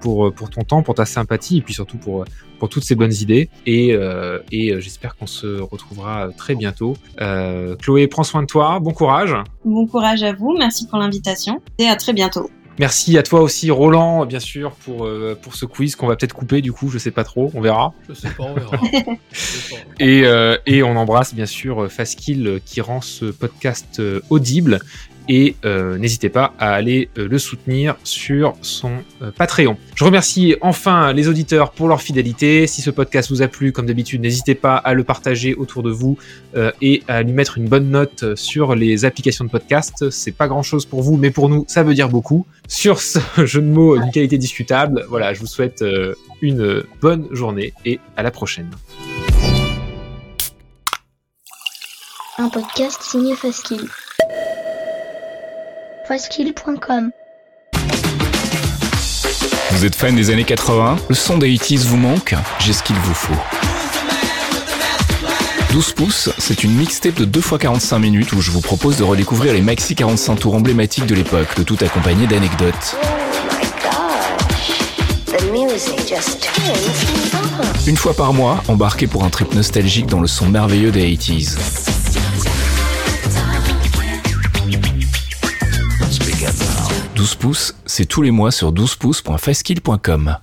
pour, 0.00 0.32
pour 0.32 0.50
ton 0.50 0.62
temps, 0.62 0.82
pour 0.82 0.94
ta 0.94 1.04
sympathie 1.04 1.58
et 1.58 1.60
puis 1.62 1.74
surtout 1.74 1.98
pour, 1.98 2.24
pour 2.58 2.68
toutes 2.68 2.84
ces 2.84 2.94
bonnes 2.94 3.12
idées. 3.12 3.48
Et, 3.66 3.96
et 4.52 4.80
j'espère 4.80 5.16
qu'on 5.16 5.26
se 5.26 5.60
retrouvera 5.60 6.28
très 6.36 6.54
bientôt. 6.54 6.96
Chloé, 7.80 8.06
prends 8.06 8.24
soin 8.24 8.42
de 8.42 8.46
toi. 8.46 8.78
Bon 8.80 8.92
courage. 8.92 9.34
Bon 9.64 9.86
courage 9.86 10.22
à 10.22 10.32
vous. 10.32 10.54
Merci 10.56 10.86
pour 10.86 10.98
l'invitation 10.98 11.60
et 11.78 11.88
à 11.88 11.96
très 11.96 12.12
bientôt. 12.12 12.48
Merci 12.80 13.18
à 13.18 13.22
toi 13.22 13.42
aussi, 13.42 13.70
Roland, 13.70 14.24
bien 14.24 14.40
sûr, 14.40 14.70
pour, 14.72 15.04
euh, 15.04 15.38
pour 15.42 15.54
ce 15.54 15.66
quiz 15.66 15.96
qu'on 15.96 16.06
va 16.06 16.16
peut-être 16.16 16.32
couper, 16.32 16.62
du 16.62 16.72
coup, 16.72 16.88
je 16.88 16.96
sais 16.96 17.10
pas 17.10 17.24
trop, 17.24 17.50
on 17.54 17.60
verra. 17.60 17.92
Je 18.08 18.14
sais 18.14 18.30
pas, 18.30 18.44
on 18.44 18.54
verra. 18.54 18.80
et, 20.00 20.22
euh, 20.24 20.56
et 20.64 20.82
on 20.82 20.96
embrasse, 20.96 21.34
bien 21.34 21.44
sûr, 21.44 21.92
Faskill 21.92 22.58
qui 22.64 22.80
rend 22.80 23.02
ce 23.02 23.26
podcast 23.26 24.00
euh, 24.00 24.22
audible 24.30 24.80
et 25.28 25.56
euh, 25.64 25.98
n'hésitez 25.98 26.28
pas 26.28 26.54
à 26.58 26.72
aller 26.72 27.08
euh, 27.18 27.28
le 27.28 27.38
soutenir 27.38 27.96
sur 28.04 28.54
son 28.62 28.92
euh, 29.22 29.30
Patreon. 29.30 29.76
Je 29.94 30.04
remercie 30.04 30.56
enfin 30.60 31.12
les 31.12 31.28
auditeurs 31.28 31.72
pour 31.72 31.88
leur 31.88 32.02
fidélité. 32.02 32.66
Si 32.66 32.82
ce 32.82 32.90
podcast 32.90 33.30
vous 33.30 33.42
a 33.42 33.48
plu, 33.48 33.72
comme 33.72 33.86
d'habitude, 33.86 34.20
n'hésitez 34.20 34.54
pas 34.54 34.76
à 34.76 34.94
le 34.94 35.04
partager 35.04 35.54
autour 35.54 35.82
de 35.82 35.90
vous 35.90 36.16
et 36.80 37.02
à 37.06 37.22
lui 37.22 37.32
mettre 37.32 37.58
une 37.58 37.68
bonne 37.68 37.90
note 37.90 38.34
sur 38.34 38.74
les 38.74 39.04
applications 39.04 39.44
de 39.44 39.50
podcast. 39.50 40.10
C'est 40.10 40.32
pas 40.32 40.48
grand 40.48 40.62
chose 40.62 40.84
pour 40.84 41.02
vous, 41.02 41.16
mais 41.16 41.30
pour 41.30 41.48
nous, 41.48 41.64
ça 41.68 41.82
veut 41.82 41.94
dire 41.94 42.08
beaucoup. 42.08 42.46
Sur 42.66 43.00
ce 43.00 43.18
jeu 43.44 43.60
de 43.60 43.66
mots 43.66 43.98
d'une 43.98 44.10
qualité 44.10 44.38
discutable, 44.38 45.04
voilà, 45.08 45.32
je 45.32 45.40
vous 45.40 45.46
souhaite 45.46 45.84
une 46.42 46.82
bonne 47.00 47.28
journée 47.30 47.72
et 47.84 48.00
à 48.16 48.22
la 48.22 48.30
prochaine. 48.30 48.70
Un 52.38 52.48
podcast 52.48 53.02
signé 53.02 53.34
faskill.com. 56.10 57.12
Vous 59.70 59.84
êtes 59.84 59.94
fan 59.94 60.16
des 60.16 60.30
années 60.30 60.42
80 60.42 60.96
Le 61.08 61.14
son 61.14 61.38
des 61.38 61.56
80 61.56 61.76
vous 61.86 61.96
manque? 61.98 62.34
J'ai 62.58 62.72
ce 62.72 62.82
qu'il 62.82 62.96
vous 62.96 63.14
faut. 63.14 63.32
12 65.70 65.92
pouces, 65.92 66.30
c'est 66.36 66.64
une 66.64 66.72
mixtape 66.72 67.14
de 67.14 67.24
2 67.24 67.38
x 67.38 67.52
45 67.60 68.00
minutes 68.00 68.32
où 68.32 68.40
je 68.40 68.50
vous 68.50 68.60
propose 68.60 68.96
de 68.96 69.04
redécouvrir 69.04 69.52
les 69.52 69.62
maxi 69.62 69.94
45 69.94 70.34
tours 70.34 70.56
emblématiques 70.56 71.06
de 71.06 71.14
l'époque, 71.14 71.56
le 71.56 71.62
tout 71.62 71.78
accompagné 71.80 72.26
d'anecdotes. 72.26 72.96
Une 77.86 77.96
fois 77.96 78.14
par 78.14 78.32
mois, 78.32 78.64
embarquez 78.66 79.06
pour 79.06 79.22
un 79.22 79.30
trip 79.30 79.54
nostalgique 79.54 80.06
dans 80.06 80.20
le 80.20 80.26
son 80.26 80.48
merveilleux 80.48 80.90
des 80.90 81.06
80s. 81.14 81.99
12 87.20 87.34
pouces, 87.34 87.74
c'est 87.84 88.06
tous 88.06 88.22
les 88.22 88.30
mois 88.30 88.50
sur 88.50 88.72
12pouces.fastkill.com. 88.72 90.38